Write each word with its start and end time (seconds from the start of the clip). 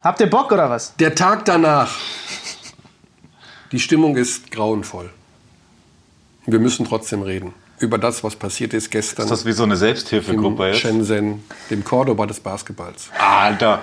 Habt 0.00 0.20
ihr 0.20 0.30
Bock 0.30 0.52
oder 0.52 0.70
was? 0.70 0.94
Der 0.96 1.16
Tag 1.16 1.44
danach. 1.44 1.90
Die 3.72 3.80
Stimmung 3.80 4.16
ist 4.16 4.52
grauenvoll. 4.52 5.10
Wir 6.46 6.60
müssen 6.60 6.86
trotzdem 6.86 7.22
reden 7.22 7.52
über 7.80 7.98
das, 7.98 8.22
was 8.22 8.36
passiert 8.36 8.74
ist 8.74 8.90
gestern. 8.90 9.24
Ist 9.24 9.30
das 9.30 9.44
wie 9.44 9.52
so 9.52 9.64
eine 9.64 9.76
Selbsthilfegruppe 9.76 10.68
jetzt? 10.68 10.78
Shenzhen, 10.78 11.42
dem 11.68 11.82
Cordoba 11.82 12.26
des 12.26 12.38
Basketballs. 12.38 13.10
Alter. 13.18 13.80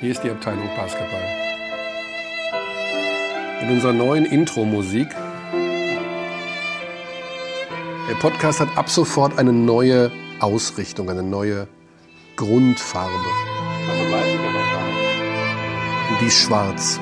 Hier 0.00 0.10
ist 0.10 0.22
die 0.22 0.30
Abteilung 0.30 0.68
Basketball. 0.76 1.22
In 3.62 3.70
unserer 3.70 3.94
neuen 3.94 4.26
Intro-Musik. 4.26 5.08
Der 8.06 8.14
Podcast 8.20 8.60
hat 8.60 8.68
ab 8.76 8.90
sofort 8.90 9.38
eine 9.38 9.54
neue 9.54 10.12
Ausrichtung, 10.40 11.08
eine 11.10 11.22
neue 11.22 11.68
Grundfarbe. 12.36 13.12
Also 13.88 14.12
weiß 14.12 14.26
ich 14.26 14.34
ja 14.34 14.52
noch 14.52 14.72
gar 14.72 14.86
nicht. 14.86 16.10
Und 16.10 16.20
die 16.20 16.26
ist 16.26 16.42
schwarz. 16.42 17.00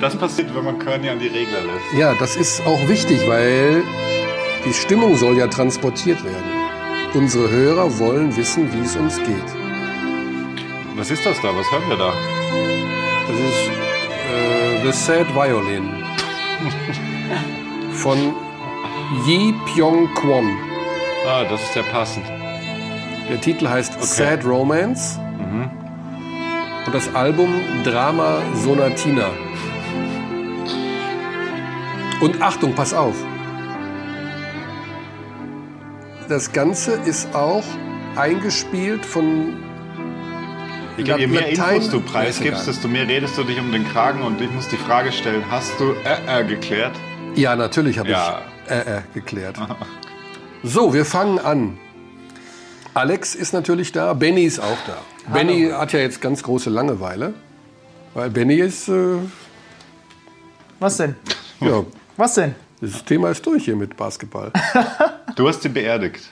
Das 0.00 0.16
passiert, 0.16 0.54
wenn 0.54 0.64
man 0.64 0.78
Körny 0.78 1.08
an 1.08 1.18
die 1.18 1.26
Regler 1.26 1.60
lässt. 1.64 1.98
Ja, 1.98 2.14
das 2.14 2.36
ist 2.36 2.64
auch 2.64 2.88
wichtig, 2.88 3.18
weil 3.26 3.82
die 4.64 4.72
Stimmung 4.72 5.16
soll 5.16 5.36
ja 5.36 5.48
transportiert 5.48 6.22
werden. 6.24 6.57
Unsere 7.14 7.48
Hörer 7.50 7.98
wollen 7.98 8.36
wissen, 8.36 8.70
wie 8.72 8.80
es 8.84 8.94
uns 8.96 9.16
geht. 9.18 9.36
Was 10.96 11.10
ist 11.10 11.24
das 11.24 11.40
da? 11.40 11.48
Was 11.54 11.70
hören 11.72 11.88
wir 11.88 11.96
da? 11.96 12.12
Das 13.28 13.38
ist 13.38 13.70
äh, 14.30 14.82
The 14.84 14.92
Sad 14.92 15.34
Violin 15.34 15.88
von 17.92 18.34
Yi 19.26 19.54
Pyong 19.66 20.12
Kwon. 20.14 20.56
Ah, 21.26 21.44
das 21.44 21.62
ist 21.62 21.74
ja 21.74 21.82
passend. 21.90 22.26
Der 23.30 23.40
Titel 23.40 23.66
heißt 23.68 24.02
Sad 24.02 24.44
Romance 24.44 25.18
und 26.86 26.94
das 26.94 27.14
Album 27.14 27.48
Drama 27.84 28.42
Sonatina. 28.54 29.30
Und 32.20 32.42
Achtung, 32.42 32.74
pass 32.74 32.92
auf. 32.92 33.14
Das 36.28 36.52
Ganze 36.52 36.92
ist 36.92 37.34
auch 37.34 37.64
eingespielt 38.16 39.04
von 39.06 39.56
Ich 40.96 41.04
glaube, 41.04 41.20
je 41.20 41.26
mehr 41.26 41.50
Latein- 41.52 41.76
Infos 41.76 41.90
du 41.90 42.00
preisgibst, 42.00 42.66
desto 42.66 42.88
mehr 42.88 43.06
redest 43.08 43.38
du 43.38 43.44
dich 43.44 43.58
um 43.58 43.72
den 43.72 43.86
Kragen 43.88 44.22
und 44.22 44.40
ich 44.40 44.50
muss 44.50 44.68
die 44.68 44.76
Frage 44.76 45.12
stellen, 45.12 45.44
hast 45.50 45.78
du 45.78 45.92
äh, 46.04 46.40
äh 46.40 46.44
geklärt? 46.44 46.92
Ja, 47.34 47.54
natürlich 47.56 47.98
habe 47.98 48.08
Ja. 48.10 48.42
ich 48.66 48.72
äh, 48.72 48.98
äh, 48.98 49.02
geklärt. 49.14 49.56
So, 50.64 50.92
wir 50.92 51.04
fangen 51.04 51.38
an. 51.38 51.78
Alex 52.92 53.36
ist 53.36 53.52
natürlich 53.52 53.92
da, 53.92 54.12
Benny 54.12 54.42
ist 54.42 54.58
auch 54.58 54.76
da. 54.88 55.32
Benny 55.32 55.70
hat 55.70 55.92
ja 55.92 56.00
jetzt 56.00 56.20
ganz 56.20 56.42
große 56.42 56.68
Langeweile, 56.68 57.32
weil 58.12 58.28
Benny 58.28 58.56
ist, 58.56 58.88
äh, 58.88 59.18
Was 60.80 60.96
denn? 60.96 61.14
ja, 61.60 61.84
Was 62.16 62.34
denn? 62.34 62.56
Das 62.80 63.04
Thema 63.04 63.30
ist 63.30 63.44
durch 63.46 63.64
hier 63.64 63.76
mit 63.76 63.96
Basketball. 63.96 64.52
Du 65.36 65.46
hast 65.46 65.62
sie 65.62 65.68
beerdigt. 65.68 66.28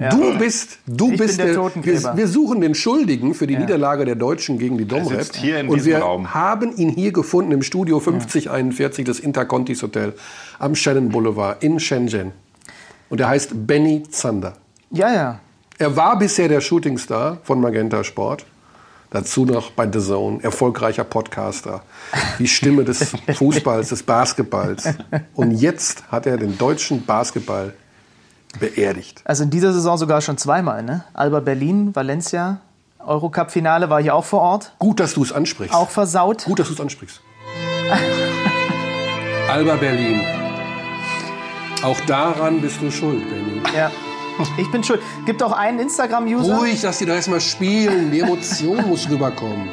Ja. 0.00 0.08
Du 0.08 0.36
bist, 0.36 0.78
du 0.86 1.12
Ich 1.12 1.18
bist 1.18 1.36
bin 1.36 1.46
der 1.46 1.54
wir, 1.54 1.62
Totenkleber. 1.62 2.16
wir 2.16 2.26
suchen 2.26 2.60
den 2.60 2.74
Schuldigen 2.74 3.34
für 3.34 3.46
die 3.46 3.56
Niederlage 3.56 4.04
der 4.04 4.16
Deutschen 4.16 4.58
gegen 4.58 4.78
die 4.78 4.84
Domrep. 4.84 5.22
sitzt 5.22 5.36
hier 5.36 5.60
in 5.60 5.68
und 5.68 5.84
wir 5.84 5.98
Raum. 5.98 6.34
haben 6.34 6.74
ihn 6.76 6.88
hier 6.88 7.12
gefunden 7.12 7.52
im 7.52 7.62
Studio 7.62 8.00
5041 8.00 9.04
des 9.04 9.20
Intercontis 9.20 9.80
Hotel 9.82 10.14
am 10.58 10.74
Shannon 10.74 11.10
Boulevard 11.10 11.62
in 11.62 11.78
Shenzhen. 11.78 12.32
Und 13.10 13.20
er 13.20 13.28
heißt 13.28 13.66
Benny 13.68 14.02
Zander. 14.10 14.54
Ja, 14.90 15.12
ja. 15.12 15.40
Er 15.78 15.94
war 15.96 16.18
bisher 16.18 16.48
der 16.48 16.60
Shootingstar 16.60 17.38
von 17.44 17.60
Magenta 17.60 18.02
Sport. 18.02 18.44
Dazu 19.10 19.46
noch 19.46 19.70
bei 19.70 19.90
The 19.90 20.00
Zone, 20.00 20.42
erfolgreicher 20.42 21.04
Podcaster, 21.04 21.82
die 22.38 22.46
Stimme 22.46 22.84
des 22.84 23.14
Fußballs, 23.34 23.88
des 23.88 24.02
Basketballs. 24.02 24.84
Und 25.34 25.52
jetzt 25.52 26.10
hat 26.10 26.26
er 26.26 26.36
den 26.36 26.58
deutschen 26.58 27.06
Basketball 27.06 27.72
beerdigt. 28.60 29.22
Also 29.24 29.44
in 29.44 29.50
dieser 29.50 29.72
Saison 29.72 29.96
sogar 29.96 30.20
schon 30.20 30.36
zweimal, 30.36 30.82
ne? 30.82 31.04
Alba 31.14 31.40
Berlin, 31.40 31.94
Valencia, 31.96 32.60
Eurocup-Finale 32.98 33.88
war 33.88 34.00
ich 34.00 34.10
auch 34.10 34.24
vor 34.24 34.40
Ort. 34.40 34.72
Gut, 34.78 35.00
dass 35.00 35.14
du 35.14 35.22
es 35.22 35.32
ansprichst. 35.32 35.74
Auch 35.74 35.88
versaut. 35.88 36.44
Gut, 36.44 36.58
dass 36.58 36.68
du 36.68 36.74
es 36.74 36.80
ansprichst. 36.80 37.20
Alba 39.48 39.76
Berlin. 39.76 40.20
Auch 41.82 41.98
daran 42.02 42.60
bist 42.60 42.82
du 42.82 42.90
schuld, 42.90 43.22
Benny. 43.30 43.62
Ja. 43.74 43.90
Ich 44.58 44.70
bin 44.70 44.82
schuld. 44.84 45.00
Gibt 45.26 45.42
auch 45.42 45.52
einen 45.52 45.78
Instagram-User. 45.80 46.56
Ruhig, 46.58 46.80
dass 46.80 46.98
die 46.98 47.06
da 47.06 47.14
erstmal 47.14 47.40
spielen. 47.40 48.10
Die 48.10 48.20
Emotion 48.20 48.88
muss 48.88 49.08
rüberkommen. 49.08 49.68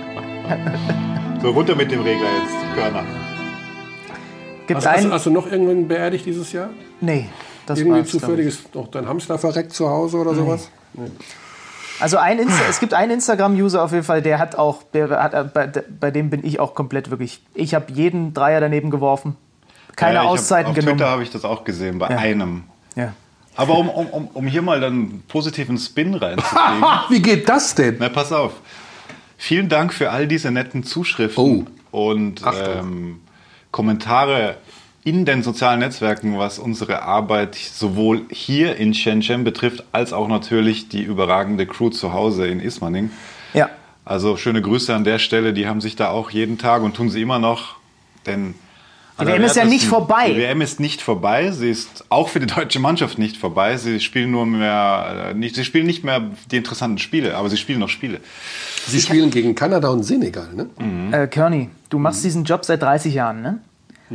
So, 1.42 1.52
runter 1.52 1.76
mit 1.76 1.92
dem 1.92 2.02
Regler 2.02 2.26
jetzt, 2.42 2.76
Körner. 2.76 3.04
Gibt 4.66 4.78
Hast, 4.80 4.88
hast, 4.88 4.98
einen. 5.04 5.12
hast 5.14 5.26
du 5.28 5.30
noch 5.30 5.46
irgendwann 5.52 5.88
beerdigt 5.88 6.26
dieses 6.26 6.52
Jahr? 6.52 6.70
Nee, 7.02 7.30
das 7.68 7.78
Irgendwie 7.80 8.00
war's, 8.00 8.10
zufällig 8.10 8.48
ist 8.48 8.74
noch 8.74 8.88
dein 8.88 9.08
Hamster 9.08 9.38
verreckt 9.38 9.72
zu 9.74 9.88
Hause 9.88 10.18
oder 10.18 10.34
sowas? 10.34 10.70
Also 12.00 12.18
ein 12.18 12.40
Insta 12.40 12.64
es 12.68 12.80
gibt 12.80 12.96
einen 12.96 13.12
Instagram-User 13.12 13.84
auf 13.84 13.92
jeden 13.92 14.04
Fall, 14.04 14.24
der 14.24 14.40
hat 14.40 14.56
auch, 14.56 14.82
der 14.94 15.10
hat, 15.22 15.34
äh, 15.36 15.44
bei, 15.54 15.68
bei 16.00 16.10
dem 16.10 16.32
bin 16.32 16.44
ich 16.44 16.60
auch 16.60 16.74
komplett 16.74 17.12
wirklich. 17.12 17.44
Ich 17.54 17.76
habe 17.76 17.92
jeden 17.94 18.34
Dreier 18.34 18.60
daneben 18.60 18.90
geworfen. 18.90 19.36
Keine 19.96 20.16
Ja, 20.16 20.22
ich 20.22 20.28
hab- 20.28 20.34
Auszeiten 20.34 20.70
auf 20.72 20.76
genommen. 20.76 20.98
Twitter 20.98 21.12
habe 21.12 21.22
ich 21.24 21.30
das 21.30 21.46
auch 21.46 21.64
gesehen, 21.64 22.00
bei 22.00 22.10
Ja. 22.10 22.18
einem. 22.18 22.64
Ja. 22.96 23.14
Aber 23.56 23.78
um, 23.78 23.90
um, 23.90 24.28
um, 24.34 24.48
hier 24.48 24.62
mal 24.62 24.80
dann 24.80 24.94
einen 24.94 25.24
positiven 25.28 25.78
Spin 25.78 26.14
reinzukriegen. 26.14 26.84
Wie 27.10 27.22
geht 27.22 27.48
das 27.48 27.76
denn? 27.76 27.98
Na, 28.00 28.10
pass 28.10 28.32
auf. 28.32 28.54
Vielen 29.38 29.70
Dank 29.70 29.94
für 29.94 30.12
all 30.12 30.28
diese 30.28 30.52
netten 30.52 30.84
Zuschriften 30.84 31.68
und 31.92 32.46
Achtung. 32.46 32.80
ähm, 32.80 33.20
Kommentare 33.72 34.58
in 35.04 35.24
den 35.24 35.44
sozialen 35.44 35.80
Netzwerken, 35.80 36.38
was 36.38 36.58
unsere 36.58 37.04
Arbeit 37.04 37.56
sowohl 37.56 38.24
hier 38.30 38.76
in 38.78 38.94
Shenzhen 38.94 39.44
betrifft, 39.44 39.84
als 39.92 40.14
auch 40.14 40.28
natürlich 40.28 40.90
die 40.90 41.04
überragende 41.04 41.66
Crew 41.68 41.90
zu 41.90 42.12
Hause 42.12 42.48
in 42.48 42.60
Ismaning. 42.60 43.12
ja. 43.54 43.70
Also 44.08 44.38
schöne 44.38 44.62
Grüße 44.62 44.94
an 44.94 45.04
der 45.04 45.18
Stelle, 45.18 45.52
die 45.52 45.68
haben 45.68 45.82
sich 45.82 45.96
da 45.96 46.10
auch 46.10 46.30
jeden 46.30 46.60
Tag 46.60 46.84
und 46.84 46.96
tun 46.96 47.10
sie 47.10 47.24
immer 47.24 47.40
noch, 47.40 47.78
denn 48.28 48.54
Die 49.20 49.26
WM 49.26 49.44
ist 49.44 49.56
ja 49.56 49.64
nicht 49.66 49.86
vorbei. 49.86 50.30
Die 50.32 50.38
WM 50.38 50.60
ist 50.62 50.80
nicht 50.80 51.02
vorbei. 51.02 51.52
Sie 51.52 51.70
ist 51.70 52.04
auch 52.10 52.28
für 52.28 52.40
die 52.42 52.48
deutsche 52.48 52.80
Mannschaft 52.80 53.18
nicht 53.18 53.38
vorbei. 53.38 53.78
Sie 53.78 54.00
spielen 54.02 54.32
nur 54.32 54.46
mehr, 54.46 55.30
äh, 55.30 55.34
nicht, 55.34 55.56
sie 55.56 55.64
spielen 55.64 55.86
nicht 55.86 56.04
mehr 56.04 56.22
die 56.52 56.58
interessanten 56.58 56.98
Spiele, 56.98 57.36
aber 57.38 57.50
sie 57.50 57.58
spielen 57.58 57.80
noch 57.80 57.88
Spiele. 57.90 58.20
Sie 58.88 59.00
spielen 59.00 59.32
gegen 59.32 59.56
Kanada 59.56 59.88
und 59.90 60.04
Senegal, 60.04 60.50
ne? 60.54 60.68
Äh, 61.14 61.28
Körny, 61.28 61.70
du 61.90 61.98
machst 61.98 62.20
Mhm. 62.22 62.28
diesen 62.28 62.44
Job 62.44 62.66
seit 62.66 62.82
30 62.82 63.14
Jahren, 63.14 63.42
ne? 63.42 63.60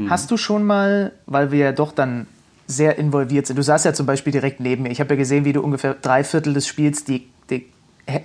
Hast 0.09 0.31
du 0.31 0.37
schon 0.37 0.65
mal, 0.65 1.13
weil 1.27 1.51
wir 1.51 1.59
ja 1.59 1.73
doch 1.73 1.91
dann 1.93 2.27
sehr 2.69 2.97
involviert 2.99 3.49
sind, 3.49 3.57
du 3.57 3.63
saßt 3.65 3.85
ja 3.85 3.93
zum 3.93 4.07
Beispiel 4.07 4.33
direkt 4.33 4.61
neben 4.61 4.85
mir, 4.85 4.91
ich 4.91 5.01
habe 5.01 5.15
ja 5.15 5.19
gesehen, 5.19 5.45
wie 5.45 5.53
du 5.53 5.61
ungefähr 5.61 5.95
drei 5.95 6.23
Viertel 6.23 6.55
des 6.55 6.69
Spiels 6.69 7.03
die, 7.03 7.27
die, 7.51 7.67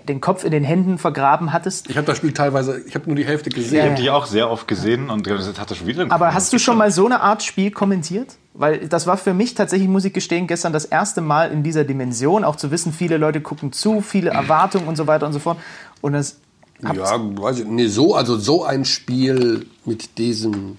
den 0.08 0.22
Kopf 0.22 0.44
in 0.44 0.52
den 0.52 0.64
Händen 0.64 0.98
vergraben 0.98 1.54
hattest. 1.54 1.90
Ich 1.90 1.98
habe 1.98 2.08
das 2.08 2.18
Spiel 2.18 2.34
teilweise, 2.34 2.82
ich 2.88 2.96
habe 2.96 3.06
nur 3.08 3.16
die 3.16 3.26
Hälfte 3.26 3.50
Ich 3.50 3.56
gesehen. 3.56 3.84
habe 3.92 4.02
die 4.02 4.10
auch 4.10 4.26
sehr 4.26 4.50
oft 4.50 4.68
gesehen 4.68 5.10
und 5.10 5.28
das 5.28 5.60
hat 5.60 5.70
er 5.70 5.76
schon 5.76 5.88
wieder. 5.88 6.02
einen 6.02 6.12
Aber 6.12 6.34
hast 6.34 6.52
du 6.54 6.60
schon 6.60 6.78
mal 6.78 6.92
so 6.92 7.06
eine 7.06 7.22
Art 7.22 7.44
Spiel 7.44 7.72
kommentiert? 7.72 8.36
Weil 8.54 8.88
das 8.88 9.06
war 9.06 9.18
für 9.18 9.34
mich 9.34 9.54
tatsächlich, 9.54 9.90
muss 9.90 10.06
ich 10.06 10.14
gestehen, 10.14 10.48
gestern 10.48 10.72
das 10.72 10.86
erste 10.86 11.20
Mal 11.22 11.52
in 11.52 11.62
dieser 11.64 11.84
Dimension, 11.84 12.44
auch 12.46 12.56
zu 12.56 12.72
wissen, 12.72 12.94
viele 12.94 13.18
Leute 13.18 13.42
gucken 13.42 13.74
zu, 13.74 14.00
viele 14.02 14.30
Erwartungen 14.30 14.88
und 14.88 14.96
so 14.96 15.08
weiter 15.08 15.26
und 15.28 15.34
so 15.34 15.40
fort. 15.40 15.58
Und 16.02 16.14
das 16.14 16.38
Ja, 16.82 17.20
weiß 17.20 17.60
ich, 17.60 17.66
nee, 17.66 17.88
so, 17.88 18.16
also 18.16 18.38
so 18.38 18.64
ein 18.64 18.86
Spiel 18.86 19.66
mit 19.84 20.18
diesem 20.18 20.78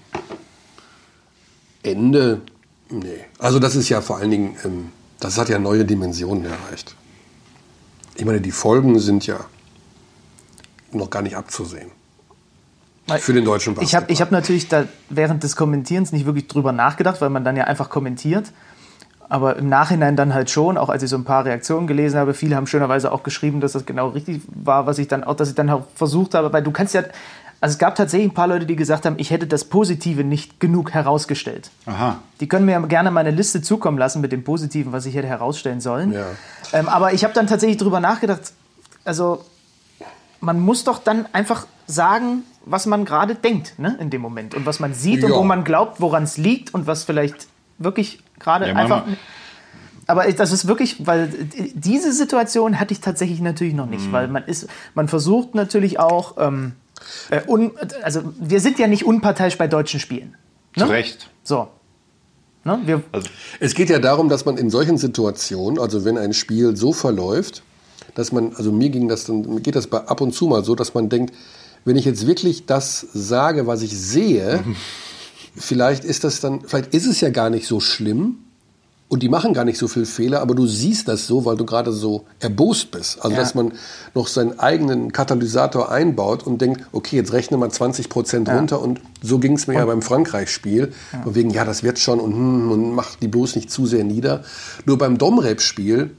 Ende, 1.83 2.41
nee. 2.89 3.19
Also 3.39 3.59
das 3.59 3.75
ist 3.75 3.89
ja 3.89 4.01
vor 4.01 4.17
allen 4.17 4.31
Dingen, 4.31 4.55
ähm, 4.65 4.91
das 5.19 5.37
hat 5.37 5.49
ja 5.49 5.59
neue 5.59 5.85
Dimensionen 5.85 6.45
erreicht. 6.45 6.95
Ich 8.17 8.25
meine, 8.25 8.41
die 8.41 8.51
Folgen 8.51 8.97
sind 8.99 9.27
ja 9.27 9.37
noch 10.91 11.09
gar 11.09 11.21
nicht 11.21 11.37
abzusehen. 11.37 11.91
Für 13.19 13.31
den 13.31 13.45
deutschen 13.45 13.73
Ich 13.73 13.95
habe 13.95 14.07
Basketball. 14.07 14.13
ich 14.13 14.21
hab 14.21 14.31
natürlich 14.31 14.67
da 14.67 14.85
während 15.09 15.43
des 15.43 15.55
Kommentierens 15.55 16.11
nicht 16.11 16.25
wirklich 16.25 16.47
drüber 16.47 16.71
nachgedacht, 16.73 17.21
weil 17.21 17.29
man 17.29 17.45
dann 17.45 17.55
ja 17.55 17.65
einfach 17.65 17.89
kommentiert. 17.89 18.51
Aber 19.29 19.57
im 19.57 19.69
Nachhinein 19.69 20.15
dann 20.15 20.33
halt 20.33 20.49
schon, 20.49 20.77
auch 20.77 20.89
als 20.89 21.03
ich 21.03 21.09
so 21.09 21.15
ein 21.15 21.25
paar 21.25 21.45
Reaktionen 21.45 21.85
gelesen 21.85 22.17
habe, 22.17 22.33
viele 22.33 22.55
haben 22.55 22.65
schönerweise 22.65 23.11
auch 23.11 23.23
geschrieben, 23.23 23.61
dass 23.61 23.73
das 23.73 23.85
genau 23.85 24.09
richtig 24.09 24.41
war, 24.47 24.87
was 24.87 24.97
ich 24.97 25.07
dann 25.07 25.23
auch, 25.23 25.35
dass 25.35 25.49
ich 25.49 25.55
dann 25.55 25.69
auch 25.69 25.83
versucht 25.95 26.33
habe, 26.33 26.51
weil 26.51 26.63
du 26.63 26.71
kannst 26.71 26.93
ja, 26.93 27.03
also 27.59 27.73
es 27.73 27.79
gab 27.79 27.95
tatsächlich 27.95 28.29
ein 28.31 28.33
paar 28.33 28.47
Leute, 28.47 28.65
die 28.65 28.75
gesagt 28.75 29.05
haben, 29.05 29.15
ich 29.17 29.31
hätte 29.31 29.47
das 29.47 29.65
Positive 29.65 30.23
nicht 30.23 30.59
genug 30.59 30.91
herausgestellt. 30.93 31.71
Aha. 31.85 32.19
Die 32.39 32.47
können 32.47 32.65
mir 32.65 32.73
ja 32.73 32.79
gerne 32.79 33.09
meine 33.11 33.31
Liste 33.31 33.61
zukommen 33.61 33.97
lassen 33.97 34.21
mit 34.21 34.31
dem 34.31 34.43
Positiven, 34.43 34.91
was 34.91 35.05
ich 35.05 35.15
hätte 35.15 35.27
herausstellen 35.27 35.81
sollen. 35.81 36.13
Ja. 36.13 36.25
Ähm, 36.73 36.87
aber 36.87 37.13
ich 37.13 37.23
habe 37.23 37.33
dann 37.33 37.47
tatsächlich 37.47 37.77
drüber 37.77 37.99
nachgedacht, 37.99 38.53
also 39.05 39.43
man 40.39 40.59
muss 40.59 40.83
doch 40.83 40.99
dann 40.99 41.25
einfach 41.33 41.65
sagen, 41.87 42.43
was 42.65 42.85
man 42.85 43.05
gerade 43.05 43.33
denkt 43.35 43.79
ne, 43.79 43.97
in 43.99 44.09
dem 44.09 44.21
Moment 44.21 44.53
und 44.53 44.65
was 44.65 44.79
man 44.79 44.93
sieht 44.93 45.23
und 45.23 45.31
Ja. 45.31 45.37
wo 45.37 45.43
man 45.43 45.63
glaubt, 45.63 45.99
woran 46.01 46.23
es 46.23 46.37
liegt 46.37 46.73
und 46.73 46.85
was 46.85 47.05
vielleicht 47.05 47.47
wirklich 47.79 48.19
gerade 48.39 48.67
Ja, 48.67 48.75
einfach. 48.75 49.05
Mama. 49.05 49.17
Aber 50.05 50.31
das 50.31 50.51
ist 50.51 50.67
wirklich, 50.67 51.05
weil 51.05 51.29
diese 51.73 52.13
Situation 52.13 52.79
hatte 52.79 52.93
ich 52.93 53.01
tatsächlich 53.01 53.41
natürlich 53.41 53.73
noch 53.73 53.85
Mhm. 53.85 53.91
nicht, 53.91 54.11
weil 54.11 54.27
man 54.27 54.43
ist, 54.43 54.67
man 54.95 55.07
versucht 55.07 55.55
natürlich 55.55 55.99
auch, 55.99 56.35
ähm, 56.37 56.73
äh, 57.29 57.41
un, 57.47 57.71
also 58.03 58.21
wir 58.39 58.59
sind 58.59 58.79
ja 58.79 58.87
nicht 58.87 59.05
unparteiisch 59.05 59.57
bei 59.57 59.67
deutschen 59.67 59.99
Spielen. 59.99 60.35
Zu 60.77 60.85
Ne? 60.85 60.91
Recht. 60.91 61.29
So. 61.43 61.69
Ne? 62.63 62.79
Wir, 62.85 63.03
Also, 63.11 63.29
Es 63.59 63.73
geht 63.73 63.89
ja 63.89 63.99
darum, 63.99 64.29
dass 64.29 64.45
man 64.45 64.57
in 64.57 64.69
solchen 64.69 64.97
Situationen, 64.97 65.79
also 65.79 66.05
wenn 66.05 66.17
ein 66.17 66.33
Spiel 66.33 66.75
so 66.75 66.93
verläuft, 66.93 67.63
dass 68.15 68.31
man, 68.31 68.55
also 68.55 68.71
mir 68.71 68.89
ging 68.89 69.07
das 69.07 69.25
dann, 69.25 69.41
mir 69.41 69.61
geht 69.61 69.75
das 69.75 69.87
bei 69.87 69.99
ab 69.99 70.21
und 70.21 70.33
zu 70.33 70.47
mal 70.47 70.63
so, 70.63 70.75
dass 70.75 70.93
man 70.93 71.09
denkt, 71.09 71.33
wenn 71.85 71.95
ich 71.95 72.05
jetzt 72.05 72.27
wirklich 72.27 72.65
das 72.65 72.99
sage, 73.13 73.67
was 73.67 73.81
ich 73.81 73.97
sehe, 73.97 74.63
vielleicht 75.55 76.03
ist 76.03 76.23
das 76.23 76.41
dann, 76.41 76.61
vielleicht 76.61 76.93
ist 76.93 77.05
es 77.05 77.21
ja 77.21 77.29
gar 77.29 77.49
nicht 77.49 77.67
so 77.67 77.79
schlimm 77.79 78.39
und 79.09 79.23
die 79.23 79.29
machen 79.29 79.53
gar 79.53 79.63
nicht 79.63 79.77
so 79.77 79.87
viel 79.87 80.05
Fehler, 80.05 80.41
aber 80.41 80.53
du 80.53 80.67
siehst 80.67 81.07
das 81.07 81.27
so, 81.27 81.45
weil 81.45 81.55
du 81.55 81.65
gerade 81.65 81.93
so 81.93 82.25
erbost 82.39 82.91
bist. 82.91 83.19
Also 83.21 83.35
Ja. 83.35 83.41
dass 83.41 83.55
man 83.55 83.71
noch 84.13 84.27
seinen 84.27 84.59
eigenen 84.59 85.13
Katalysator 85.13 85.89
einbaut 85.89 86.45
und 86.45 86.59
denkt, 86.59 86.81
okay, 86.91 87.15
jetzt 87.15 87.31
rechne 87.31 87.55
mal 87.57 87.69
20 87.71 88.09
Prozent 88.09 88.49
runter 88.49 88.81
und 88.81 88.99
so 89.21 89.39
ging 89.39 89.53
es 89.53 89.67
mir 89.67 89.75
ja 89.75 89.85
beim 89.85 90.01
Frankreich-Spiel. 90.01 90.91
Von 91.23 91.35
wegen, 91.35 91.49
ja, 91.51 91.63
das 91.63 91.83
wird 91.83 91.99
schon 91.99 92.19
und, 92.19 92.33
hm, 92.33 92.71
und 92.71 92.95
mach 92.95 93.15
die 93.15 93.29
bloß 93.29 93.55
nicht 93.55 93.71
zu 93.71 93.85
sehr 93.85 94.03
nieder. 94.03 94.43
Nur 94.85 94.97
beim 94.97 95.17
Domrep-Spiel, 95.17 96.11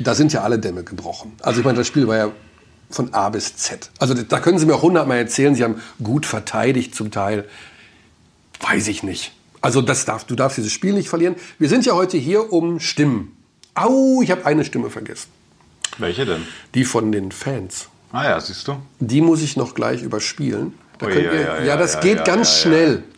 da 0.00 0.14
sind 0.16 0.32
ja 0.32 0.42
alle 0.42 0.58
Dämme 0.58 0.82
gebrochen. 0.82 1.32
Also 1.42 1.60
ich 1.60 1.64
meine, 1.64 1.78
das 1.78 1.86
Spiel 1.86 2.08
war 2.08 2.16
ja 2.16 2.30
von 2.88 3.14
A 3.14 3.28
bis 3.28 3.56
Z. 3.56 3.88
Also 4.00 4.14
da 4.14 4.40
können 4.40 4.58
Sie 4.58 4.66
mir 4.66 4.74
auch 4.74 4.82
hundertmal 4.82 5.18
erzählen, 5.18 5.54
Sie 5.54 5.62
haben 5.62 5.76
gut 6.02 6.26
verteidigt 6.26 6.92
zum 6.96 7.12
Teil. 7.12 7.44
Weiß 8.60 8.88
ich 8.88 9.04
nicht. 9.04 9.32
Also 9.60 9.82
das 9.82 10.04
darf, 10.04 10.24
du 10.24 10.34
darfst 10.34 10.56
dieses 10.58 10.72
Spiel 10.72 10.92
nicht 10.94 11.08
verlieren. 11.08 11.36
Wir 11.58 11.68
sind 11.68 11.84
ja 11.86 11.94
heute 11.94 12.16
hier 12.16 12.52
um 12.52 12.80
Stimmen. 12.80 13.36
Au, 13.74 14.20
ich 14.22 14.30
habe 14.30 14.46
eine 14.46 14.64
Stimme 14.64 14.90
vergessen. 14.90 15.28
welche 15.98 16.24
denn? 16.26 16.42
Die 16.74 16.84
von 16.84 17.12
den 17.12 17.30
Fans. 17.32 17.88
Ah 18.12 18.24
ja, 18.24 18.40
siehst 18.40 18.66
du. 18.66 18.76
Die 18.98 19.20
muss 19.20 19.42
ich 19.42 19.56
noch 19.56 19.74
gleich 19.74 20.02
überspielen. 20.02 20.72
Da 20.98 21.06
Ui, 21.06 21.12
könnt 21.12 21.26
ja, 21.26 21.32
ihr, 21.32 21.40
ja, 21.40 21.58
ja, 21.58 21.64
ja, 21.64 21.76
das 21.76 21.94
ja, 21.94 22.00
geht 22.00 22.18
ja, 22.18 22.24
ganz 22.24 22.48
ja, 22.64 22.70
ja. 22.70 22.76
schnell. 22.86 23.02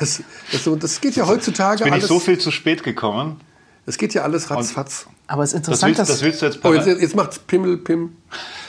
Das, 0.00 0.22
das, 0.50 0.68
das 0.78 1.00
geht 1.00 1.16
ja 1.16 1.26
heutzutage 1.26 1.84
Bin 1.84 1.92
alles. 1.92 2.04
ich 2.04 2.08
so 2.08 2.18
viel 2.18 2.38
zu 2.38 2.50
spät 2.50 2.82
gekommen. 2.82 3.40
Das 3.84 3.98
geht 3.98 4.14
ja 4.14 4.22
alles 4.22 4.50
ratzfatz. 4.50 5.06
aber 5.26 5.42
es 5.42 5.52
ist 5.52 5.68
Das 5.68 5.82
interessant, 5.82 5.88
willst, 5.88 6.00
dass. 6.00 6.08
das 6.08 6.22
willst 6.22 6.40
du 6.42 6.46
jetzt 6.46 6.58
Oh, 6.64 6.72
jetzt, 6.72 6.86
jetzt 7.02 7.16
macht's 7.16 7.38
Pimmel, 7.40 7.76
Pim. 7.78 8.16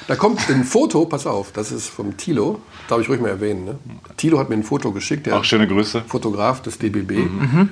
Da 0.08 0.16
kommt 0.16 0.50
ein 0.50 0.64
Foto, 0.64 1.06
pass 1.06 1.26
auf, 1.26 1.52
das 1.52 1.72
ist 1.72 1.88
vom 1.88 2.18
Tilo. 2.18 2.60
Darf 2.88 3.00
ich 3.00 3.10
ruhig 3.10 3.22
mal 3.22 3.30
erwähnen. 3.30 3.66
Ne? 3.66 3.76
Tilo 4.18 4.38
hat 4.40 4.50
mir 4.50 4.56
ein 4.56 4.64
Foto 4.64 4.92
geschickt, 4.92 5.26
der 5.26 5.38
Auch 5.38 5.44
schöne 5.44 5.68
Grüße. 5.68 6.04
Fotograf 6.08 6.62
des 6.62 6.78
DBB, 6.78 7.30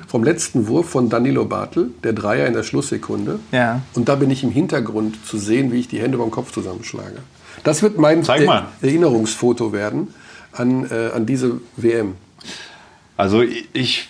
vom 0.07 0.23
letzten 0.23 0.67
Wurf 0.67 0.89
von 0.89 1.09
Danilo 1.09 1.45
Bartel, 1.45 1.91
der 2.03 2.13
Dreier 2.13 2.47
in 2.47 2.53
der 2.53 2.63
Schlusssekunde. 2.63 3.39
Ja. 3.51 3.81
Und 3.93 4.07
da 4.07 4.15
bin 4.15 4.31
ich 4.31 4.43
im 4.43 4.51
Hintergrund 4.51 5.25
zu 5.25 5.37
sehen, 5.37 5.71
wie 5.71 5.79
ich 5.79 5.87
die 5.87 5.99
Hände 5.99 6.17
beim 6.17 6.31
Kopf 6.31 6.51
zusammenschlage. 6.51 7.17
Das 7.63 7.83
wird 7.83 7.97
mein 7.97 8.23
Zeig 8.23 8.45
mal. 8.45 8.67
Erinnerungsfoto 8.81 9.73
werden 9.73 10.13
an, 10.53 10.89
äh, 10.89 11.11
an 11.13 11.25
diese 11.25 11.59
WM. 11.75 12.15
Also 13.17 13.43
ich, 13.73 14.09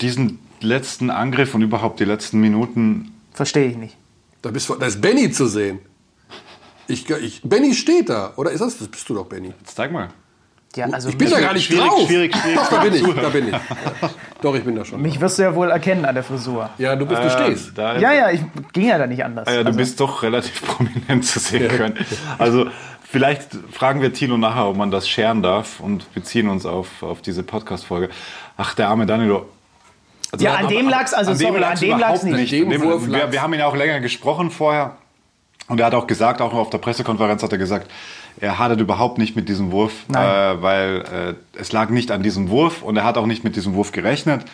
diesen 0.00 0.38
letzten 0.60 1.10
Angriff 1.10 1.54
und 1.54 1.62
überhaupt 1.62 2.00
die 2.00 2.04
letzten 2.04 2.40
Minuten, 2.40 3.12
Verstehe 3.32 3.66
ich 3.66 3.76
nicht. 3.76 3.96
Da, 4.40 4.50
bist, 4.50 4.70
da 4.70 4.86
ist 4.86 5.00
Benny 5.00 5.30
zu 5.30 5.46
sehen. 5.46 5.80
Ich, 6.88 7.08
ich, 7.10 7.40
Benny 7.42 7.74
steht 7.74 8.08
da. 8.08 8.32
Oder 8.36 8.50
ist 8.52 8.60
das? 8.60 8.78
Das 8.78 8.88
bist 8.88 9.08
du 9.08 9.14
doch, 9.14 9.26
Benny. 9.26 9.52
jetzt 9.60 9.74
zeig 9.76 9.90
mal. 9.92 10.08
Ja, 10.76 10.86
also 10.90 11.08
ich 11.08 11.16
bin 11.16 11.30
da 11.30 11.40
gar 11.40 11.54
nicht 11.54 11.64
schwierig, 11.66 11.88
drauf. 11.88 12.06
schwierig, 12.06 12.36
schwierig 12.36 12.58
Doch, 12.58 12.68
da 12.68 12.80
bin 12.82 12.94
ich. 12.94 13.02
Da 13.02 13.28
bin 13.30 13.48
ich. 13.48 13.54
Doch, 14.42 14.54
ich 14.54 14.62
bin 14.64 14.76
da 14.76 14.84
schon. 14.84 15.00
mich 15.00 15.18
wirst 15.22 15.38
du 15.38 15.42
ja 15.44 15.54
wohl 15.54 15.70
erkennen 15.70 16.04
an 16.04 16.14
der 16.14 16.22
Frisur. 16.22 16.68
Ja, 16.76 16.94
du 16.96 17.06
bist, 17.06 17.22
du 17.22 17.26
Äh, 17.26 17.30
stehst. 17.30 17.72
da, 17.78 17.96
Ja, 17.96 18.12
ja, 18.12 18.30
ich 18.30 18.42
ging 18.74 18.86
ja 18.88 18.98
da 18.98 19.06
nicht 19.06 19.24
anders. 19.24 19.48
Ja, 19.48 19.62
du 19.62 19.68
Also, 19.68 19.78
bist 19.78 19.98
doch 20.00 20.22
relativ 20.22 20.62
prominent 20.66 21.24
zu 21.24 21.38
sehen 21.38 21.68
können. 21.68 21.94
Also 22.36 22.66
vielleicht 23.02 23.52
fragen 23.72 24.02
wir 24.02 24.12
Tilo 24.12 24.36
nachher, 24.36 24.66
ob 24.66 24.76
man 24.76 24.90
das 24.90 25.08
scheren 25.08 25.42
darf 25.42 25.80
und 25.80 26.12
beziehen 26.12 26.48
uns 26.50 26.66
auf, 26.66 27.02
auf 27.02 27.22
diese 27.22 27.42
Podcast-Folge. 27.42 28.10
Ach, 28.58 28.74
der 28.74 28.88
arme 28.88 29.06
Danilo. 29.06 29.48
Also, 30.30 30.44
Ja, 30.44 30.56
an 30.56 30.68
dem 30.68 30.90
lag's, 30.90 31.14
also 31.14 31.32
sorry, 31.32 31.54
an 31.54 31.60
lag's 31.62 31.80
dem 31.80 31.88
überhaupt 31.96 32.22
lag's 32.22 32.22
nicht. 32.24 32.52
nicht. 32.52 32.52
An 32.52 32.58
dem 32.70 32.82
An 32.82 32.86
dem- 32.86 32.90
Wurf 32.92 33.06
wir, 33.10 33.32
wir 33.32 33.40
haben 33.42 33.54
ihn 33.54 33.60
ja 33.60 33.66
auch 33.66 33.76
länger 33.76 34.00
gesprochen 34.00 34.50
vorher. 34.50 34.96
Und 35.68 35.80
er 35.80 35.86
hat 35.86 35.94
auch 35.94 36.06
gesagt, 36.06 36.40
auch 36.40 36.52
auf 36.54 36.70
der 36.70 36.78
Pressekonferenz 36.78 37.42
hat 37.42 37.50
er 37.52 37.58
gesagt, 37.58 37.90
er 38.40 38.58
hadert 38.58 38.80
überhaupt 38.80 39.18
nicht 39.18 39.34
mit 39.34 39.48
diesem 39.48 39.72
Wurf, 39.72 39.92
äh, 40.10 40.14
weil 40.14 41.36
äh, 41.56 41.58
es 41.60 41.72
lag 41.72 41.88
nicht 41.90 42.10
an 42.10 42.22
diesem 42.22 42.50
Wurf 42.50 42.82
und 42.82 42.96
er 42.96 43.04
hat 43.04 43.16
auch 43.18 43.26
nicht 43.26 43.42
mit 43.44 43.56
diesem 43.56 43.74
Wurf 43.74 43.92
gerechnet. 43.92 44.44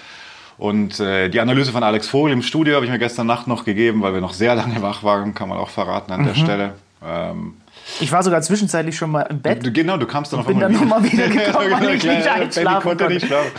Und 0.59 1.01
äh, 1.01 1.29
die 1.29 1.41
Analyse 1.41 1.73
von 1.73 1.83
Alex 1.83 2.09
Vogel 2.09 2.33
im 2.33 2.43
Studio 2.43 2.77
habe 2.77 2.85
ich 2.87 2.91
mir 2.93 2.99
gestern 2.99 3.27
Nacht 3.27 3.47
noch 3.49 3.65
gegeben, 3.65 4.01
weil 4.03 4.15
wir 4.15 4.21
noch 4.21 4.33
sehr 4.35 4.55
lange 4.55 4.81
wach 4.83 5.03
waren, 5.03 5.35
kann 5.35 5.49
man 5.49 5.59
auch 5.59 5.71
verraten 5.71 6.13
an 6.13 6.21
Mhm. 6.23 6.27
der 6.27 6.35
Stelle. 6.35 6.75
Ähm, 7.05 7.55
ich 8.01 8.13
war 8.13 8.23
sogar 8.23 8.41
zwischenzeitlich 8.43 8.97
schon 8.97 9.11
mal 9.11 9.23
im 9.23 9.41
Bett. 9.41 9.75
genau, 9.75 9.97
du 9.97 10.07
kamst 10.07 10.33
dann 10.33 10.41
auf 10.41 10.47
bin 10.47 10.63
einmal 10.63 10.71
dann 10.79 10.89
noch 10.89 11.01
mal 11.01 11.03
wieder 11.13 11.27
gekommen, 11.29 11.71
weil 11.73 11.95
ich 11.97 12.01
klar, 12.03 12.17
nicht 12.17 12.29
einschlafen 12.29 12.83
konnte. 12.83 13.09
nicht 13.09 13.27
schlafen. 13.27 13.51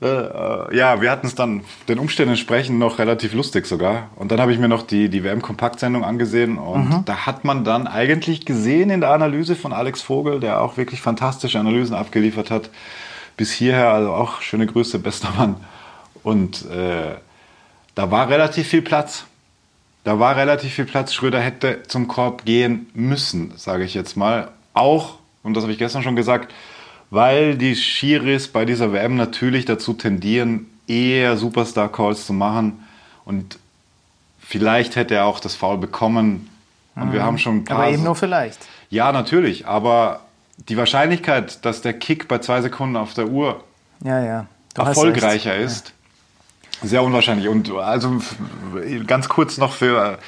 Äh, 0.00 0.06
äh, 0.06 0.76
ja, 0.76 1.00
wir 1.00 1.10
hatten 1.10 1.26
es 1.26 1.34
dann 1.34 1.62
den 1.88 1.98
Umständen 1.98 2.30
entsprechend 2.30 2.78
noch 2.78 2.98
relativ 2.98 3.34
lustig 3.34 3.66
sogar. 3.66 4.10
Und 4.14 4.30
dann 4.30 4.40
habe 4.40 4.52
ich 4.52 4.58
mir 4.58 4.68
noch 4.68 4.82
die, 4.82 5.08
die 5.08 5.24
WM-Kompaktsendung 5.24 6.04
angesehen 6.04 6.56
und 6.56 6.88
Mhm. 6.88 7.04
da 7.04 7.26
hat 7.26 7.44
man 7.44 7.64
dann 7.64 7.86
eigentlich 7.88 8.46
gesehen 8.46 8.90
in 8.90 9.00
der 9.00 9.10
Analyse 9.10 9.56
von 9.56 9.72
Alex 9.72 10.02
Vogel, 10.02 10.38
der 10.38 10.60
auch 10.60 10.76
wirklich 10.76 11.00
fantastische 11.00 11.58
Analysen 11.58 11.96
abgeliefert 11.96 12.50
hat, 12.50 12.70
bis 13.36 13.50
hierher, 13.52 13.92
also 13.92 14.12
auch 14.12 14.40
schöne 14.40 14.66
Grüße, 14.66 15.00
bester 15.00 15.30
Mann. 15.36 15.56
Und 16.22 16.64
äh, 16.70 17.16
da 17.96 18.10
war 18.10 18.28
relativ 18.28 18.68
viel 18.68 18.82
Platz. 18.82 19.24
Da 20.04 20.20
war 20.20 20.36
relativ 20.36 20.74
viel 20.74 20.84
Platz. 20.84 21.12
Schröder 21.12 21.40
hätte 21.40 21.82
zum 21.88 22.06
Korb 22.06 22.44
gehen 22.44 22.88
müssen, 22.94 23.52
sage 23.56 23.84
ich 23.84 23.94
jetzt 23.94 24.16
mal. 24.16 24.50
Auch, 24.74 25.18
und 25.42 25.54
das 25.54 25.64
habe 25.64 25.72
ich 25.72 25.78
gestern 25.78 26.02
schon 26.02 26.14
gesagt, 26.16 26.52
weil 27.10 27.56
die 27.56 27.74
Schiris 27.76 28.48
bei 28.48 28.64
dieser 28.64 28.92
WM 28.92 29.16
natürlich 29.16 29.64
dazu 29.64 29.92
tendieren, 29.94 30.66
eher 30.86 31.36
Superstar-Calls 31.36 32.26
zu 32.26 32.32
machen. 32.32 32.84
Und 33.24 33.58
vielleicht 34.40 34.96
hätte 34.96 35.14
er 35.14 35.26
auch 35.26 35.40
das 35.40 35.54
Foul 35.54 35.78
bekommen. 35.78 36.48
Und 36.94 37.12
wir 37.12 37.22
haben 37.22 37.38
schon 37.38 37.58
ein 37.58 37.64
paar. 37.64 37.78
Mhm. 37.78 37.82
Aber 37.82 37.92
eben 37.92 38.02
nur 38.02 38.16
vielleicht. 38.16 38.58
ja, 38.90 39.12
natürlich. 39.12 39.66
Aber 39.66 40.20
die 40.68 40.76
Wahrscheinlichkeit, 40.76 41.64
dass 41.64 41.80
der 41.82 41.92
Kick 41.92 42.26
bei 42.26 42.38
zwei 42.38 42.60
Sekunden 42.60 42.96
auf 42.96 43.14
der 43.14 43.28
Uhr 43.28 43.62
Ja, 44.02 44.22
ja. 44.24 44.46
Erfolgreicher 44.76 45.56
ist. 45.56 45.92
Sehr 46.82 47.02
unwahrscheinlich. 47.02 47.48
Und 47.48 47.70
also 47.70 48.20
ganz 49.06 49.28
kurz 49.28 49.58
noch 49.58 49.72
für. 49.72 50.18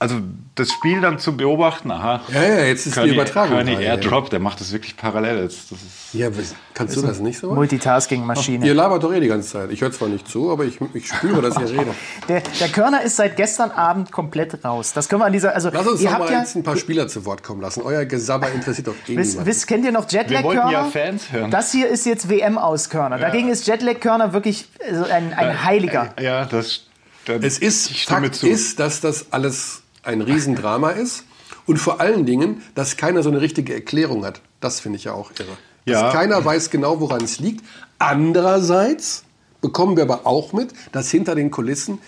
Also 0.00 0.20
das 0.54 0.70
Spiel 0.70 1.00
dann 1.00 1.18
zu 1.18 1.36
beobachten, 1.36 1.90
aha. 1.90 2.20
Ja, 2.32 2.42
ja, 2.42 2.64
jetzt 2.66 2.86
ist 2.86 2.96
die 2.96 3.08
Übertragung 3.08 3.50
Kearney 3.50 3.72
gerade, 3.72 3.84
ja. 3.84 3.90
Airdrop, 3.94 4.30
der 4.30 4.38
macht 4.38 4.60
das 4.60 4.70
wirklich 4.72 4.96
parallel. 4.96 5.42
Das 5.42 5.54
ist, 5.54 6.12
Ja, 6.12 6.28
kannst 6.74 6.96
du 6.96 7.02
das 7.02 7.18
nicht 7.18 7.40
so? 7.40 7.52
Multitasking-Maschine. 7.52 8.64
Ihr 8.64 8.74
labert 8.74 9.02
doch 9.02 9.12
eh 9.12 9.18
die 9.18 9.26
ganze 9.26 9.48
Zeit. 9.48 9.72
Ich 9.72 9.80
höre 9.80 9.90
zwar 9.90 10.06
nicht 10.06 10.28
zu, 10.28 10.52
aber 10.52 10.64
ich, 10.66 10.78
ich 10.94 11.08
spüre, 11.08 11.42
dass 11.42 11.58
ihr 11.58 11.68
redet. 11.80 11.94
Der, 12.28 12.42
der 12.60 12.68
Körner 12.68 13.02
ist 13.02 13.16
seit 13.16 13.36
gestern 13.36 13.72
Abend 13.72 14.12
komplett 14.12 14.64
raus. 14.64 14.92
Das 14.92 15.08
können 15.08 15.22
wir 15.22 15.26
an 15.26 15.32
dieser. 15.32 15.52
Also, 15.54 15.70
Lass 15.72 15.86
uns 15.86 16.00
ihr 16.00 16.06
doch 16.10 16.14
habt 16.14 16.24
mal 16.26 16.32
ja. 16.32 16.40
jetzt 16.40 16.54
ein 16.54 16.62
paar 16.62 16.76
Spieler 16.76 17.08
zu 17.08 17.24
Wort 17.24 17.42
kommen 17.42 17.60
lassen. 17.60 17.82
Euer 17.82 18.04
Gesabber 18.04 18.52
interessiert 18.52 18.86
doch 18.86 18.94
eh 19.08 19.16
Wisst, 19.16 19.66
kennt 19.66 19.84
ihr 19.84 19.90
noch 19.90 20.08
Wir 20.10 20.20
wollten 20.20 20.32
Jetlag-Körner? 20.32 20.70
ja 20.70 20.84
Fans 20.84 21.32
hören. 21.32 21.50
Das 21.50 21.72
hier 21.72 21.88
ist 21.88 22.06
jetzt 22.06 22.28
WM 22.28 22.56
aus 22.56 22.88
Körner. 22.88 23.18
Dagegen 23.18 23.48
ist 23.48 23.66
Jetlag-Körner 23.66 24.32
wirklich 24.32 24.68
also 24.88 25.04
ein, 25.10 25.32
ein 25.34 25.64
Heiliger. 25.64 26.14
ja, 26.20 26.44
das. 26.44 26.84
Es 27.26 27.58
ist, 27.58 27.90
Fakt 28.06 28.36
zu. 28.36 28.48
ist, 28.48 28.78
dass 28.80 29.02
das 29.02 29.32
alles 29.32 29.82
ein 30.08 30.20
Riesendrama 30.20 30.90
ist. 30.90 31.24
Und 31.66 31.76
vor 31.76 32.00
allen 32.00 32.24
Dingen, 32.24 32.62
dass 32.74 32.96
keiner 32.96 33.22
so 33.22 33.28
eine 33.28 33.40
richtige 33.40 33.74
Erklärung 33.74 34.24
hat. 34.24 34.40
Das 34.60 34.80
finde 34.80 34.96
ich 34.96 35.04
ja 35.04 35.12
auch 35.12 35.30
irre. 35.38 35.56
Ja. 35.84 36.02
Dass 36.04 36.14
keiner 36.14 36.44
weiß 36.44 36.70
genau, 36.70 37.00
woran 37.00 37.22
es 37.22 37.38
liegt. 37.38 37.64
Andererseits 37.98 39.24
bekommen 39.60 39.96
wir 39.96 40.04
aber 40.04 40.26
auch 40.26 40.52
mit, 40.52 40.72
dass 40.92 41.10
hinter 41.10 41.34
den 41.34 41.50
Kulissen 41.50 42.00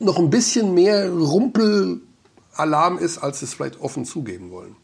noch 0.00 0.18
ein 0.18 0.30
bisschen 0.30 0.74
mehr 0.74 1.10
Rumpelalarm 1.10 2.98
ist, 2.98 3.18
als 3.18 3.42
es 3.42 3.54
vielleicht 3.54 3.80
offen 3.80 4.04
zugeben 4.04 4.50
wollen. 4.50 4.74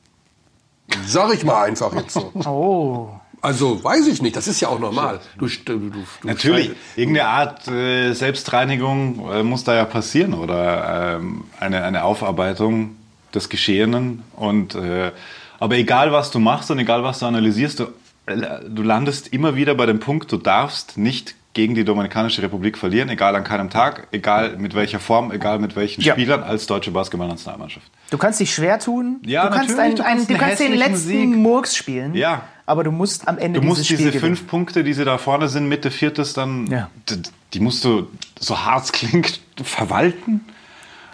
Sag 1.07 1.35
ich 1.35 1.45
mal 1.45 1.65
einfach 1.65 1.95
jetzt 1.95 2.15
so. 2.15 2.33
Oh. 2.47 3.09
Also 3.43 3.83
weiß 3.83 4.07
ich 4.09 4.21
nicht, 4.21 4.37
das 4.37 4.47
ist 4.49 4.61
ja 4.61 4.69
auch 4.69 4.79
normal. 4.79 5.21
Du, 5.39 5.47
du, 5.47 5.79
du, 5.91 5.99
Natürlich, 6.25 6.73
irgendeine 6.95 7.29
Art 7.29 7.69
äh, 7.69 8.13
Selbstreinigung 8.13 9.31
äh, 9.33 9.43
muss 9.43 9.65
da 9.65 9.75
ja 9.75 9.87
passieren 9.87 10.35
oder 10.35 11.17
ähm, 11.17 11.45
eine, 11.59 11.83
eine 11.85 12.05
Aufarbeitung 12.05 12.97
des 13.35 13.49
Geschehenen. 13.49 14.25
Und, 14.37 14.75
äh, 14.75 15.13
aber 15.59 15.77
egal, 15.77 16.13
was 16.13 16.31
du 16.31 16.39
machst 16.39 16.71
und 16.71 16.79
egal, 16.79 17.03
was 17.03 17.21
du 17.21 17.27
analysierst, 17.27 17.81
du, 17.81 17.85
äh, 18.27 18.61
du 18.69 18.83
landest 18.83 19.29
immer 19.29 19.57
wieder 19.57 19.75
bei 19.75 19.87
dem 19.87 20.01
Punkt, 20.01 20.31
du 20.33 20.37
darfst 20.37 20.99
nicht 20.99 21.35
gegen 21.53 21.75
die 21.75 21.85
Dominikanische 21.85 22.43
Republik 22.43 22.79
verlieren, 22.79 23.09
egal 23.09 23.35
an 23.35 23.43
keinem 23.43 23.71
Tag, 23.71 24.07
egal 24.13 24.57
mit 24.57 24.75
welcher 24.77 25.01
Form, 25.01 25.33
egal 25.33 25.59
mit 25.59 25.75
welchen 25.75 26.01
Ja. 26.01 26.13
Spielern 26.15 26.43
als 26.45 26.67
deutsche 26.67 26.93
Basketballnationalmannschaft. 26.93 27.87
Du 28.11 28.19
kannst 28.19 28.39
dich 28.39 28.55
schwer 28.55 28.79
tun. 28.79 29.17
Ja, 29.27 29.49
du 29.49 29.57
kannst, 29.57 29.79
einen, 29.79 29.97
du 29.97 30.05
einen, 30.05 30.27
du 30.27 30.35
kannst 30.37 30.61
den 30.61 30.75
letzten 30.75 30.97
Sieg. 30.97 31.29
Murks 31.37 31.75
spielen. 31.75 32.15
Ja. 32.15 32.43
Aber 32.67 32.85
du 32.85 32.93
musst 32.93 33.27
am 33.27 33.37
Ende 33.39 33.59
Du 33.61 33.67
musst 33.67 33.89
diese 33.91 34.05
gewinnen. 34.05 34.21
fünf 34.21 34.47
Punkte, 34.47 34.85
die 34.85 34.93
sie 34.93 35.05
da 35.05 35.19
vorne 35.19 35.49
sind, 35.49 35.69
Mitte 35.69 35.91
Viertes, 35.91 36.35
dann, 36.35 36.69
Ja. 36.69 36.89
d- 37.11 37.17
die 37.53 37.59
musst 37.61 37.85
du, 37.85 38.07
so 38.39 38.65
hart 38.65 38.85
es 38.85 38.93
klingt, 38.93 39.41
verwalten. 39.61 40.45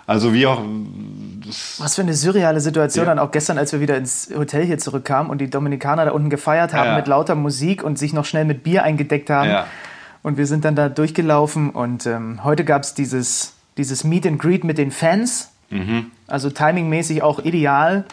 Also 0.06 0.34
wie 0.34 0.46
auch, 0.46 0.60
Was 1.78 1.94
für 1.96 2.02
eine 2.02 2.14
surreale 2.14 2.60
Situation 2.60 3.06
Ja. 3.06 3.10
dann 3.14 3.18
auch 3.18 3.30
gestern, 3.30 3.56
als 3.58 3.72
wir 3.72 3.80
wieder 3.80 3.96
ins 3.96 4.30
Hotel 4.36 4.64
hier 4.64 4.78
zurückkamen 4.78 5.30
und 5.30 5.38
die 5.38 5.48
Dominikaner 5.50 6.04
da 6.04 6.10
unten 6.12 6.30
gefeiert 6.30 6.74
haben 6.74 6.90
Ja. 6.90 6.96
mit 6.96 7.06
lauter 7.06 7.34
Musik 7.34 7.82
und 7.82 7.98
sich 7.98 8.12
noch 8.12 8.24
schnell 8.24 8.44
mit 8.44 8.62
Bier 8.62 8.82
eingedeckt 8.84 9.30
haben. 9.30 9.48
Ja. 9.50 9.66
Und 10.26 10.38
wir 10.38 10.46
sind 10.48 10.64
dann 10.64 10.74
da 10.74 10.88
durchgelaufen 10.88 11.70
und 11.70 12.04
ähm, 12.04 12.42
heute 12.42 12.64
gab 12.64 12.82
es 12.82 12.94
dieses, 12.94 13.52
dieses 13.76 14.02
Meet 14.02 14.26
and 14.26 14.40
Greet 14.40 14.64
mit 14.64 14.76
den 14.76 14.90
Fans. 14.90 15.50
Mhm. 15.70 16.10
Also 16.26 16.50
timingmäßig 16.50 17.22
auch 17.22 17.38
ideal, 17.44 18.04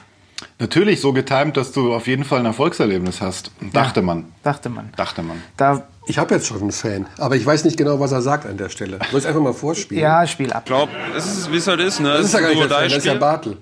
natürlich 0.60 1.02
so 1.02 1.12
getimt, 1.12 1.58
dass 1.58 1.72
du 1.72 1.92
auf 1.92 2.06
jeden 2.06 2.24
Fall 2.24 2.38
ein 2.42 2.46
Erfolgserlebnis 2.46 3.20
hast. 3.20 3.50
Dachte 3.72 4.02
Ja. 4.02 4.06
man. 4.06 4.26
dachte 4.44 4.70
man. 4.70 4.92
Dachte 4.96 5.24
man. 5.24 5.42
Da, 5.58 5.88
Ich 6.06 6.20
habe 6.20 6.36
jetzt 6.36 6.46
schon 6.46 6.62
einen 6.62 6.72
Fan, 6.72 7.08
aber 7.18 7.36
ich 7.36 7.44
weiß 7.44 7.64
nicht 7.64 7.78
genau, 7.78 8.00
was 8.00 8.12
er 8.12 8.22
sagt 8.22 8.46
an 8.46 8.58
der 8.58 8.70
Stelle. 8.70 9.00
Soll 9.10 9.22
ich 9.22 9.28
einfach 9.28 9.42
mal 9.42 9.54
vorspielen? 9.56 10.04
ja, 10.04 10.28
Spiel 10.28 10.54
ab. 10.54 10.62
Ich 10.66 10.68
glaube, 10.68 10.92
es 11.18 11.26
ist, 11.26 11.52
wie 11.52 11.58
es 11.58 11.66
halt 11.66 11.80
ist. 11.80 12.00
Ne? 12.00 12.10
Das 12.10 12.20
Es 12.20 12.26
ist 12.28 12.34
ja 12.36 12.42
gar 12.42 12.50
nicht 12.50 12.62
der 12.62 12.70
Fan, 12.70 12.90
das 12.90 12.98
ist 13.00 13.06
ja. 13.06 13.14
Bartel. 13.16 13.58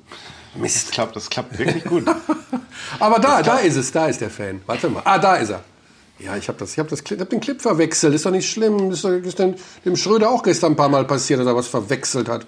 Mist. 0.55 0.91
klappt, 0.91 1.15
das 1.15 1.29
klappt 1.29 1.57
wirklich 1.57 1.85
gut. 1.85 2.03
Aber 2.99 3.17
da, 3.19 3.41
da 3.41 3.59
ist 3.59 3.77
es, 3.77 3.93
da 3.93 4.07
ist 4.07 4.19
der 4.19 4.29
Fan. 4.29 4.59
Warte 4.65 4.89
mal. 4.89 5.01
Ah, 5.05 5.17
da 5.17 5.35
ist 5.37 5.51
er. 5.51 5.63
Ja, 6.23 6.37
ich 6.37 6.47
habe 6.47 6.59
das, 6.59 6.73
ich 6.73 6.79
hab 6.79 6.87
das, 6.87 7.01
ich 7.01 7.19
hab 7.19 7.29
den 7.29 7.39
Clip 7.39 7.61
verwechselt. 7.61 8.13
Ist 8.13 8.25
doch 8.25 8.31
nicht 8.31 8.49
schlimm. 8.49 8.91
Ist, 8.91 9.03
doch, 9.03 9.09
ist 9.11 9.39
denn 9.39 9.55
dem 9.85 9.95
Schröder 9.95 10.29
auch 10.29 10.43
gestern 10.43 10.73
ein 10.73 10.75
paar 10.75 10.89
Mal 10.89 11.05
passiert, 11.05 11.39
dass 11.39 11.47
er 11.47 11.55
was 11.55 11.67
verwechselt 11.67 12.29
hat. 12.29 12.45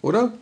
Oder? 0.00 0.32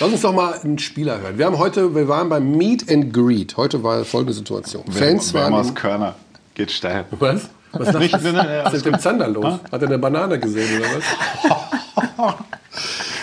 Lass 0.00 0.10
uns 0.10 0.22
doch 0.22 0.32
mal 0.32 0.54
einen 0.54 0.78
Spieler 0.78 1.20
hören. 1.20 1.36
Wir 1.36 1.44
haben 1.44 1.58
heute, 1.58 1.94
wir 1.94 2.08
waren 2.08 2.30
beim 2.30 2.50
Meet 2.52 2.90
and 2.90 3.12
Greet. 3.12 3.56
Heute 3.58 3.82
war 3.82 4.04
folgende 4.04 4.32
Situation. 4.32 4.84
Fans 4.90 5.34
waren. 5.34 5.52
aus 5.52 5.74
Körner 5.74 6.14
geht 6.54 6.70
steil. 6.70 7.04
Was? 7.10 7.50
Was, 7.72 7.92
Nicht, 7.98 8.12
nein, 8.22 8.34
nein, 8.34 8.48
ja, 8.48 8.64
was 8.64 8.74
ist 8.74 8.84
mit 8.84 8.94
dem 8.94 9.00
Zander 9.00 9.28
los? 9.28 9.60
Hat 9.70 9.82
er 9.82 9.88
eine 9.88 9.98
Banane 9.98 10.38
gesehen 10.38 10.80
oder 10.80 10.88
was? 10.96 12.34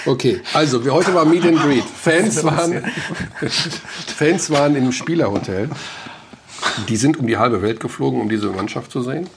Okay, 0.06 0.39
also 0.53 0.86
wir 0.86 0.94
heute 0.94 1.13
war 1.13 1.25
Meet 1.25 1.46
and 1.46 1.62
Greet. 1.62 1.84
Fans 1.84 2.41
waren, 2.44 2.82
Fans 4.15 4.50
waren 4.50 4.75
im 4.77 4.94
Spielerhotel. 4.94 5.70
Die 6.89 6.95
sind 6.97 7.17
um 7.17 7.27
die 7.27 7.37
halbe 7.37 7.61
Welt 7.61 7.79
geflogen, 7.79 8.19
um 8.21 8.29
diese 8.29 8.47
Mannschaft 8.49 8.91
zu 8.91 9.01
sehen. 9.01 9.29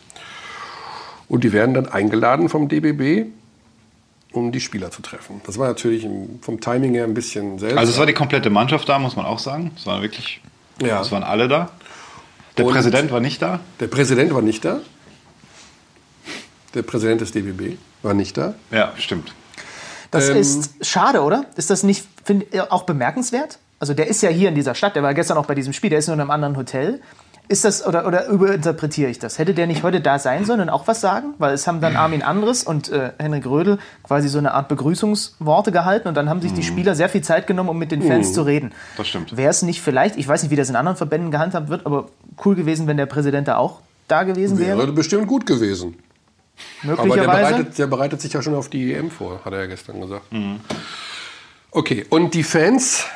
Und 1.29 1.45
die 1.45 1.53
werden 1.53 1.75
dann 1.75 1.87
eingeladen 1.87 2.49
vom 2.49 2.69
DBB, 2.69 3.27
um 4.33 4.53
die 4.53 4.61
Spieler 4.61 4.91
zu 4.91 5.03
treffen. 5.03 5.41
Das 5.47 5.59
war 5.59 5.69
natürlich 5.69 6.07
vom 6.41 6.61
Timing 6.61 6.95
her 6.95 7.05
ein 7.05 7.15
bisschen 7.15 7.59
seltsam. 7.59 7.79
Also 7.79 7.93
es 7.93 7.99
war 7.99 8.07
die 8.07 8.15
komplette 8.15 8.51
Mannschaft 8.51 8.89
da, 8.89 8.99
muss 8.99 9.17
man 9.17 9.27
auch 9.27 9.39
sagen. 9.39 9.71
Es 9.77 9.87
waren 9.87 10.03
wirklich, 10.03 10.41
Ja. 10.83 11.01
es 11.01 11.11
waren 11.13 11.23
alle 11.23 11.47
da. 11.49 11.71
Der 12.57 12.67
Und- 12.67 12.73
Präsident 12.73 13.11
war 13.13 13.21
nicht 13.21 13.41
da. 13.43 13.61
Der 13.81 13.87
Präsident 13.87 14.33
war 14.35 14.43
nicht 14.43 14.65
da. 14.65 14.81
Der 16.75 16.83
Präsident 16.83 17.21
des 17.21 17.33
DBB 17.33 17.77
war 18.03 18.15
nicht 18.15 18.37
da. 18.37 18.55
Ja, 18.71 18.93
stimmt. 18.97 19.33
Das 20.11 20.29
Ähm, 20.29 20.37
ist 20.37 20.71
schade, 20.85 21.21
oder? 21.23 21.47
Ist 21.57 21.71
das 21.71 21.83
nicht 21.83 22.05
find, 22.25 22.45
auch 22.71 22.83
bemerkenswert? 22.85 23.59
Also 23.81 23.95
der 23.95 24.09
ist 24.09 24.23
ja 24.23 24.29
hier 24.29 24.51
in 24.51 24.55
dieser 24.55 24.75
Stadt, 24.75 24.95
der 24.95 25.03
war 25.03 25.15
gestern 25.15 25.39
auch 25.39 25.47
bei 25.47 25.55
diesem 25.55 25.73
Spiel, 25.73 25.91
der 25.91 25.99
ist 25.99 26.07
nur 26.07 26.15
in 26.15 26.21
einem 26.21 26.31
anderen 26.31 26.57
Hotel. 26.57 27.01
Ist 27.49 27.65
das, 27.65 27.85
oder, 27.85 28.07
oder 28.07 28.29
überinterpretiere 28.29 29.11
ich 29.11 29.19
das? 29.19 29.39
Hätte 29.39 29.55
der 29.55 29.67
nicht 29.67 29.83
heute 29.83 30.01
da 30.01 30.21
sein 30.21 30.45
sollen 30.45 30.61
und 30.61 30.69
auch 30.69 30.87
was 30.87 31.01
sagen? 31.01 31.35
Weil 31.39 31.53
es 31.53 31.67
haben 31.67 31.81
dann 31.81 31.97
Armin 31.97 32.23
Andres 32.23 32.63
und 32.63 32.91
äh, 32.91 33.11
Henrik 33.19 33.47
Rödel 33.47 33.79
quasi 34.05 34.29
so 34.29 34.39
eine 34.39 34.53
Art 34.53 34.69
Begrüßungsworte 34.69 35.73
gehalten 35.73 36.07
und 36.07 36.15
dann 36.15 36.29
haben 36.29 36.41
sich 36.43 36.53
die 36.53 36.63
Spieler 36.63 36.95
sehr 36.95 37.09
viel 37.09 37.23
Zeit 37.23 37.49
genommen, 37.49 37.71
um 37.71 37.79
mit 37.79 37.91
den 37.91 38.03
Fans 38.03 38.35
zu 38.35 38.43
reden. 38.43 38.67
Mhm. 38.67 38.97
das 38.99 39.09
stimmt. 39.09 39.37
Wäre 39.37 39.51
es 39.51 39.63
nicht 39.63 39.81
vielleicht, 39.81 40.17
ich 40.17 40.29
weiß 40.29 40.43
nicht, 40.43 40.53
wie 40.53 40.57
das 40.57 40.69
in 40.69 40.77
anderen 40.77 40.97
Verbänden 40.97 41.33
gehandhabt 41.33 41.71
wird, 41.71 41.87
aber 41.87 42.07
cool 42.45 42.55
gewesen, 42.55 42.87
wenn 42.87 42.99
der 42.99 43.07
Präsident 43.07 43.49
da 43.49 43.57
auch 43.57 43.81
da 44.07 44.23
gewesen 44.23 44.59
wäre? 44.59 44.79
Wäre 44.79 44.93
bestimmt 44.93 45.27
gut 45.27 45.45
gewesen. 45.47 45.97
Aber 46.85 46.95
der 46.95 47.07
Möglicherweise. 47.07 47.55
bereitet, 47.55 47.79
der 47.79 47.87
bereitet 47.89 48.21
sich 48.21 48.33
ja 48.33 48.43
schon 48.43 48.55
auf 48.55 48.69
die 48.69 48.93
EM 48.93 49.11
vor, 49.11 49.41
hat 49.45 49.53
er 49.53 49.61
ja 49.61 49.67
gestern 49.67 50.01
gesagt. 50.01 50.27
Okay, 51.73 52.07
und 52.11 52.35
die 52.35 52.45
Fans 52.45 53.07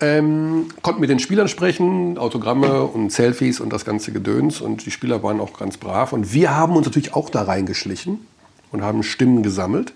ähm, 0.00 0.66
konnten 0.82 1.00
mit 1.00 1.10
den 1.10 1.18
Spielern 1.18 1.48
sprechen, 1.48 2.18
Autogramme 2.18 2.84
und 2.84 3.12
Selfies 3.12 3.60
und 3.60 3.72
das 3.72 3.84
ganze 3.84 4.12
Gedöns. 4.12 4.60
Und 4.60 4.86
die 4.86 4.90
Spieler 4.90 5.22
waren 5.22 5.40
auch 5.40 5.58
ganz 5.58 5.76
brav. 5.76 6.12
Und 6.12 6.32
wir 6.32 6.54
haben 6.54 6.76
uns 6.76 6.86
natürlich 6.86 7.14
auch 7.14 7.30
da 7.30 7.42
reingeschlichen 7.42 8.20
und 8.70 8.82
haben 8.82 9.02
Stimmen 9.02 9.42
gesammelt 9.42 9.92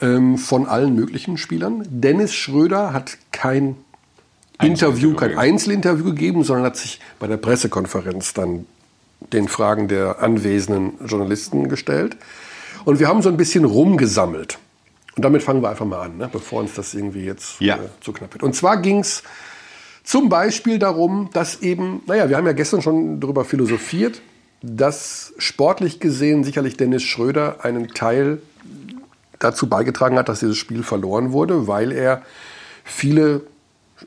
ähm, 0.00 0.38
von 0.38 0.66
allen 0.66 0.94
möglichen 0.94 1.38
Spielern. 1.38 1.86
Dennis 1.88 2.34
Schröder 2.34 2.92
hat 2.92 3.16
kein 3.32 3.76
Interview, 4.62 5.14
kein. 5.14 5.36
Einzelinterview 5.36 6.04
gegeben, 6.04 6.42
sondern 6.42 6.66
hat 6.66 6.76
sich 6.76 7.00
bei 7.18 7.26
der 7.26 7.36
Pressekonferenz 7.36 8.32
dann 8.34 8.66
den 9.32 9.48
Fragen 9.48 9.88
der 9.88 10.22
anwesenden 10.22 10.94
Journalisten 11.06 11.68
gestellt. 11.68 12.16
Und 12.84 13.00
wir 13.00 13.08
haben 13.08 13.22
so 13.22 13.28
ein 13.28 13.36
bisschen 13.36 13.64
rumgesammelt. 13.64 14.58
Und 15.16 15.24
damit 15.24 15.42
fangen 15.42 15.62
wir 15.62 15.70
einfach 15.70 15.86
mal 15.86 16.02
an, 16.02 16.18
ne? 16.18 16.28
bevor 16.30 16.60
uns 16.60 16.74
das 16.74 16.92
irgendwie 16.92 17.24
jetzt 17.24 17.60
Ja. 17.60 17.76
äh, 17.76 17.88
zu 18.00 18.12
knapp 18.12 18.34
wird. 18.34 18.42
Und 18.42 18.54
zwar 18.54 18.76
ging 18.76 19.00
es 19.00 19.22
zum 20.04 20.28
Beispiel 20.28 20.78
darum, 20.78 21.30
dass 21.32 21.62
eben, 21.62 22.02
naja, 22.06 22.28
wir 22.28 22.36
haben 22.36 22.46
ja 22.46 22.52
gestern 22.52 22.82
schon 22.82 23.18
darüber 23.18 23.44
philosophiert, 23.44 24.20
dass 24.62 25.32
sportlich 25.38 26.00
gesehen 26.00 26.44
sicherlich 26.44 26.76
Dennis 26.76 27.02
Schröder 27.02 27.64
einen 27.64 27.88
Teil 27.88 28.40
dazu 29.38 29.68
beigetragen 29.68 30.18
hat, 30.18 30.28
dass 30.28 30.40
dieses 30.40 30.56
Spiel 30.58 30.82
verloren 30.82 31.32
wurde, 31.32 31.66
weil 31.66 31.92
er 31.92 32.22
viele 32.84 33.42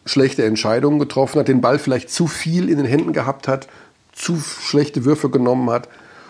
schlechte 0.06 0.46
Entscheidungen 0.46 1.00
getroffen 1.00 1.40
hat, 1.40 1.48
den 1.48 1.62
Ball 1.62 1.80
vielleicht 1.80 2.12
zu 2.12 2.28
viel 2.28 2.70
in 2.70 2.78
den 2.78 2.86
Händen 2.86 3.14
gehabt 3.14 3.48
hat, 3.48 3.68
zu 4.12 4.38
schlechte 4.40 5.06
Würfe 5.06 5.30
genommen 5.30 5.70
hat, 5.72 5.90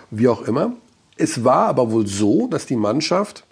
wie 0.09 0.27
auch 0.29 0.41
immer. 0.41 0.74
Es 1.17 1.43
war 1.43 1.67
aber 1.67 1.91
wohl 1.91 2.07
so, 2.07 2.48
dass 2.48 2.65
die 2.65 2.75
Mannschaft 2.77 3.43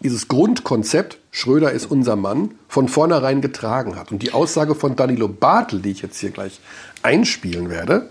dieses 0.00 0.28
Grundkonzept, 0.28 1.18
Schröder 1.30 1.72
ist 1.72 1.86
unser 1.90 2.16
Mann, 2.16 2.52
von 2.68 2.88
vornherein 2.88 3.40
getragen 3.40 3.96
hat. 3.96 4.10
Und 4.12 4.22
die 4.22 4.32
Aussage 4.32 4.74
von 4.74 4.96
Danilo 4.96 5.28
Bartel, 5.28 5.80
die 5.80 5.90
ich 5.92 6.02
jetzt 6.02 6.18
hier 6.18 6.30
gleich 6.30 6.60
einspielen 7.02 7.70
werde, 7.70 8.10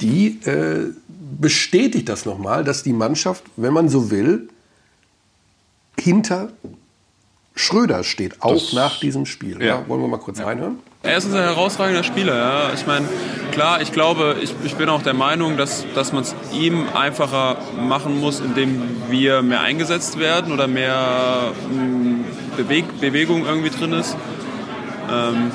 die 0.00 0.40
äh, 0.44 0.92
bestätigt 1.40 2.08
das 2.08 2.26
nochmal, 2.26 2.64
dass 2.64 2.82
die 2.82 2.92
Mannschaft, 2.92 3.44
wenn 3.56 3.72
man 3.72 3.88
so 3.88 4.10
will, 4.10 4.48
hinter 5.98 6.52
Schröder 7.54 8.02
steht, 8.04 8.42
auch 8.42 8.52
Das- 8.54 8.72
nach 8.72 8.98
diesem 9.00 9.26
Spiel. 9.26 9.60
Ja. 9.60 9.66
Ja. 9.80 9.88
wollen 9.88 10.00
wir 10.00 10.08
mal 10.08 10.18
kurz 10.18 10.40
reinhören? 10.40 10.78
Er 11.04 11.18
ist 11.18 11.26
ein 11.26 11.32
herausragender 11.34 12.02
Spieler. 12.02 12.34
Ja. 12.34 12.70
Ich 12.74 12.86
meine, 12.86 13.06
klar, 13.52 13.82
ich 13.82 13.92
glaube, 13.92 14.36
ich, 14.40 14.54
ich 14.64 14.74
bin 14.76 14.88
auch 14.88 15.02
der 15.02 15.12
Meinung, 15.12 15.58
dass, 15.58 15.84
dass 15.94 16.14
man 16.14 16.22
es 16.22 16.34
ihm 16.50 16.86
einfacher 16.94 17.58
machen 17.78 18.18
muss, 18.20 18.40
indem 18.40 18.80
wir 19.10 19.42
mehr 19.42 19.60
eingesetzt 19.60 20.18
werden 20.18 20.50
oder 20.50 20.66
mehr 20.66 21.52
mh, 21.70 22.24
Beweg, 22.56 23.00
Bewegung 23.02 23.44
irgendwie 23.44 23.68
drin 23.68 23.92
ist. 23.92 24.16
Ähm, 25.12 25.50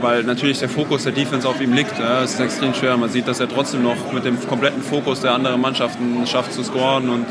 weil 0.00 0.24
natürlich 0.24 0.58
der 0.58 0.68
Fokus 0.68 1.04
der 1.04 1.12
Defense 1.12 1.48
auf 1.48 1.60
ihm 1.60 1.72
liegt. 1.72 1.96
Ja. 2.00 2.22
Es 2.22 2.34
ist 2.34 2.40
extrem 2.40 2.74
schwer. 2.74 2.96
Man 2.96 3.10
sieht, 3.10 3.28
dass 3.28 3.38
er 3.38 3.48
trotzdem 3.48 3.84
noch 3.84 4.12
mit 4.12 4.24
dem 4.24 4.44
kompletten 4.48 4.82
Fokus 4.82 5.20
der 5.20 5.32
anderen 5.32 5.60
Mannschaften 5.60 6.26
schafft 6.26 6.52
zu 6.52 6.64
scoren 6.64 7.08
und 7.08 7.26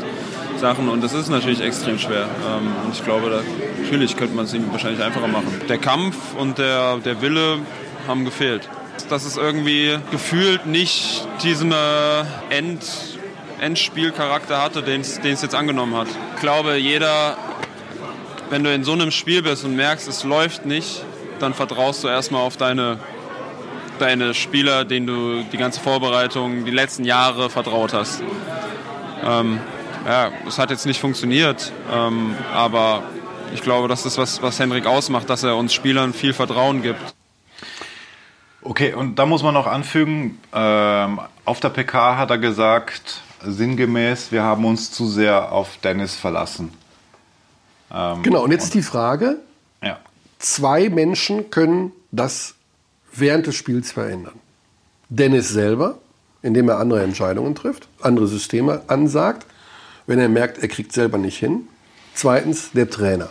Sachen. 0.64 0.88
Und 0.88 1.04
das 1.04 1.12
ist 1.12 1.28
natürlich 1.28 1.60
extrem 1.60 1.98
schwer. 1.98 2.22
Ähm, 2.22 2.72
und 2.86 2.94
ich 2.94 3.04
glaube, 3.04 3.28
da, 3.28 3.40
natürlich 3.82 4.16
könnte 4.16 4.34
man 4.34 4.46
es 4.46 4.54
ihm 4.54 4.72
wahrscheinlich 4.72 5.02
einfacher 5.02 5.28
machen. 5.28 5.60
Der 5.68 5.76
Kampf 5.76 6.16
und 6.38 6.56
der, 6.56 6.96
der 7.04 7.20
Wille 7.20 7.58
haben 8.08 8.24
gefehlt. 8.24 8.66
Dass 9.10 9.26
es 9.26 9.36
irgendwie 9.36 9.98
gefühlt 10.10 10.64
nicht 10.64 11.28
diesen 11.42 11.70
äh, 11.70 11.76
End, 12.48 12.82
Endspielcharakter 13.60 14.62
hatte, 14.62 14.82
den 14.82 15.02
es 15.02 15.20
jetzt 15.22 15.54
angenommen 15.54 15.96
hat. 15.96 16.08
Ich 16.36 16.40
glaube, 16.40 16.76
jeder, 16.76 17.36
wenn 18.48 18.64
du 18.64 18.72
in 18.72 18.84
so 18.84 18.92
einem 18.92 19.10
Spiel 19.10 19.42
bist 19.42 19.66
und 19.66 19.76
merkst, 19.76 20.08
es 20.08 20.24
läuft 20.24 20.64
nicht, 20.64 21.04
dann 21.40 21.52
vertraust 21.52 22.04
du 22.04 22.08
erstmal 22.08 22.40
auf 22.40 22.56
deine, 22.56 22.98
deine 23.98 24.32
Spieler, 24.32 24.86
denen 24.86 25.06
du 25.06 25.42
die 25.52 25.58
ganze 25.58 25.80
Vorbereitung, 25.80 26.64
die 26.64 26.70
letzten 26.70 27.04
Jahre 27.04 27.50
vertraut 27.50 27.92
hast. 27.92 28.22
Ähm, 29.22 29.60
ja, 30.06 30.30
es 30.46 30.58
hat 30.58 30.70
jetzt 30.70 30.86
nicht 30.86 31.00
funktioniert, 31.00 31.72
ähm, 31.92 32.34
aber 32.52 33.02
ich 33.52 33.62
glaube, 33.62 33.88
das 33.88 34.04
ist 34.06 34.18
was, 34.18 34.42
was 34.42 34.58
Henrik 34.58 34.86
ausmacht, 34.86 35.30
dass 35.30 35.42
er 35.42 35.56
uns 35.56 35.72
Spielern 35.72 36.12
viel 36.12 36.32
Vertrauen 36.32 36.82
gibt. 36.82 37.14
Okay, 38.62 38.94
und 38.94 39.18
da 39.18 39.26
muss 39.26 39.42
man 39.42 39.54
noch 39.54 39.66
anfügen, 39.66 40.40
ähm, 40.52 41.20
auf 41.44 41.60
der 41.60 41.68
PK 41.68 42.16
hat 42.16 42.30
er 42.30 42.38
gesagt, 42.38 43.20
sinngemäß, 43.42 44.32
wir 44.32 44.42
haben 44.42 44.64
uns 44.64 44.90
zu 44.90 45.06
sehr 45.06 45.52
auf 45.52 45.76
Dennis 45.82 46.14
verlassen. 46.14 46.72
Ähm, 47.92 48.22
Genau, 48.22 48.42
und 48.42 48.50
jetzt 48.52 48.64
ist 48.64 48.74
die 48.74 48.82
Frage, 48.82 49.36
Ja. 49.82 49.98
zwei 50.38 50.88
Menschen 50.88 51.50
können 51.50 51.92
das 52.10 52.54
während 53.12 53.46
des 53.46 53.54
Spiels 53.54 53.92
verändern. 53.92 54.34
Dennis 55.10 55.50
selber, 55.50 55.98
indem 56.42 56.68
er 56.70 56.78
andere 56.78 57.02
Entscheidungen 57.02 57.54
trifft, 57.54 57.86
andere 58.00 58.26
Systeme 58.26 58.82
ansagt, 58.86 59.46
wenn 60.06 60.18
er 60.18 60.28
merkt, 60.28 60.58
er 60.58 60.68
kriegt 60.68 60.92
selber 60.92 61.18
nicht 61.18 61.38
hin. 61.38 61.68
Zweitens 62.14 62.72
der 62.72 62.90
Trainer. 62.90 63.30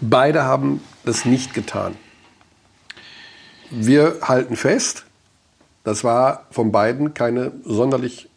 Beide 0.00 0.44
haben 0.44 0.80
das 1.04 1.24
nicht 1.24 1.54
getan. 1.54 1.96
Wir 3.70 4.18
halten 4.22 4.56
fest, 4.56 5.04
das 5.84 6.04
war 6.04 6.46
von 6.50 6.72
beiden 6.72 7.14
keine 7.14 7.52
sonderlich 7.64 8.28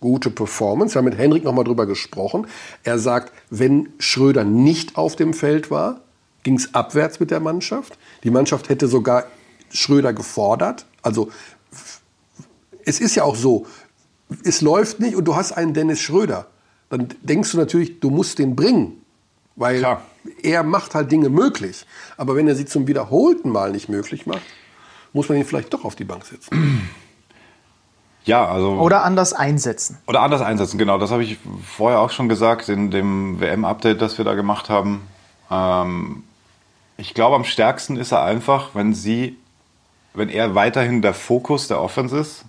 gute 0.00 0.30
Performance. 0.30 0.94
Wir 0.94 0.98
haben 0.98 1.06
mit 1.06 1.18
Henrik 1.18 1.44
nochmal 1.44 1.64
drüber 1.64 1.86
gesprochen. 1.86 2.46
Er 2.84 2.98
sagt, 2.98 3.32
wenn 3.50 3.92
Schröder 3.98 4.44
nicht 4.44 4.96
auf 4.96 5.16
dem 5.16 5.34
Feld 5.34 5.70
war, 5.70 6.00
ging 6.42 6.54
es 6.56 6.74
abwärts 6.74 7.18
mit 7.18 7.30
der 7.30 7.40
Mannschaft. 7.40 7.98
Die 8.22 8.30
Mannschaft 8.30 8.68
hätte 8.68 8.88
sogar 8.88 9.24
Schröder 9.70 10.12
gefordert. 10.12 10.86
Also 11.02 11.30
es 12.84 13.00
ist 13.00 13.14
ja 13.16 13.24
auch 13.24 13.36
so, 13.36 13.66
es 14.44 14.60
läuft 14.60 15.00
nicht 15.00 15.16
und 15.16 15.24
du 15.24 15.34
hast 15.34 15.52
einen 15.52 15.74
Dennis 15.74 16.00
Schröder. 16.00 16.46
Dann 16.88 17.08
denkst 17.22 17.52
du 17.52 17.58
natürlich, 17.58 18.00
du 18.00 18.10
musst 18.10 18.38
den 18.38 18.56
bringen. 18.56 19.02
Weil 19.56 19.78
Klar. 19.78 20.02
er 20.42 20.62
macht 20.62 20.94
halt 20.94 21.10
Dinge 21.10 21.30
möglich. 21.30 21.86
Aber 22.16 22.36
wenn 22.36 22.46
er 22.46 22.54
sie 22.54 22.66
zum 22.66 22.86
wiederholten 22.86 23.50
Mal 23.50 23.72
nicht 23.72 23.88
möglich 23.88 24.26
macht, 24.26 24.42
muss 25.12 25.28
man 25.28 25.38
ihn 25.38 25.44
vielleicht 25.44 25.72
doch 25.72 25.84
auf 25.84 25.96
die 25.96 26.04
Bank 26.04 26.24
setzen. 26.24 26.88
Ja, 28.26 28.44
also. 28.44 28.72
Oder 28.72 29.04
anders 29.04 29.32
einsetzen. 29.32 29.98
Oder 30.08 30.20
anders 30.20 30.42
einsetzen, 30.42 30.78
genau. 30.78 30.98
Das 30.98 31.12
habe 31.12 31.22
ich 31.22 31.38
vorher 31.64 32.00
auch 32.00 32.10
schon 32.10 32.28
gesagt 32.28 32.68
in 32.68 32.90
dem 32.90 33.38
WM-Update, 33.38 34.02
das 34.02 34.18
wir 34.18 34.24
da 34.24 34.34
gemacht 34.34 34.68
haben. 34.68 35.02
Ähm, 35.48 36.24
ich 36.96 37.14
glaube, 37.14 37.36
am 37.36 37.44
stärksten 37.44 37.96
ist 37.96 38.10
er 38.10 38.24
einfach, 38.24 38.74
wenn 38.74 38.94
sie, 38.94 39.36
wenn 40.12 40.28
er 40.28 40.56
weiterhin 40.56 41.02
der 41.02 41.14
Fokus 41.14 41.68
der 41.68 41.80
Offense 41.80 42.18
ist, 42.18 42.44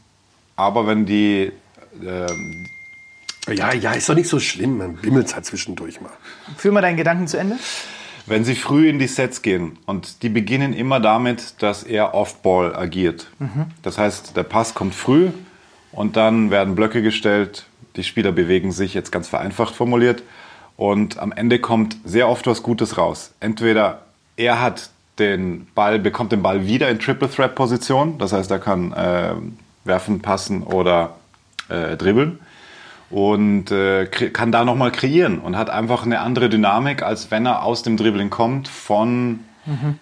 aber 0.55 0.87
wenn 0.87 1.05
die, 1.05 1.51
ähm, 2.03 2.67
Ja, 3.47 3.73
ja, 3.73 3.93
ist 3.93 4.09
doch 4.09 4.15
nicht 4.15 4.29
so 4.29 4.39
schlimm. 4.39 4.77
Man 4.77 4.95
bimmelt 4.95 5.33
halt 5.33 5.45
zwischendurch 5.45 6.01
mal. 6.01 6.11
Führ 6.57 6.71
mal 6.71 6.81
deinen 6.81 6.97
Gedanken 6.97 7.27
zu 7.27 7.37
Ende. 7.37 7.57
wenn 8.27 8.43
sie 8.43 8.55
früh 8.55 8.89
in 8.89 8.99
die 8.99 9.07
Sets 9.07 9.41
gehen 9.41 9.77
und 9.85 10.21
die 10.21 10.29
beginnen 10.29 10.73
immer 10.73 10.99
damit, 10.99 11.55
dass 11.59 11.83
er 11.83 12.13
Off-Ball 12.13 12.75
agiert. 12.75 13.27
Das 13.81 13.97
heißt, 13.97 14.35
der 14.35 14.43
Pass 14.43 14.73
kommt 14.75 14.93
früh 14.93 15.29
und 15.93 16.17
dann 16.17 16.51
werden 16.51 16.75
Blöcke 16.75 17.01
gestellt, 17.01 17.65
die 17.95 18.03
Spieler 18.03 18.33
bewegen 18.33 18.71
sich, 18.73 18.93
jetzt 18.93 19.11
ganz 19.11 19.27
vereinfacht 19.29 19.73
formuliert, 19.73 20.23
und 20.75 21.17
am 21.17 21.31
Ende 21.31 21.59
kommt 21.59 21.97
sehr 22.03 22.27
oft 22.29 22.45
was 22.45 22.61
Gutes 22.61 22.97
raus. 22.97 23.31
Entweder 23.39 24.01
er 24.35 24.61
hat 24.61 24.91
den 25.17 25.65
Ball, 25.73 25.97
bekommt 25.97 26.31
den 26.31 26.43
Ball 26.43 26.67
wieder 26.67 26.89
in 26.89 26.99
Triple 26.99 27.31
Threat 27.31 27.55
Position, 27.55 28.19
das 28.19 28.33
heißt, 28.33 28.51
er 28.51 28.59
kann 28.59 28.91
äh, 28.91 29.33
werfen, 29.85 30.21
passen 30.21 30.61
oder 30.63 31.15
äh, 31.69 31.95
dribbeln 31.95 32.39
und 33.09 33.71
äh, 33.71 34.05
kann 34.05 34.51
da 34.51 34.65
nochmal 34.65 34.91
kreieren 34.91 35.39
und 35.39 35.55
hat 35.57 35.69
einfach 35.69 36.05
eine 36.05 36.19
andere 36.19 36.49
Dynamik, 36.49 37.03
als 37.03 37.31
wenn 37.31 37.45
er 37.45 37.63
aus 37.63 37.83
dem 37.83 37.97
Dribbling 37.97 38.29
kommt, 38.29 38.67
von 38.67 39.39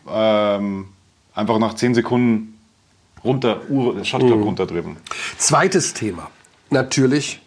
ähm, 0.07 0.88
einfach 1.33 1.59
nach 1.59 1.74
10 1.74 1.95
Sekunden 1.95 2.57
runter, 3.24 3.62
Shotclock 4.03 4.43
runterdribbeln. 4.43 4.97
Zweites 5.38 5.93
Thema. 5.93 6.29
Natürlich 6.69 7.41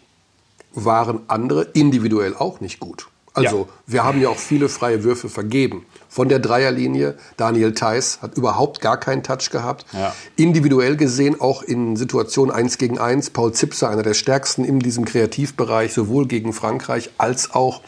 waren 0.73 1.21
andere 1.27 1.63
individuell 1.73 2.35
auch 2.35 2.59
nicht 2.59 2.79
gut. 2.79 3.07
Also, 3.33 3.69
wir 3.85 4.03
haben 4.03 4.21
ja 4.21 4.29
auch 4.29 4.37
viele 4.37 4.69
freie 4.69 5.03
Würfe 5.03 5.29
vergeben. 5.29 5.85
Von 6.07 6.29
der 6.29 6.39
Dreierlinie, 6.39 7.17
Daniel 7.37 7.73
Theiss 7.73 8.19
hat 8.21 8.35
überhaupt 8.35 8.81
gar 8.81 8.97
keinen 8.97 9.23
Touch 9.23 9.51
gehabt. 9.51 9.85
Ja. 9.93 10.15
Individuell 10.35 10.97
gesehen 10.97 11.39
auch 11.39 11.61
in 11.61 11.95
Situationen 11.95 12.53
1 12.53 12.77
gegen 12.79 12.97
1. 12.97 13.29
Paul 13.29 13.53
Zipser, 13.53 13.89
einer 13.89 14.03
der 14.03 14.15
stärksten 14.15 14.65
in 14.65 14.79
diesem 14.79 15.05
Kreativbereich, 15.05 15.93
sowohl 15.93 16.27
gegen 16.27 16.53
Frankreich 16.53 17.11
als 17.17 17.53
auch 17.53 17.81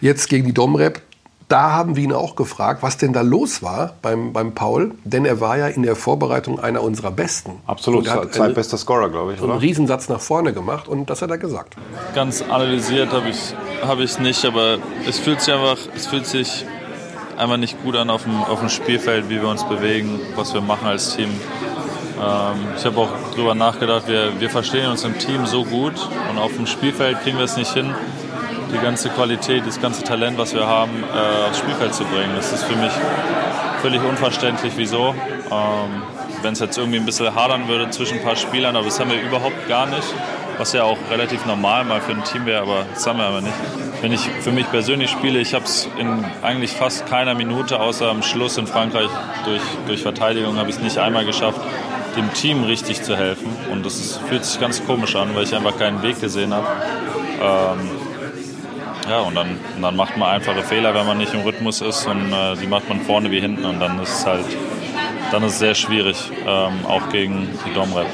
jetzt 0.00 0.28
gegen 0.28 0.46
die 0.46 0.54
Domrep. 0.54 1.00
Da 1.48 1.72
haben 1.72 1.96
wir 1.96 2.04
ihn 2.04 2.12
auch 2.12 2.36
gefragt, 2.36 2.82
was 2.82 2.98
denn 2.98 3.14
da 3.14 3.22
los 3.22 3.62
war 3.62 3.94
beim, 4.02 4.34
beim 4.34 4.54
Paul, 4.54 4.92
denn 5.04 5.24
er 5.24 5.40
war 5.40 5.56
ja 5.56 5.66
in 5.68 5.82
der 5.82 5.96
Vorbereitung 5.96 6.60
einer 6.60 6.82
unserer 6.82 7.10
Besten. 7.10 7.52
Absolut, 7.66 8.06
er 8.06 8.30
zweitbester 8.30 8.76
Scorer, 8.76 9.08
glaube 9.08 9.32
ich, 9.32 9.40
einen 9.40 9.52
oder? 9.52 9.62
Riesensatz 9.62 10.10
nach 10.10 10.20
vorne 10.20 10.52
gemacht 10.52 10.88
und 10.88 11.08
das 11.08 11.22
hat 11.22 11.30
er 11.30 11.38
gesagt. 11.38 11.76
ganz 12.14 12.42
analysiert 12.42 13.12
habe 13.12 13.30
ich 13.30 13.54
habe 13.82 14.02
ich 14.02 14.18
nicht, 14.18 14.44
aber 14.44 14.76
es 15.08 15.18
fühlt 15.18 15.40
sich 15.40 15.54
einfach 15.54 15.78
es 15.96 16.06
fühlt 16.06 16.26
sich 16.26 16.66
einfach 17.38 17.56
nicht 17.56 17.82
gut 17.82 17.96
an 17.96 18.10
auf 18.10 18.24
dem, 18.24 18.42
auf 18.42 18.60
dem 18.60 18.68
Spielfeld, 18.68 19.30
wie 19.30 19.40
wir 19.40 19.48
uns 19.48 19.64
bewegen, 19.64 20.20
was 20.36 20.52
wir 20.52 20.60
machen 20.60 20.86
als 20.86 21.16
Team. 21.16 21.30
Ähm, 21.30 22.56
ich 22.76 22.84
habe 22.84 22.98
auch 22.98 23.08
darüber 23.34 23.54
nachgedacht, 23.54 24.08
wir, 24.08 24.38
wir 24.40 24.50
verstehen 24.50 24.90
uns 24.90 25.04
im 25.04 25.16
Team 25.18 25.46
so 25.46 25.64
gut 25.64 25.94
und 26.30 26.38
auf 26.38 26.52
dem 26.54 26.66
Spielfeld 26.66 27.22
kriegen 27.22 27.38
wir 27.38 27.44
es 27.44 27.56
nicht 27.56 27.72
hin, 27.72 27.94
die 28.72 28.78
ganze 28.78 29.08
Qualität, 29.10 29.66
das 29.66 29.80
ganze 29.80 30.02
Talent, 30.04 30.38
was 30.38 30.54
wir 30.54 30.66
haben, 30.66 31.02
äh, 31.02 31.48
aufs 31.48 31.58
Spielfeld 31.58 31.94
zu 31.94 32.04
bringen. 32.04 32.30
Das 32.36 32.52
ist 32.52 32.64
für 32.64 32.76
mich 32.76 32.92
völlig 33.82 34.02
unverständlich, 34.02 34.72
wieso. 34.76 35.14
Ähm, 35.50 36.02
Wenn 36.42 36.52
es 36.52 36.60
jetzt 36.60 36.78
irgendwie 36.78 36.98
ein 36.98 37.06
bisschen 37.06 37.34
hadern 37.34 37.66
würde 37.66 37.90
zwischen 37.90 38.18
ein 38.18 38.24
paar 38.24 38.36
Spielern, 38.36 38.76
aber 38.76 38.84
das 38.84 39.00
haben 39.00 39.10
wir 39.10 39.20
überhaupt 39.20 39.68
gar 39.68 39.86
nicht. 39.86 40.06
Was 40.56 40.72
ja 40.72 40.82
auch 40.84 40.98
relativ 41.10 41.46
normal 41.46 41.84
mal 41.84 42.00
für 42.00 42.12
ein 42.12 42.24
Team 42.24 42.44
wäre, 42.46 42.62
aber 42.62 42.84
das 42.92 43.06
haben 43.06 43.18
wir 43.18 43.26
aber 43.26 43.40
nicht. 43.40 43.54
Wenn 44.02 44.12
ich 44.12 44.28
für 44.40 44.50
mich 44.52 44.68
persönlich 44.70 45.10
spiele, 45.10 45.38
ich 45.38 45.54
habe 45.54 45.64
es 45.64 45.88
in 45.98 46.24
eigentlich 46.42 46.72
fast 46.72 47.06
keiner 47.06 47.34
Minute, 47.34 47.80
außer 47.80 48.08
am 48.08 48.22
Schluss 48.22 48.56
in 48.56 48.66
Frankreich 48.66 49.08
durch, 49.44 49.62
durch 49.86 50.02
Verteidigung, 50.02 50.56
habe 50.56 50.68
ich 50.70 50.76
es 50.76 50.82
nicht 50.82 50.98
einmal 50.98 51.24
geschafft, 51.24 51.60
dem 52.16 52.32
Team 52.34 52.64
richtig 52.64 53.02
zu 53.02 53.16
helfen. 53.16 53.46
Und 53.70 53.86
das 53.86 53.96
ist, 53.98 54.20
fühlt 54.28 54.44
sich 54.44 54.60
ganz 54.60 54.84
komisch 54.84 55.14
an, 55.14 55.34
weil 55.34 55.44
ich 55.44 55.54
einfach 55.54 55.76
keinen 55.78 56.02
Weg 56.02 56.20
gesehen 56.20 56.52
habe. 56.52 56.66
Ähm, 57.40 57.90
ja, 59.08 59.20
und 59.20 59.34
dann, 59.34 59.58
und 59.76 59.82
dann 59.82 59.96
macht 59.96 60.16
man 60.16 60.30
einfache 60.30 60.62
Fehler, 60.62 60.94
wenn 60.94 61.06
man 61.06 61.18
nicht 61.18 61.34
im 61.34 61.40
Rhythmus 61.40 61.80
ist 61.80 62.06
und 62.06 62.32
äh, 62.32 62.56
die 62.56 62.66
macht 62.66 62.88
man 62.88 63.00
vorne 63.00 63.30
wie 63.30 63.40
hinten 63.40 63.64
und 63.64 63.80
dann 63.80 64.00
ist 64.00 64.20
es 64.20 64.26
halt, 64.26 64.44
dann 65.30 65.42
ist 65.42 65.52
es 65.52 65.58
sehr 65.58 65.74
schwierig, 65.74 66.30
ähm, 66.46 66.86
auch 66.86 67.08
gegen 67.08 67.48
die 67.66 67.74
Domrep. 67.74 68.06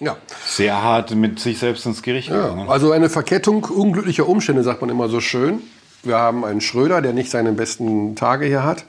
Ja. 0.00 0.16
Sehr 0.46 0.82
hart 0.82 1.14
mit 1.14 1.38
sich 1.38 1.58
selbst 1.58 1.84
ins 1.84 2.02
Gericht 2.02 2.28
ja. 2.28 2.48
gegangen. 2.48 2.70
Also 2.70 2.92
eine 2.92 3.10
Verkettung 3.10 3.64
unglücklicher 3.64 4.26
Umstände, 4.26 4.62
sagt 4.62 4.80
man 4.80 4.90
immer 4.90 5.08
so 5.08 5.20
schön. 5.20 5.60
Wir 6.02 6.16
haben 6.16 6.44
einen 6.44 6.62
Schröder, 6.62 7.02
der 7.02 7.12
nicht 7.12 7.30
seine 7.30 7.52
besten 7.52 8.16
Tage 8.16 8.46
hier 8.46 8.64
hat, 8.64 8.86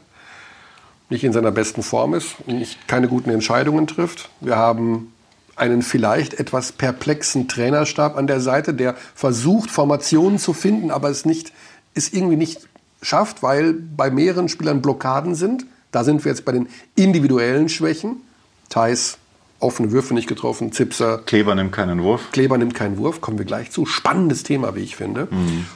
nicht 1.09 1.25
in 1.25 1.33
seiner 1.33 1.51
besten 1.51 1.83
Form 1.83 2.13
ist 2.13 2.35
und 2.47 2.59
nicht, 2.59 2.87
keine 2.87 3.09
guten 3.09 3.29
Entscheidungen 3.29 3.87
trifft. 3.87 4.29
Wir 4.39 4.55
haben 4.55 5.11
einen 5.61 5.81
vielleicht 5.81 6.33
etwas 6.33 6.71
perplexen 6.71 7.47
Trainerstab 7.47 8.17
an 8.17 8.27
der 8.27 8.41
Seite, 8.41 8.73
der 8.73 8.95
versucht, 9.15 9.71
Formationen 9.71 10.39
zu 10.39 10.53
finden, 10.53 10.91
aber 10.91 11.09
es 11.09 11.23
nicht, 11.25 11.53
es 11.93 12.11
irgendwie 12.11 12.35
nicht 12.35 12.67
schafft, 13.01 13.43
weil 13.43 13.73
bei 13.73 14.09
mehreren 14.11 14.49
Spielern 14.49 14.81
Blockaden 14.81 15.35
sind. 15.35 15.65
Da 15.91 16.03
sind 16.03 16.25
wir 16.25 16.31
jetzt 16.31 16.45
bei 16.45 16.51
den 16.51 16.67
individuellen 16.95 17.69
Schwächen. 17.69 18.17
Thais 18.69 19.17
offene 19.59 19.91
Würfe 19.91 20.13
nicht 20.13 20.27
getroffen, 20.27 20.71
Zipser 20.71 21.19
Kleber 21.19 21.53
nimmt 21.53 21.71
keinen 21.71 22.01
Wurf. 22.01 22.31
Kleber 22.31 22.57
nimmt 22.57 22.73
keinen 22.73 22.97
Wurf, 22.97 23.21
kommen 23.21 23.37
wir 23.37 23.45
gleich 23.45 23.69
zu. 23.69 23.85
Spannendes 23.85 24.43
Thema, 24.43 24.75
wie 24.75 24.79
ich 24.79 24.95
finde. 24.95 25.27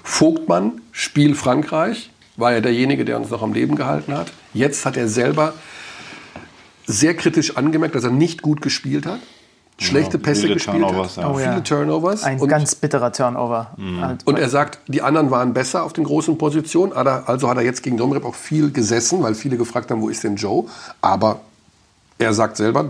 Vogtmann, 0.03 0.81
Spiel 0.91 1.35
Frankreich, 1.35 2.09
war 2.37 2.53
ja 2.53 2.61
derjenige, 2.61 3.05
der 3.05 3.17
uns 3.17 3.29
noch 3.29 3.43
am 3.43 3.53
Leben 3.53 3.75
gehalten 3.75 4.13
hat. 4.17 4.33
Jetzt 4.53 4.85
hat 4.85 4.97
er 4.97 5.07
selber 5.07 5.53
sehr 6.87 7.15
kritisch 7.15 7.57
angemerkt, 7.57 7.95
dass 7.95 8.03
er 8.03 8.11
nicht 8.11 8.41
gut 8.41 8.61
gespielt 8.61 9.05
hat. 9.05 9.19
Schlechte 9.77 10.17
Ja, 10.17 10.23
Pässe 10.23 10.47
gespielt 10.47 10.81
Turnovers, 10.81 11.17
hat. 11.17 11.23
ja. 11.25 11.29
Oh 11.31 11.37
ja. 11.39 11.51
Viele 11.51 11.63
Turnovers. 11.63 12.23
Ein 12.23 12.39
und, 12.39 12.47
ganz 12.47 12.75
bitterer 12.75 13.11
Turnover. 13.11 13.71
Halt. 13.99 14.25
und 14.25 14.39
er 14.39 14.47
sagt, 14.49 14.79
die 14.87 15.01
anderen 15.01 15.31
waren 15.31 15.53
besser 15.53 15.83
auf 15.83 15.91
den 15.91 16.05
großen 16.05 16.37
Positionen. 16.37 16.93
Also 16.93 17.49
hat 17.49 17.57
er 17.57 17.63
jetzt 17.63 17.83
gegen 17.83 17.97
Domrep 17.97 18.23
auch 18.23 18.35
viel 18.35 18.71
gesessen, 18.71 19.21
weil 19.21 19.35
viele 19.35 19.57
gefragt 19.57 19.91
haben, 19.91 20.01
wo 20.01 20.07
ist 20.09 20.23
denn 20.23 20.37
Joe? 20.37 20.65
Aber 21.01 21.41
er 22.19 22.33
sagt 22.33 22.55
selber, 22.55 22.85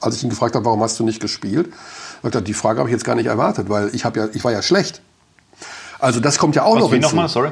als 0.00 0.16
ich 0.16 0.24
ihn 0.24 0.30
gefragt 0.30 0.54
habe, 0.54 0.64
warum 0.64 0.82
hast 0.82 0.98
du 0.98 1.04
nicht 1.04 1.20
gespielt, 1.20 1.72
sagt 2.22 2.34
er, 2.34 2.40
die 2.40 2.54
Frage 2.54 2.78
habe 2.78 2.88
ich 2.88 2.94
jetzt 2.94 3.04
gar 3.04 3.16
nicht 3.16 3.26
erwartet, 3.26 3.68
weil 3.68 3.94
ich, 3.94 4.02
ja, 4.04 4.12
ich 4.32 4.42
war 4.42 4.52
ja 4.52 4.62
schlecht. 4.62 5.02
Also 5.98 6.20
das 6.20 6.38
kommt 6.38 6.56
ja 6.56 6.62
auch 6.64 6.76
Was, 6.76 6.80
noch 6.84 6.90
wie 6.90 6.94
hinzu. 6.94 7.08
nochmal? 7.10 7.28
Sorry. 7.28 7.50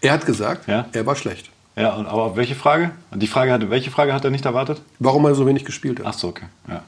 Er 0.00 0.12
hat 0.14 0.24
gesagt, 0.24 0.66
Ja. 0.66 0.86
er 0.92 1.04
war 1.04 1.14
schlecht. 1.16 1.50
Ja, 1.78 1.94
und, 1.94 2.06
aber 2.06 2.36
welche 2.36 2.54
Frage? 2.54 2.92
Die 3.14 3.26
Frage 3.26 3.52
hatte, 3.52 3.68
welche 3.68 3.90
Frage 3.90 4.14
hat 4.14 4.24
er 4.24 4.30
nicht 4.30 4.46
erwartet? 4.46 4.80
Warum 4.98 5.26
er 5.26 5.34
so 5.34 5.46
wenig 5.46 5.66
gespielt 5.66 5.98
hat. 6.00 6.06
Ach 6.06 6.14
so, 6.14 6.28
okay. 6.28 6.46
Ja. 6.68 6.82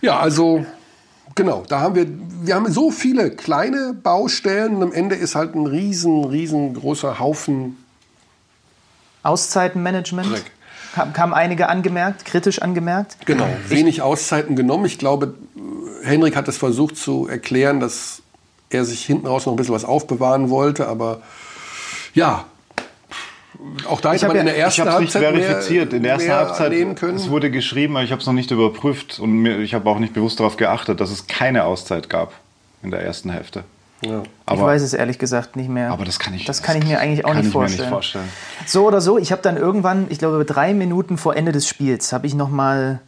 Ja, 0.00 0.18
also 0.18 0.64
genau, 1.34 1.64
da 1.68 1.80
haben 1.80 1.94
wir, 1.94 2.06
wir 2.42 2.54
haben 2.54 2.70
so 2.72 2.90
viele 2.90 3.30
kleine 3.30 3.94
Baustellen 3.94 4.76
und 4.76 4.82
am 4.82 4.92
Ende 4.92 5.14
ist 5.14 5.34
halt 5.34 5.54
ein 5.54 5.66
riesen, 5.66 6.24
riesengroßer 6.24 7.18
Haufen 7.18 7.76
Auszeitenmanagement. 9.22 10.30
Dreck. 10.30 10.50
Kam, 10.94 11.12
kamen 11.12 11.34
einige 11.34 11.68
angemerkt, 11.68 12.24
kritisch 12.24 12.62
angemerkt. 12.62 13.16
Genau, 13.24 13.46
wenig 13.68 14.02
Auszeiten 14.02 14.56
genommen. 14.56 14.86
Ich 14.86 14.98
glaube, 14.98 15.34
Henrik 16.02 16.34
hat 16.34 16.48
es 16.48 16.56
versucht 16.56 16.96
zu 16.96 17.28
erklären, 17.28 17.78
dass 17.80 18.22
er 18.70 18.84
sich 18.84 19.04
hinten 19.04 19.26
raus 19.26 19.46
noch 19.46 19.52
ein 19.52 19.56
bisschen 19.56 19.74
was 19.74 19.84
aufbewahren 19.84 20.50
wollte, 20.50 20.88
aber 20.88 21.22
ja, 22.14 22.46
auch 23.88 24.00
da 24.00 24.12
hätte 24.12 24.26
hab 24.26 24.28
man 24.28 24.36
ja- 24.36 24.40
in 24.40 24.46
der 24.46 24.56
Ich 24.56 24.62
ersten 24.62 24.80
habe 24.82 24.90
es 25.04 25.14
nicht 25.14 25.14
Halbzeit 25.14 25.42
verifiziert. 25.44 25.88
Mehr, 25.92 25.96
In 25.96 26.02
der 26.02 26.12
ersten 26.12 26.32
Halbzeit 26.32 26.72
es 27.14 27.30
wurde 27.30 27.50
geschrieben, 27.50 27.96
aber 27.96 28.04
ich 28.04 28.12
habe 28.12 28.20
es 28.20 28.26
noch 28.26 28.32
nicht 28.32 28.50
überprüft 28.50 29.18
und 29.20 29.30
mir, 29.32 29.58
ich 29.58 29.74
habe 29.74 29.88
auch 29.88 29.98
nicht 29.98 30.14
bewusst 30.14 30.40
darauf 30.40 30.56
geachtet, 30.56 31.00
dass 31.00 31.10
es 31.10 31.26
keine 31.26 31.64
Auszeit 31.64 32.08
gab 32.08 32.32
in 32.82 32.90
der 32.90 33.00
ersten 33.02 33.30
Hälfte. 33.30 33.64
Ja. 34.02 34.22
ich 34.22 34.28
Aber, 34.46 34.62
weiß 34.64 34.80
es 34.80 34.94
ehrlich 34.94 35.18
gesagt 35.18 35.56
nicht 35.56 35.68
mehr. 35.68 35.90
aber 35.90 36.06
das 36.06 36.18
kann 36.18 36.32
ich. 36.32 36.46
Das 36.46 36.62
kann 36.62 36.78
ich 36.78 36.86
mir 36.86 37.00
eigentlich 37.00 37.24
auch 37.26 37.32
kann 37.32 37.38
nicht 37.38 37.48
ich 37.48 37.54
mir 37.54 37.60
vorstellen. 37.60 37.82
nicht 37.82 37.90
vorstellen. 37.92 38.28
So 38.66 38.86
oder 38.86 39.02
so, 39.02 39.18
ich 39.18 39.30
habe 39.30 39.42
dann 39.42 39.58
irgendwann, 39.58 40.06
ich 40.08 40.18
glaube 40.18 40.42
drei 40.46 40.72
Minuten 40.72 41.18
vor 41.18 41.36
Ende 41.36 41.52
des 41.52 41.68
Spiels, 41.68 42.12
habe 42.14 42.26
ich 42.26 42.34
noch 42.34 42.48
mal, 42.48 43.00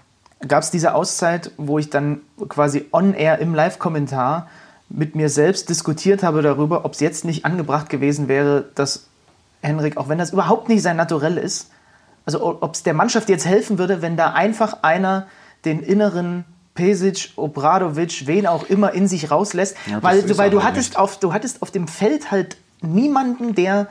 gab 0.46 0.62
es 0.62 0.70
diese 0.70 0.94
Auszeit, 0.94 1.50
wo 1.56 1.78
ich 1.78 1.88
dann 1.88 2.20
quasi 2.46 2.84
on 2.92 3.14
air 3.14 3.38
im 3.38 3.54
Live-Kommentar 3.54 4.48
mit 4.90 5.14
mir 5.16 5.30
selbst 5.30 5.70
diskutiert 5.70 6.22
habe 6.22 6.42
darüber, 6.42 6.84
ob 6.84 6.92
es 6.92 7.00
jetzt 7.00 7.24
nicht 7.24 7.46
angebracht 7.46 7.88
gewesen 7.88 8.28
wäre, 8.28 8.66
dass 8.74 9.06
Henrik, 9.62 9.96
auch 9.96 10.08
wenn 10.08 10.18
das 10.18 10.32
überhaupt 10.32 10.68
nicht 10.68 10.82
sein 10.82 10.96
Naturell 10.96 11.38
ist, 11.38 11.70
also 12.24 12.62
ob 12.62 12.74
es 12.74 12.82
der 12.82 12.94
Mannschaft 12.94 13.28
jetzt 13.28 13.46
helfen 13.46 13.78
würde, 13.78 14.02
wenn 14.02 14.16
da 14.16 14.32
einfach 14.32 14.82
einer 14.82 15.26
den 15.64 15.82
inneren 15.82 16.44
Pesic, 16.74 17.30
Obradovic, 17.36 18.26
wen 18.26 18.46
auch 18.46 18.64
immer 18.64 18.92
in 18.92 19.06
sich 19.08 19.30
rauslässt, 19.30 19.76
das 19.86 20.02
weil, 20.02 20.22
du, 20.22 20.38
weil 20.38 20.50
du 20.50 20.62
hattest 20.62 20.90
nicht. 20.90 20.98
auf 20.98 21.18
du 21.18 21.32
hattest 21.32 21.62
auf 21.62 21.70
dem 21.70 21.86
Feld 21.86 22.30
halt 22.30 22.56
niemanden, 22.80 23.54
der 23.54 23.88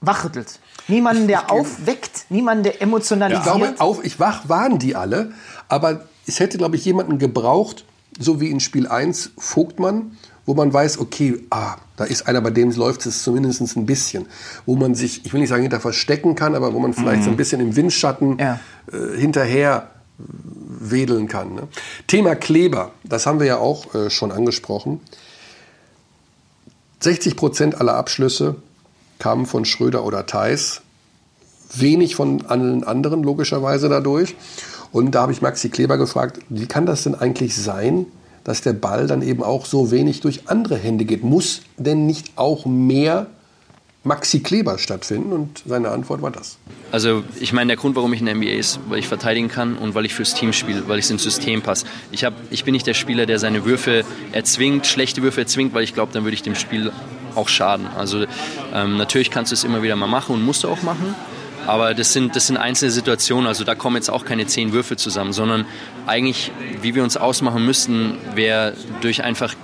wachrüttelt, 0.00 0.60
niemanden, 0.86 1.28
der 1.28 1.50
aufweckt, 1.50 2.26
niemanden, 2.28 2.64
der 2.64 2.74
Ich 2.74 2.82
emotionalisiert. 2.82 3.44
glaube, 3.44 3.74
auf, 3.78 4.04
ich 4.04 4.20
wach 4.20 4.48
waren 4.48 4.78
die 4.78 4.96
alle, 4.96 5.32
aber 5.68 6.04
es 6.26 6.40
hätte, 6.40 6.58
glaube 6.58 6.76
ich, 6.76 6.84
jemanden 6.84 7.18
gebraucht, 7.18 7.84
so 8.18 8.40
wie 8.40 8.50
in 8.50 8.60
Spiel 8.60 8.86
1 8.86 9.32
Vogtmann, 9.38 10.16
wo 10.44 10.54
man 10.54 10.72
weiß, 10.72 10.98
okay, 10.98 11.40
ah, 11.50 11.76
da 11.96 12.04
ist 12.04 12.26
einer, 12.26 12.40
bei 12.40 12.50
dem 12.50 12.70
läuft 12.72 13.06
es 13.06 13.22
zumindest 13.22 13.76
ein 13.76 13.86
bisschen. 13.86 14.26
Wo 14.66 14.76
man 14.76 14.94
sich, 14.94 15.24
ich 15.24 15.32
will 15.32 15.40
nicht 15.40 15.50
sagen, 15.50 15.62
hinter 15.62 15.80
verstecken 15.80 16.34
kann, 16.34 16.54
aber 16.54 16.72
wo 16.74 16.80
man 16.80 16.92
vielleicht 16.92 17.22
so 17.24 17.30
ein 17.30 17.36
bisschen 17.36 17.60
im 17.60 17.76
Windschatten 17.76 18.38
Ja. 18.38 18.60
äh, 18.92 19.16
hinterher 19.18 19.90
wedeln 20.18 21.28
kann. 21.28 21.54
Ne? 21.54 21.68
Thema 22.06 22.34
Kleber, 22.34 22.92
das 23.04 23.26
haben 23.26 23.38
wir 23.40 23.46
ja 23.46 23.58
auch 23.58 23.94
äh, 23.94 24.10
schon 24.10 24.32
angesprochen. 24.32 25.00
60 27.00 27.36
Prozent 27.36 27.80
aller 27.80 27.94
Abschlüsse 27.94 28.56
kamen 29.18 29.46
von 29.46 29.64
Schröder 29.64 30.04
oder 30.04 30.26
Theis 30.26 30.80
wenig 31.76 32.14
von 32.14 32.46
allen 32.46 32.84
anderen 32.84 33.22
logischerweise 33.22 33.88
dadurch. 33.88 34.36
Und 34.92 35.12
da 35.12 35.22
habe 35.22 35.32
ich 35.32 35.42
Maxi 35.42 35.70
Kleber 35.70 35.98
gefragt, 35.98 36.38
wie 36.48 36.66
kann 36.66 36.86
das 36.86 37.02
denn 37.02 37.14
eigentlich 37.16 37.56
sein, 37.56 38.06
dass 38.44 38.60
der 38.60 38.74
Ball 38.74 39.06
dann 39.06 39.22
eben 39.22 39.42
auch 39.42 39.66
so 39.66 39.90
wenig 39.90 40.20
durch 40.20 40.48
andere 40.48 40.76
Hände 40.76 41.04
geht? 41.04 41.24
Muss 41.24 41.62
denn 41.76 42.06
nicht 42.06 42.32
auch 42.36 42.66
mehr 42.66 43.26
Maxi 44.04 44.40
Kleber 44.40 44.78
stattfinden? 44.78 45.32
Und 45.32 45.62
seine 45.66 45.90
Antwort 45.90 46.20
war 46.22 46.30
das. 46.30 46.58
Also 46.92 47.24
ich 47.40 47.52
meine, 47.52 47.68
der 47.68 47.76
Grund, 47.76 47.96
warum 47.96 48.12
ich 48.12 48.20
in 48.20 48.26
der 48.26 48.34
NBA 48.34 48.50
ist, 48.50 48.78
weil 48.88 48.98
ich 48.98 49.08
verteidigen 49.08 49.48
kann 49.48 49.76
und 49.76 49.94
weil 49.94 50.04
ich 50.04 50.14
fürs 50.14 50.34
Team 50.34 50.52
spiele, 50.52 50.86
weil 50.86 50.98
ich 50.98 51.10
ins 51.10 51.22
System 51.22 51.62
passe. 51.62 51.86
Ich, 52.12 52.24
hab, 52.24 52.34
ich 52.50 52.64
bin 52.64 52.72
nicht 52.72 52.86
der 52.86 52.94
Spieler, 52.94 53.26
der 53.26 53.38
seine 53.38 53.64
Würfe 53.64 54.04
erzwingt, 54.32 54.86
schlechte 54.86 55.22
Würfe 55.22 55.40
erzwingt, 55.40 55.74
weil 55.74 55.82
ich 55.82 55.94
glaube, 55.94 56.12
dann 56.12 56.24
würde 56.24 56.34
ich 56.34 56.42
dem 56.42 56.54
Spiel 56.54 56.92
auch 57.34 57.48
schaden. 57.48 57.86
Also 57.96 58.26
ähm, 58.72 58.96
natürlich 58.96 59.30
kannst 59.30 59.52
du 59.52 59.54
es 59.54 59.64
immer 59.64 59.82
wieder 59.82 59.96
mal 59.96 60.06
machen 60.06 60.34
und 60.34 60.44
musst 60.44 60.64
du 60.64 60.68
auch 60.68 60.82
machen. 60.82 61.14
Aber 61.66 61.94
das 61.94 62.12
sind, 62.12 62.36
das 62.36 62.46
sind 62.46 62.56
einzelne 62.56 62.90
Situationen, 62.90 63.46
also 63.46 63.64
da 63.64 63.74
kommen 63.74 63.96
jetzt 63.96 64.10
auch 64.10 64.24
keine 64.24 64.46
zehn 64.46 64.72
Würfe 64.72 64.96
zusammen, 64.96 65.32
sondern 65.32 65.64
eigentlich, 66.06 66.50
wie 66.82 66.94
wir 66.94 67.02
uns 67.02 67.16
ausmachen 67.16 67.64
müssten, 67.64 68.16
wäre 68.34 68.74
durch 69.00 69.24
einfach 69.24 69.54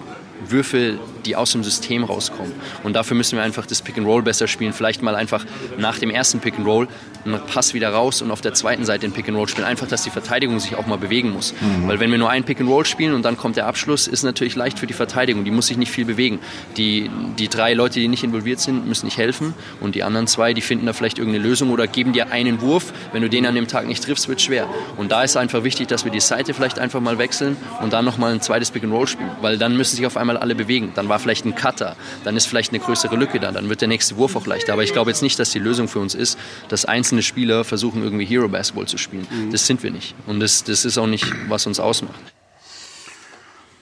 Würfe, 0.48 0.98
die 1.24 1.36
aus 1.36 1.52
dem 1.52 1.64
System 1.64 2.04
rauskommen. 2.04 2.52
Und 2.82 2.94
dafür 2.94 3.16
müssen 3.16 3.36
wir 3.36 3.42
einfach 3.42 3.66
das 3.66 3.82
Pick 3.82 3.98
and 3.98 4.06
Roll 4.06 4.22
besser 4.22 4.48
spielen. 4.48 4.72
Vielleicht 4.72 5.02
mal 5.02 5.14
einfach 5.14 5.44
nach 5.78 5.98
dem 5.98 6.10
ersten 6.10 6.40
Pick 6.40 6.58
and 6.58 6.66
Roll 6.66 6.88
einen 7.24 7.40
Pass 7.46 7.74
wieder 7.74 7.90
raus 7.90 8.22
und 8.22 8.30
auf 8.30 8.40
der 8.40 8.54
zweiten 8.54 8.84
Seite 8.84 9.00
den 9.00 9.12
Pick 9.12 9.28
and 9.28 9.36
Roll 9.36 9.48
spielen. 9.48 9.66
Einfach, 9.66 9.86
dass 9.86 10.02
die 10.02 10.10
Verteidigung 10.10 10.58
sich 10.60 10.74
auch 10.76 10.86
mal 10.86 10.98
bewegen 10.98 11.32
muss. 11.32 11.54
Weil 11.86 12.00
wenn 12.00 12.10
wir 12.10 12.18
nur 12.18 12.30
ein 12.30 12.44
Pick 12.44 12.60
and 12.60 12.70
Roll 12.70 12.86
spielen 12.86 13.14
und 13.14 13.24
dann 13.24 13.36
kommt 13.36 13.56
der 13.56 13.66
Abschluss, 13.66 14.06
ist 14.06 14.22
natürlich 14.22 14.56
leicht 14.56 14.78
für 14.78 14.86
die 14.86 14.94
Verteidigung. 14.94 15.44
Die 15.44 15.50
muss 15.50 15.66
sich 15.66 15.76
nicht 15.76 15.90
viel 15.90 16.04
bewegen. 16.04 16.38
Die, 16.76 17.10
die 17.38 17.48
drei 17.48 17.74
Leute, 17.74 18.00
die 18.00 18.08
nicht 18.08 18.24
involviert 18.24 18.60
sind, 18.60 18.86
müssen 18.86 19.06
nicht 19.06 19.18
helfen. 19.18 19.54
Und 19.80 19.94
die 19.94 20.02
anderen 20.02 20.26
zwei, 20.26 20.54
die 20.54 20.62
finden 20.62 20.86
da 20.86 20.92
vielleicht 20.92 21.18
irgendeine 21.18 21.44
Lösung 21.44 21.70
oder 21.70 21.86
geben 21.86 22.12
dir 22.12 22.32
einen 22.32 22.60
Wurf. 22.60 22.92
Wenn 23.12 23.22
du 23.22 23.28
den 23.28 23.46
an 23.46 23.54
dem 23.54 23.68
Tag 23.68 23.86
nicht 23.86 24.02
triffst, 24.02 24.28
wird 24.28 24.40
schwer. 24.40 24.68
Und 24.96 25.12
da 25.12 25.22
ist 25.22 25.36
einfach 25.36 25.64
wichtig, 25.64 25.88
dass 25.88 26.04
wir 26.04 26.12
die 26.12 26.20
Seite 26.20 26.54
vielleicht 26.54 26.78
einfach 26.78 27.00
mal 27.00 27.18
wechseln 27.18 27.56
und 27.82 27.92
dann 27.92 28.04
nochmal 28.04 28.32
ein 28.32 28.40
zweites 28.40 28.70
Pick 28.70 28.84
and 28.84 28.92
Roll 28.92 29.06
spielen. 29.06 29.30
Weil 29.40 29.58
dann 29.58 29.76
müssen 29.76 29.96
sich 29.96 30.06
auf 30.06 30.16
einmal 30.16 30.36
alle 30.36 30.54
bewegen. 30.54 30.92
Dann 30.94 31.08
war 31.10 31.18
vielleicht 31.18 31.44
ein 31.44 31.54
Cutter, 31.54 31.96
dann 32.24 32.36
ist 32.36 32.46
vielleicht 32.46 32.72
eine 32.72 32.80
größere 32.80 33.16
Lücke 33.16 33.38
da, 33.38 33.52
dann 33.52 33.68
wird 33.68 33.82
der 33.82 33.88
nächste 33.88 34.16
Wurf 34.16 34.34
auch 34.36 34.46
leichter. 34.46 34.72
Aber 34.72 34.82
ich 34.82 34.94
glaube 34.94 35.10
jetzt 35.10 35.22
nicht, 35.22 35.38
dass 35.38 35.50
die 35.50 35.58
Lösung 35.58 35.88
für 35.88 35.98
uns 35.98 36.14
ist, 36.14 36.38
dass 36.68 36.86
einzelne 36.86 37.22
Spieler 37.22 37.64
versuchen, 37.64 38.02
irgendwie 38.02 38.24
Hero 38.24 38.48
Basketball 38.48 38.86
zu 38.86 38.96
spielen. 38.96 39.26
Das 39.52 39.66
sind 39.66 39.82
wir 39.82 39.90
nicht. 39.90 40.14
Und 40.26 40.40
das, 40.40 40.64
das 40.64 40.86
ist 40.86 40.96
auch 40.96 41.06
nicht, 41.06 41.26
was 41.48 41.66
uns 41.66 41.78
ausmacht. 41.78 42.18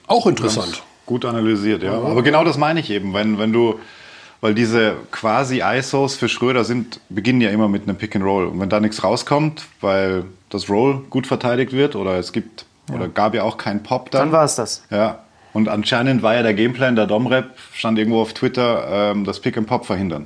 Auch 0.07 0.27
interessant. 0.27 0.83
Gut 1.05 1.23
analysiert, 1.23 1.83
ja. 1.83 1.93
Aber 1.93 2.23
genau 2.23 2.43
das 2.43 2.57
meine 2.57 2.79
ich 2.79 2.89
eben, 2.89 3.13
wenn, 3.13 3.39
wenn 3.39 3.53
du, 3.53 3.79
weil 4.41 4.53
diese 4.53 4.95
quasi 5.11 5.61
ISOs 5.63 6.15
für 6.15 6.27
Schröder 6.29 6.63
sind, 6.65 6.99
beginnen 7.09 7.41
ja 7.41 7.51
immer 7.51 7.67
mit 7.67 7.83
einem 7.83 7.97
Pick 7.97 8.15
and 8.15 8.25
Roll. 8.25 8.47
Und 8.47 8.59
wenn 8.59 8.69
da 8.69 8.79
nichts 8.79 9.03
rauskommt, 9.03 9.65
weil 9.81 10.25
das 10.49 10.69
Roll 10.69 11.03
gut 11.09 11.27
verteidigt 11.27 11.73
wird 11.73 11.95
oder 11.95 12.17
es 12.17 12.31
gibt, 12.31 12.65
oder 12.91 13.07
gab 13.07 13.35
ja 13.35 13.43
auch 13.43 13.57
keinen 13.57 13.83
Pop 13.83 14.09
dann. 14.09 14.21
Dann 14.21 14.31
war 14.31 14.45
es 14.45 14.55
das. 14.55 14.83
Ja. 14.89 15.19
Und 15.53 15.67
anscheinend 15.67 16.21
war 16.21 16.35
ja 16.35 16.43
der 16.43 16.53
Gameplan 16.53 16.95
der 16.95 17.07
Domrep, 17.07 17.51
stand 17.73 17.97
irgendwo 17.97 18.21
auf 18.21 18.33
Twitter, 18.33 19.11
ähm, 19.11 19.25
das 19.25 19.39
Pick 19.39 19.57
and 19.57 19.67
Pop 19.67 19.85
verhindern. 19.85 20.25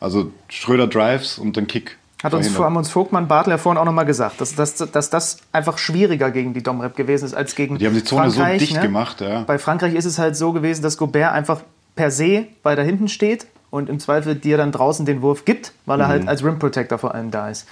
Also 0.00 0.30
Schröder 0.48 0.86
Drives 0.86 1.38
und 1.38 1.56
den 1.56 1.66
Kick. 1.66 1.96
Hat 2.22 2.32
uns, 2.32 2.46
verhindern. 2.46 2.64
haben 2.64 2.76
uns 2.76 2.90
Vogtmann 2.90 3.28
Bartler 3.28 3.58
vorhin 3.58 3.78
auch 3.78 3.84
nochmal 3.84 4.06
gesagt, 4.06 4.40
dass, 4.40 4.54
dass, 4.54 4.76
dass 4.76 5.10
das 5.10 5.38
einfach 5.52 5.78
schwieriger 5.78 6.30
gegen 6.30 6.54
die 6.54 6.62
Domrep 6.62 6.96
gewesen 6.96 7.24
ist 7.26 7.34
als 7.34 7.54
gegen 7.54 7.78
Die 7.78 7.86
haben 7.86 7.94
die 7.94 8.04
Zone 8.04 8.30
so 8.30 8.40
Frankreich, 8.40 8.58
dicht 8.60 8.74
ne? 8.74 8.80
gemacht, 8.80 9.20
ja. 9.20 9.42
Bei 9.46 9.58
Frankreich 9.58 9.94
ist 9.94 10.04
es 10.06 10.18
halt 10.18 10.36
so 10.36 10.52
gewesen, 10.52 10.82
dass 10.82 10.96
Gobert 10.96 11.32
einfach 11.32 11.60
per 11.94 12.10
se 12.10 12.46
weiter 12.62 12.82
hinten 12.82 13.08
steht 13.08 13.46
und 13.70 13.88
im 13.90 13.98
Zweifel 14.00 14.34
dir 14.34 14.56
dann 14.56 14.72
draußen 14.72 15.04
den 15.06 15.22
Wurf 15.22 15.44
gibt, 15.44 15.72
weil 15.86 16.00
er 16.00 16.06
Mhm. 16.06 16.10
halt 16.10 16.28
als 16.28 16.44
Rim 16.44 16.58
Protector 16.58 16.98
vor 16.98 17.14
allem 17.14 17.30
da 17.30 17.50
ist. 17.50 17.66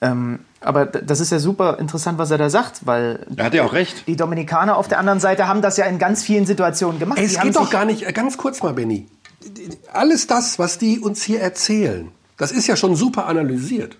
Ähm, 0.00 0.40
aber 0.60 0.86
das 0.86 1.20
ist 1.20 1.30
ja 1.32 1.38
super 1.38 1.78
interessant, 1.78 2.18
was 2.18 2.30
er 2.30 2.38
da 2.38 2.50
sagt, 2.50 2.86
weil 2.86 3.26
Er 3.36 3.46
hat 3.46 3.54
ja 3.54 3.64
auch 3.64 3.72
recht. 3.72 4.06
die 4.06 4.16
Dominikaner 4.16 4.76
auf 4.76 4.88
der 4.88 4.98
anderen 4.98 5.20
Seite 5.20 5.48
haben 5.48 5.62
das 5.62 5.76
ja 5.76 5.86
in 5.86 5.98
ganz 5.98 6.22
vielen 6.22 6.44
Situationen 6.44 6.98
gemacht. 6.98 7.18
Es 7.22 7.34
die 7.34 7.40
geht 7.40 7.56
doch 7.56 7.70
gar 7.70 7.84
nicht, 7.84 8.06
äh, 8.06 8.12
ganz 8.12 8.36
kurz 8.36 8.62
mal, 8.62 8.74
Benny. 8.74 9.06
Alles 9.92 10.26
das, 10.26 10.58
was 10.58 10.78
die 10.78 10.98
uns 10.98 11.22
hier 11.22 11.40
erzählen, 11.40 12.10
das 12.36 12.52
ist 12.52 12.66
ja 12.66 12.76
schon 12.76 12.96
super 12.96 13.26
analysiert. 13.26 13.96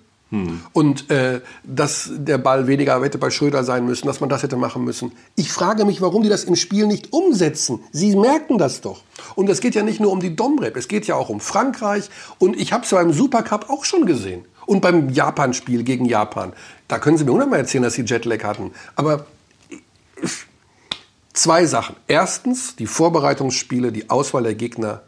Und 0.73 1.09
äh, 1.09 1.41
dass 1.63 2.11
der 2.13 2.37
Ball 2.39 2.67
weniger 2.67 3.01
hätte 3.01 3.17
bei 3.17 3.31
Schröder 3.31 3.63
sein 3.63 3.87
müssen, 3.87 4.07
dass 4.09 4.21
man 4.21 4.29
das 4.29 4.43
hätte 4.43 4.57
machen 4.57 4.85
müssen. 4.85 5.13
Ich 5.37 5.53
frage 5.53 5.85
mich, 5.85 6.03
warum 6.03 6.25
die 6.25 6.29
das 6.29 6.43
im 6.45 6.57
Spiel 6.57 6.89
nicht 6.89 7.13
umsetzen. 7.13 7.79
Sie 7.93 8.17
merken 8.17 8.59
das 8.59 8.81
doch. 8.81 9.03
Und 9.37 9.49
es 9.49 9.61
geht 9.61 9.77
ja 9.77 9.83
nicht 9.85 10.01
nur 10.01 10.11
um 10.11 10.19
die 10.21 10.35
Domrep, 10.35 10.77
es 10.77 10.89
geht 10.89 11.07
ja 11.07 11.15
auch 11.15 11.29
um 11.29 11.39
Frankreich. 11.39 12.11
Und 12.39 12.59
ich 12.59 12.73
habe 12.73 12.85
es 12.85 12.91
beim 12.91 13.13
Supercup 13.13 13.71
auch 13.71 13.85
schon 13.85 14.05
gesehen. 14.05 14.45
Und 14.67 14.81
beim 14.81 15.11
Japan-Spiel 15.11 15.85
gegen 15.85 16.05
Japan. 16.05 16.53
Da 16.89 16.99
können 16.99 17.17
Sie 17.17 17.25
mir 17.25 17.33
hundertmal 17.33 17.61
erzählen, 17.61 17.85
dass 17.85 17.95
Sie 17.95 18.03
Jetlag 18.03 18.43
hatten. 18.45 18.73
Aber 18.97 19.27
Zwei 21.37 21.67
Sachen. 21.67 21.97
Erstens, 22.09 22.77
die 22.77 22.87
Vorbereitungsspiele, 22.87 23.93
die 23.93 24.09
Auswahl 24.09 24.43
der 24.43 24.55
Gegner. 24.55 25.03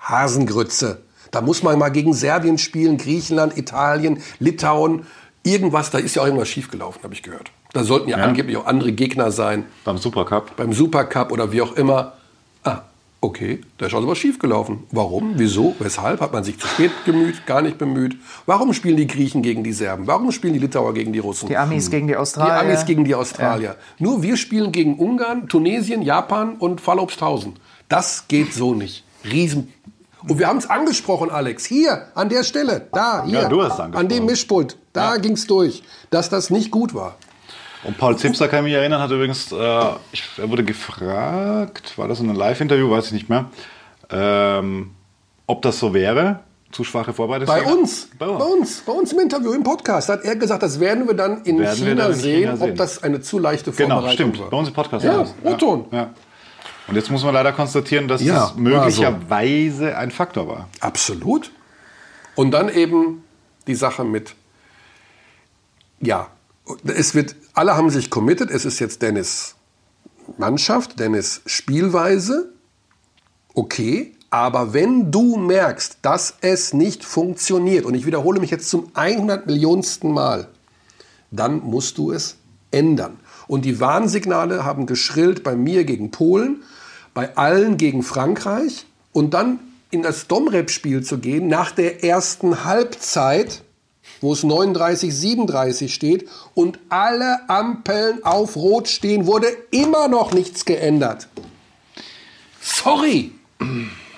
Hasengrütze. 0.00 1.02
Da 1.30 1.42
muss 1.42 1.62
man 1.62 1.78
mal 1.78 1.90
gegen 1.90 2.12
Serbien 2.12 2.58
spielen, 2.58 2.98
Griechenland, 2.98 3.56
Italien, 3.56 4.20
Litauen. 4.40 5.06
Irgendwas, 5.44 5.90
da 5.90 5.98
ist 5.98 6.16
ja 6.16 6.22
auch 6.22 6.26
irgendwas 6.26 6.48
schiefgelaufen, 6.48 7.04
habe 7.04 7.14
ich 7.14 7.22
gehört. 7.22 7.52
Da 7.72 7.84
sollten 7.84 8.08
ja, 8.08 8.16
angeblich 8.16 8.56
auch 8.56 8.66
andere 8.66 8.90
Gegner 8.92 9.30
sein. 9.30 9.66
Beim 9.84 9.98
Supercup. 9.98 10.56
Beim 10.56 10.72
Supercup 10.72 11.30
oder 11.30 11.52
wie 11.52 11.62
auch 11.62 11.72
immer. 11.72 12.14
Ah, 12.64 12.80
okay, 13.20 13.60
da 13.78 13.86
ist 13.86 13.94
also 13.94 14.06
was 14.08 14.18
schiefgelaufen. 14.18 14.84
Warum? 14.90 15.32
Wieso? 15.36 15.74
Weshalb? 15.78 16.20
Hat 16.20 16.32
man 16.32 16.44
sich 16.44 16.58
zu 16.58 16.66
spät 16.66 16.90
bemüht? 17.04 17.46
Gar 17.46 17.62
nicht 17.62 17.78
bemüht? 17.78 18.16
Warum 18.46 18.72
spielen 18.72 18.96
die 18.96 19.06
Griechen 19.06 19.42
gegen 19.42 19.64
die 19.64 19.72
Serben? 19.72 20.06
Warum 20.06 20.30
spielen 20.32 20.54
die 20.54 20.60
Litauer 20.60 20.94
gegen 20.94 21.12
die 21.12 21.18
Russen? 21.18 21.48
die 21.48 21.56
Amis 21.56 21.90
gegen 21.90 22.06
die 22.06 22.12
Die 22.12 22.16
Australier. 22.16 22.60
Amis 22.60 22.84
gegen 22.86 23.04
die 23.04 23.14
Australier. 23.14 23.76
Nur 23.98 24.22
wir 24.22 24.36
spielen 24.36 24.72
gegen 24.72 24.96
Ungarn, 24.98 25.48
Tunesien, 25.48 26.02
Japan 26.02 26.56
und 26.56 26.80
Fallobsthausen. 26.80 27.54
Das 27.88 28.28
geht 28.28 28.52
so 28.52 28.74
nicht. 28.74 29.04
Riesen. 29.24 29.72
Und 30.26 30.38
wir 30.38 30.48
haben 30.48 30.58
es 30.58 30.68
angesprochen, 30.68 31.30
Alex. 31.30 31.64
Hier, 31.64 32.08
an 32.14 32.28
der 32.28 32.42
Stelle. 32.42 32.88
Da, 32.92 33.24
hier. 33.24 33.42
Ja, 33.42 33.48
du 33.48 33.62
hast 33.62 33.74
es 33.74 33.80
angesprochen. 33.80 34.04
An 34.04 34.08
dem 34.08 34.26
Mischpult. 34.26 34.76
Da 34.92 35.14
Ja. 35.14 35.20
ging's 35.20 35.46
durch. 35.46 35.82
Dass 36.10 36.28
das 36.28 36.50
nicht 36.50 36.70
gut 36.70 36.92
war. 36.92 37.16
Und 37.84 37.96
Paul 37.96 38.16
Zipser, 38.16 38.48
kann 38.48 38.60
ich 38.60 38.72
mich 38.72 38.74
erinnern, 38.74 39.00
hat 39.00 39.10
übrigens, 39.10 39.52
äh, 39.52 39.82
ich, 40.12 40.24
er 40.36 40.50
wurde 40.50 40.64
gefragt, 40.64 41.96
war 41.96 42.08
das 42.08 42.18
in 42.20 42.28
einem 42.28 42.38
Live-Interview, 42.38 42.90
weiß 42.90 43.06
ich 43.06 43.12
nicht 43.12 43.28
mehr, 43.28 43.46
ähm, 44.10 44.90
ob 45.46 45.62
das 45.62 45.78
so 45.78 45.94
wäre. 45.94 46.40
Zu 46.70 46.84
schwache 46.84 47.14
Vorbereitung. 47.14 47.46
Bei 47.46 47.62
uns, 47.62 48.10
Bei 48.18 48.26
bei 48.26 48.32
uns. 48.32 48.44
uns, 48.44 48.80
bei 48.82 48.92
uns 48.92 49.12
im 49.14 49.20
Interview, 49.20 49.52
im 49.52 49.62
Podcast, 49.62 50.10
hat 50.10 50.22
er 50.24 50.36
gesagt, 50.36 50.62
das 50.62 50.78
werden 50.80 51.06
wir 51.06 51.14
dann 51.14 51.42
in, 51.44 51.58
Werden 51.58 51.76
China, 51.78 51.94
dann 51.94 52.12
in 52.12 52.18
sehen, 52.18 52.40
China 52.40 52.56
sehen. 52.56 52.70
ob 52.72 52.76
das 52.76 53.02
eine 53.02 53.20
zu 53.22 53.38
leichte 53.38 53.72
Genau, 53.72 53.94
Vorbereitung 53.96 54.14
stimmt. 54.34 54.40
war. 54.40 54.50
Bei 54.50 54.56
uns 54.58 54.68
im 54.68 54.74
Podcast. 54.74 55.04
Ja. 55.04 55.24
O-Ton. 55.44 55.86
Ja. 55.92 56.10
Und 56.88 56.96
jetzt 56.96 57.10
muss 57.10 57.24
man 57.24 57.32
leider 57.32 57.52
konstatieren, 57.52 58.06
dass 58.06 58.20
Ja, 58.22 58.34
das 58.34 58.42
war 58.42 58.48
so. 58.54 58.60
möglicherweise 58.60 59.96
ein 59.96 60.10
Faktor 60.10 60.46
war. 60.48 60.68
Absolut. 60.80 61.50
Und 62.34 62.50
dann 62.50 62.68
eben 62.68 63.24
die 63.66 63.74
Sache 63.74 64.04
mit, 64.04 64.34
ja, 66.00 66.26
es 66.84 67.14
wird, 67.14 67.36
alle 67.54 67.76
haben 67.76 67.90
sich 67.90 68.10
committed, 68.10 68.50
es 68.50 68.64
ist 68.64 68.78
jetzt 68.78 69.02
Dennis 69.02 69.54
Mannschaft, 70.36 70.98
Dennis 70.98 71.40
Spielweise, 71.46 72.52
okay, 73.54 74.14
aber 74.30 74.74
wenn 74.74 75.10
du 75.10 75.36
merkst, 75.36 75.98
dass 76.02 76.34
es 76.42 76.74
nicht 76.74 77.04
funktioniert, 77.04 77.86
und 77.86 77.94
ich 77.94 78.04
wiederhole 78.04 78.40
mich 78.40 78.50
jetzt 78.50 78.68
zum 78.68 78.90
100 78.94 79.46
Millionsten 79.46 80.12
Mal, 80.12 80.48
dann 81.30 81.60
musst 81.60 81.98
du 81.98 82.12
es 82.12 82.36
ändern. 82.70 83.18
Und 83.46 83.64
die 83.64 83.80
Warnsignale 83.80 84.64
haben 84.64 84.84
geschrillt 84.84 85.42
bei 85.42 85.56
mir 85.56 85.84
gegen 85.84 86.10
Polen, 86.10 86.62
bei 87.14 87.36
allen 87.36 87.78
gegen 87.78 88.02
Frankreich. 88.02 88.86
Und 89.12 89.32
dann 89.32 89.60
in 89.90 90.02
das 90.02 90.26
Domrep-Spiel 90.26 91.02
zu 91.02 91.18
gehen 91.18 91.48
nach 91.48 91.70
der 91.70 92.04
ersten 92.04 92.64
Halbzeit, 92.64 93.62
wo 94.20 94.32
es 94.32 94.42
39, 94.42 95.14
37 95.14 95.92
steht 95.94 96.28
und 96.54 96.78
alle 96.88 97.48
Ampeln 97.48 98.24
auf 98.24 98.56
Rot 98.56 98.88
stehen, 98.88 99.26
wurde 99.26 99.46
immer 99.70 100.08
noch 100.08 100.32
nichts 100.32 100.64
geändert. 100.64 101.28
Sorry. 102.60 103.32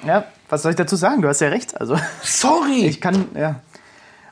Ja, 0.07 0.25
was 0.49 0.63
soll 0.63 0.71
ich 0.73 0.77
dazu 0.77 0.97
sagen? 0.97 1.23
Du 1.23 1.29
hast 1.29 1.41
ja 1.41 1.49
recht. 1.49 1.81
Also, 1.81 1.97
Sorry. 2.23 2.87
ich 2.87 3.01
kann, 3.01 3.27
ja. 3.35 3.57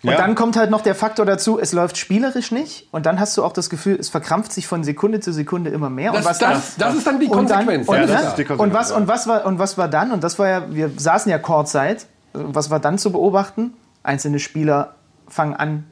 Und 0.04 0.10
Ja. 0.12 0.16
dann 0.16 0.36
kommt 0.36 0.56
halt 0.56 0.70
noch 0.70 0.82
der 0.82 0.94
Faktor 0.94 1.26
dazu, 1.26 1.58
es 1.58 1.72
läuft 1.72 1.96
spielerisch 1.96 2.52
nicht 2.52 2.86
und 2.92 3.04
dann 3.04 3.18
hast 3.18 3.36
du 3.36 3.42
auch 3.44 3.52
das 3.52 3.68
Gefühl, 3.68 3.96
es 3.98 4.08
verkrampft 4.08 4.52
sich 4.52 4.68
von 4.68 4.84
Sekunde 4.84 5.18
zu 5.18 5.32
Sekunde 5.32 5.70
immer 5.70 5.90
mehr. 5.90 6.12
Das- 6.12 6.20
und 6.24 6.30
was 6.30 6.38
das- 6.38 6.76
dann, 6.76 6.88
das 6.88 6.94
ist 6.98 7.06
dann 7.06 7.18
die 7.18 7.26
Konsequenz. 7.26 7.88
Und, 7.88 7.94
Ja, 7.96 8.02
und, 8.02 8.08
das 8.08 8.22
ist 8.28 8.34
die 8.36 8.44
Konsequenz, 8.44 8.60
und, 8.60 8.72
was, 8.74 8.90
ja. 8.90 8.96
und, 8.96 9.08
was 9.08 9.26
war, 9.26 9.44
und 9.44 9.58
was 9.58 9.76
war 9.76 9.88
dann? 9.88 10.12
Und 10.12 10.22
das 10.22 10.38
war 10.38 10.48
ja, 10.48 10.66
wir 10.70 10.90
saßen 10.96 11.28
ja 11.30 11.38
Kurzzeit. 11.38 12.06
Was 12.32 12.70
war 12.70 12.78
dann 12.78 12.96
zu 12.98 13.10
beobachten? 13.10 13.72
Einzelne 14.04 14.38
Spieler 14.38 14.94
fangen 15.28 15.54
an, 15.54 15.84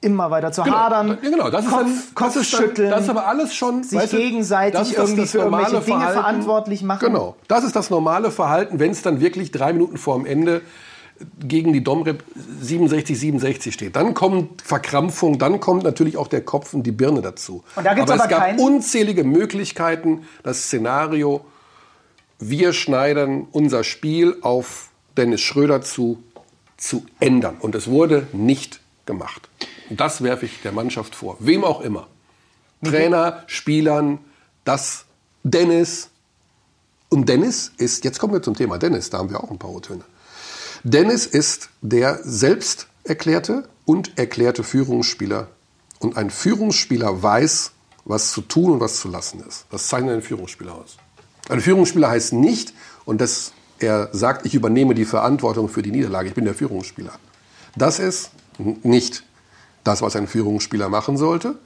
immer 0.00 0.30
weiter 0.30 0.52
zu 0.52 0.64
hadern. 0.64 1.18
Ja, 1.22 1.30
genau, 1.30 1.50
das 1.50 1.64
ist 1.64 1.70
Kopf, 1.70 1.80
dann, 1.82 1.92
das 1.94 2.14
Kopf 2.14 2.36
ist 2.36 2.52
dann, 2.54 2.60
schütteln. 2.62 2.90
das 2.90 3.02
ist 3.02 3.10
aber 3.10 3.26
alles 3.26 3.54
schon 3.54 3.82
sich 3.82 3.98
weißt 3.98 4.12
du, 4.12 4.16
gegenseitig 4.16 4.78
das 4.78 4.88
ist 4.90 4.98
das- 4.98 5.04
irgendwie 5.08 5.22
das 5.22 5.30
für 5.32 5.38
irgendwelche 5.38 5.70
Dinge 5.80 5.82
Verhalten. 5.82 6.12
verantwortlich 6.20 6.82
machen. 6.82 7.04
Genau, 7.06 7.36
das 7.48 7.64
ist 7.64 7.74
das 7.74 7.90
normale 7.90 8.30
Verhalten, 8.30 8.78
wenn 8.78 8.90
es 8.92 9.02
dann 9.02 9.20
wirklich 9.20 9.50
drei 9.50 9.72
Minuten 9.72 9.96
vor 9.96 10.16
dem 10.16 10.26
Ende 10.26 10.60
gegen 11.40 11.72
die 11.72 11.82
Domrep 11.82 12.22
67, 12.60 13.18
67 13.18 13.74
steht. 13.74 13.96
Dann 13.96 14.14
kommt 14.14 14.62
Verkrampfung, 14.62 15.40
dann 15.40 15.58
kommt 15.58 15.82
natürlich 15.82 16.16
auch 16.16 16.28
der 16.28 16.42
Kopf 16.44 16.74
und 16.74 16.84
die 16.84 16.92
Birne 16.92 17.20
dazu. 17.22 17.64
Und 17.74 17.84
da 17.84 17.94
gibt's 17.94 18.12
aber, 18.12 18.22
aber 18.22 18.32
es 18.32 18.56
gab 18.56 18.60
unzählige 18.60 19.24
Möglichkeiten, 19.24 20.22
das 20.44 20.62
Szenario, 20.62 21.40
wir 22.38 22.72
schneiden 22.72 23.48
unser 23.50 23.82
Spiel 23.82 24.36
auf 24.42 24.90
Dennis 25.16 25.40
Schröder 25.40 25.82
zu, 25.82 26.22
zu 26.78 27.04
ändern. 27.20 27.58
Und 27.60 27.74
es 27.74 27.88
wurde 27.88 28.26
nicht 28.32 28.80
gemacht. 29.04 29.48
Und 29.90 30.00
das 30.00 30.22
werfe 30.22 30.46
ich 30.46 30.62
der 30.62 30.72
Mannschaft 30.72 31.14
vor. 31.14 31.36
Wem 31.40 31.64
auch 31.64 31.82
immer. 31.82 32.06
Trainer, 32.82 33.42
Spielern, 33.46 34.18
das 34.64 35.04
Dennis. 35.42 36.08
Und 37.10 37.28
Dennis 37.28 37.72
ist, 37.76 38.04
jetzt 38.04 38.18
kommen 38.18 38.32
wir 38.32 38.42
zum 38.42 38.54
Thema 38.54 38.78
Dennis, 38.78 39.10
da 39.10 39.18
haben 39.18 39.30
wir 39.30 39.42
auch 39.42 39.50
ein 39.50 39.58
paar 39.58 39.70
O-Töne. 39.70 40.04
Dennis 40.84 41.26
ist 41.26 41.70
der 41.80 42.20
selbst 42.22 42.86
erklärte 43.04 43.68
und 43.84 44.16
erklärte 44.16 44.62
Führungsspieler. 44.62 45.48
Und 45.98 46.16
ein 46.16 46.30
Führungsspieler 46.30 47.22
weiß, 47.22 47.72
was 48.04 48.30
zu 48.30 48.42
tun 48.42 48.72
und 48.72 48.80
was 48.80 49.00
zu 49.00 49.08
lassen 49.08 49.42
ist. 49.46 49.66
Das 49.70 49.88
zeichnet 49.88 50.12
einen 50.12 50.22
Führungsspieler 50.22 50.74
aus. 50.74 50.96
Ein 51.48 51.60
Führungsspieler 51.60 52.10
heißt 52.10 52.34
nicht, 52.34 52.74
und 53.04 53.20
das, 53.20 53.52
er 53.80 54.08
sagt, 54.12 54.46
ich 54.46 54.54
übernehme 54.54 54.94
die 54.94 55.04
Verantwortung 55.04 55.68
für 55.68 55.82
die 55.82 55.90
Niederlage, 55.90 56.28
ich 56.28 56.34
bin 56.34 56.44
der 56.44 56.54
Führungsspieler. 56.54 57.12
Das 57.76 57.98
ist 57.98 58.30
nicht 58.82 59.24
das, 59.84 60.02
was 60.02 60.16
ein 60.16 60.26
Führungsspieler 60.26 60.88
machen 60.88 61.16
sollte, 61.16 61.56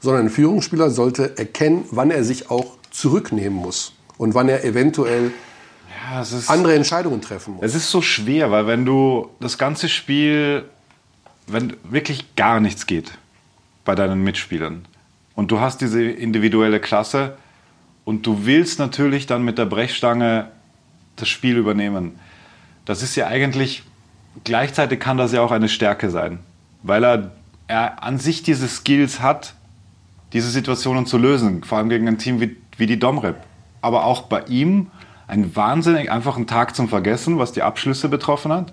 sondern 0.00 0.26
ein 0.26 0.30
Führungsspieler 0.30 0.90
sollte 0.90 1.36
erkennen, 1.36 1.84
wann 1.90 2.10
er 2.10 2.24
sich 2.24 2.50
auch 2.50 2.76
zurücknehmen 2.90 3.58
muss 3.58 3.92
und 4.16 4.34
wann 4.34 4.48
er 4.48 4.64
eventuell 4.64 5.32
Ja, 6.10 6.22
ist, 6.22 6.48
andere 6.48 6.74
Entscheidungen 6.74 7.20
treffen 7.20 7.54
muss. 7.54 7.64
es 7.64 7.74
ist 7.74 7.90
so 7.90 8.00
schwer, 8.00 8.50
weil 8.50 8.66
wenn 8.66 8.84
du 8.84 9.28
das 9.40 9.58
ganze 9.58 9.88
Spiel, 9.88 10.64
wenn 11.46 11.76
wirklich 11.84 12.36
gar 12.36 12.60
nichts 12.60 12.86
geht 12.86 13.12
bei 13.84 13.94
deinen 13.94 14.22
Mitspielern 14.22 14.86
und 15.34 15.50
du 15.50 15.60
hast 15.60 15.80
diese 15.80 16.02
individuelle 16.02 16.80
Klasse 16.80 17.36
und 18.04 18.26
du 18.26 18.46
willst 18.46 18.78
natürlich 18.78 19.26
dann 19.26 19.44
mit 19.44 19.58
der 19.58 19.66
Brechstange 19.66 20.50
das 21.20 21.28
Spiel 21.28 21.56
übernehmen, 21.56 22.18
das 22.84 23.02
ist 23.02 23.16
ja 23.16 23.26
eigentlich, 23.26 23.82
gleichzeitig 24.44 25.00
kann 25.00 25.16
das 25.16 25.32
ja 25.32 25.42
auch 25.42 25.50
eine 25.50 25.68
Stärke 25.68 26.10
sein, 26.10 26.40
weil 26.82 27.04
er, 27.04 27.32
er 27.68 28.02
an 28.02 28.18
sich 28.18 28.42
diese 28.42 28.68
Skills 28.68 29.20
hat, 29.20 29.54
diese 30.32 30.50
Situationen 30.50 31.06
zu 31.06 31.18
lösen, 31.18 31.64
vor 31.64 31.78
allem 31.78 31.88
gegen 31.88 32.08
ein 32.08 32.18
Team 32.18 32.40
wie, 32.40 32.56
wie 32.76 32.86
die 32.86 32.98
Domrep. 32.98 33.36
Aber 33.82 34.04
auch 34.04 34.22
bei 34.22 34.42
ihm 34.44 34.90
ein 35.26 35.54
wahnsinnig 35.54 36.10
einfachen 36.10 36.46
Tag 36.46 36.74
zum 36.74 36.88
Vergessen, 36.88 37.38
was 37.38 37.52
die 37.52 37.62
Abschlüsse 37.62 38.08
betroffen 38.08 38.52
hat. 38.52 38.72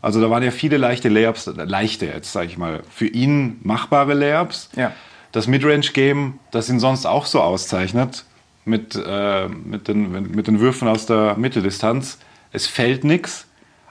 Also 0.00 0.20
da 0.20 0.30
waren 0.30 0.42
ja 0.42 0.50
viele 0.50 0.76
leichte 0.76 1.08
Layups, 1.08 1.46
äh, 1.46 1.64
leichte 1.64 2.06
jetzt 2.06 2.32
sage 2.32 2.46
ich 2.46 2.58
mal, 2.58 2.82
für 2.90 3.06
ihn 3.06 3.58
machbare 3.62 4.14
Layups. 4.14 4.70
Ja. 4.76 4.92
Das 5.30 5.46
Midrange-Game, 5.46 6.38
das 6.50 6.68
ihn 6.68 6.80
sonst 6.80 7.06
auch 7.06 7.24
so 7.26 7.40
auszeichnet, 7.40 8.24
mit, 8.64 8.94
äh, 8.94 9.48
mit, 9.48 9.88
den, 9.88 10.30
mit 10.32 10.46
den 10.46 10.60
Würfen 10.60 10.88
aus 10.88 11.06
der 11.06 11.36
Mitteldistanz, 11.36 12.18
es 12.52 12.66
fällt 12.66 13.04
nichts. 13.04 13.46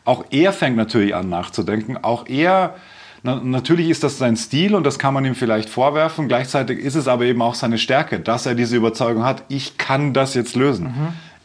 Auch 0.06 0.26
er 0.32 0.54
fängt 0.54 0.78
natürlich 0.78 1.14
an 1.14 1.30
nachzudenken. 1.30 1.98
Auch 1.98 2.28
er, 2.28 2.76
na, 3.24 3.36
natürlich 3.44 3.90
ist 3.90 4.04
das 4.04 4.18
sein 4.18 4.36
Stil 4.36 4.74
und 4.76 4.84
das 4.84 4.98
kann 4.98 5.14
man 5.14 5.26
ihm 5.26 5.36
vielleicht 5.36 5.70
vorwerfen. 5.70 6.28
Gleichzeitig 6.28 6.80
ist 6.80 6.96
es 6.96 7.08
aber 7.08 7.26
eben 7.26 7.42
auch 7.42 7.56
seine 7.56 7.78
Stärke, 7.78 8.20
dass 8.20 8.46
er 8.46 8.56
diese 8.56 8.76
Überzeugung 8.78 9.24
hat, 9.24 9.44
ich 9.50 9.78
kann 9.78 10.14
das 10.14 10.34
jetzt 10.34 10.56
lösen. 10.56 10.88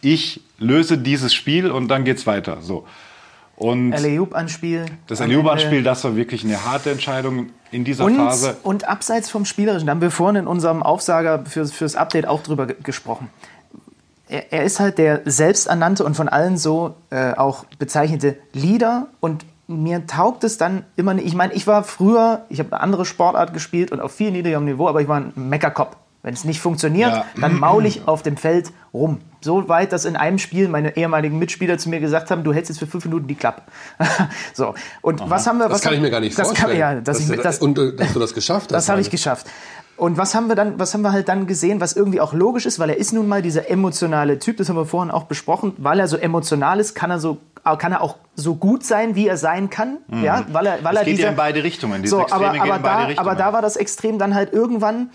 Ich 0.00 0.40
löse 0.58 0.98
dieses 0.98 1.34
Spiel 1.34 1.70
und 1.70 1.88
dann 1.88 2.04
geht's 2.04 2.26
weiter. 2.26 2.58
So. 2.60 2.86
Und 3.56 3.92
das 5.06 5.20
Alley-Oop-Anspiel, 5.22 5.78
Ende. 5.78 5.82
das 5.82 6.04
war 6.04 6.14
wirklich 6.14 6.44
eine 6.44 6.64
harte 6.64 6.90
Entscheidung 6.90 7.50
in 7.72 7.84
dieser 7.84 8.04
Und, 8.04 8.16
Phase. 8.16 8.56
und 8.62 8.88
abseits 8.88 9.30
vom 9.30 9.44
Spielerischen, 9.44 9.86
da 9.86 9.90
haben 9.92 10.00
wir 10.00 10.10
vorhin 10.10 10.36
in 10.36 10.46
unserem 10.46 10.82
Aufsager 10.82 11.44
fürs, 11.46 11.72
fürs 11.72 11.96
Update 11.96 12.26
auch 12.26 12.42
drüber 12.42 12.66
ge- 12.66 12.76
gesprochen. 12.82 13.28
Er, 14.28 14.52
er 14.52 14.64
ist 14.64 14.80
halt 14.80 14.98
der 14.98 15.22
selbsternannte 15.24 16.04
und 16.04 16.14
von 16.16 16.28
allen 16.28 16.56
so 16.58 16.94
äh, 17.10 17.32
auch 17.34 17.64
bezeichnete 17.78 18.36
Leader 18.52 19.08
und 19.20 19.44
mir 19.68 20.06
taugt 20.06 20.44
es 20.44 20.58
dann 20.58 20.84
immer 20.94 21.12
nicht. 21.14 21.26
Ich 21.26 21.34
meine, 21.34 21.52
ich 21.52 21.66
war 21.66 21.82
früher, 21.82 22.44
ich 22.48 22.60
habe 22.60 22.72
eine 22.72 22.80
andere 22.80 23.04
Sportart 23.04 23.52
gespielt 23.52 23.90
und 23.90 24.00
auf 24.00 24.12
viel 24.12 24.30
niedrigerem 24.30 24.64
Niveau, 24.64 24.88
aber 24.88 25.00
ich 25.00 25.08
war 25.08 25.16
ein 25.16 25.32
Meckerkopf. 25.34 25.96
Wenn 26.26 26.34
es 26.34 26.42
nicht 26.42 26.58
funktioniert, 26.60 27.12
Ja. 27.12 27.24
dann 27.40 27.54
maul 27.56 27.86
ich 27.86 28.08
auf 28.08 28.20
dem 28.24 28.36
Feld 28.36 28.72
rum. 28.92 29.20
So 29.40 29.68
weit, 29.68 29.92
dass 29.92 30.04
in 30.04 30.16
einem 30.16 30.38
Spiel 30.38 30.66
meine 30.68 30.96
ehemaligen 30.96 31.38
Mitspieler 31.38 31.78
zu 31.78 31.88
mir 31.88 32.00
gesagt 32.00 32.32
haben, 32.32 32.42
du 32.42 32.52
hältst 32.52 32.68
jetzt 32.68 32.80
für 32.80 32.88
fünf 32.88 33.04
Minuten 33.04 33.28
die 33.28 33.36
Klappe. 33.36 33.62
so. 34.52 34.74
Und 35.02 35.22
was 35.30 35.46
haben 35.46 35.58
wir? 35.58 35.68
Das 35.68 35.74
was 35.74 35.80
kann 35.82 35.92
ich 35.92 35.98
haben- 35.98 36.02
mir 36.02 36.10
gar 36.10 36.18
nicht 36.20 36.36
das 36.36 36.48
vorstellen. 36.48 36.70
Kann, 36.80 36.96
ja, 36.96 37.00
dass, 37.00 37.20
ich, 37.20 37.26
du, 37.26 37.36
mir- 37.36 37.42
das, 37.42 37.58
und 37.60 37.78
äh, 37.78 37.94
dass 37.94 38.12
du 38.12 38.18
das 38.18 38.34
geschafft 38.34 38.64
hast. 38.64 38.72
das 38.72 38.88
habe 38.88 39.00
ich 39.00 39.06
meine 39.06 39.12
geschafft. 39.12 39.46
Und 39.96 40.18
was 40.18 40.34
haben 40.34 40.48
wir 40.48 40.56
dann, 40.56 40.80
was 40.80 40.92
haben 40.94 41.02
wir 41.02 41.12
halt 41.12 41.28
dann 41.28 41.46
gesehen, 41.46 41.80
was 41.80 41.92
irgendwie 41.94 42.20
auch 42.20 42.32
logisch 42.32 42.66
ist, 42.66 42.80
weil 42.80 42.90
er 42.90 42.96
ist 42.98 43.12
nun 43.12 43.28
mal 43.28 43.40
dieser 43.40 43.70
emotionale 43.70 44.40
Typ, 44.40 44.56
das 44.56 44.68
haben 44.68 44.74
wir 44.76 44.84
vorhin 44.84 45.12
auch 45.12 45.24
besprochen, 45.24 45.74
weil 45.78 46.00
er 46.00 46.08
so 46.08 46.16
emotional 46.16 46.80
ist, 46.80 46.94
kann 46.96 47.10
er 47.12 47.20
so 47.20 47.38
kann 47.78 47.92
er 47.92 48.00
auch 48.00 48.16
so 48.34 48.56
gut 48.56 48.84
sein, 48.84 49.14
wie 49.14 49.28
er 49.28 49.36
sein 49.36 49.70
kann, 49.70 49.98
ja, 50.22 50.44
weil 50.52 50.66
er 50.66 50.84
weil 50.84 50.94
Es 50.96 51.00
er 51.00 51.04
geht 51.04 51.12
ja 51.14 51.16
dieser, 51.18 51.28
in 51.30 51.36
beide 51.36 51.62
Richtungen. 51.64 52.02
Diese 52.02 52.16
so, 52.16 52.20
Extreme 52.22 52.44
aber, 52.46 52.52
gehen 52.52 52.62
aber, 52.62 52.76
in 52.76 52.82
beide 52.82 52.96
da, 53.00 53.06
Richtungen. 53.06 53.28
aber 53.28 53.38
da 53.38 53.52
war 53.52 53.62
das 53.62 53.76
Extrem 53.76 54.18
dann 54.18 54.34
halt 54.34 54.52
irgendwann, 54.52 55.02
äh, 55.04 55.08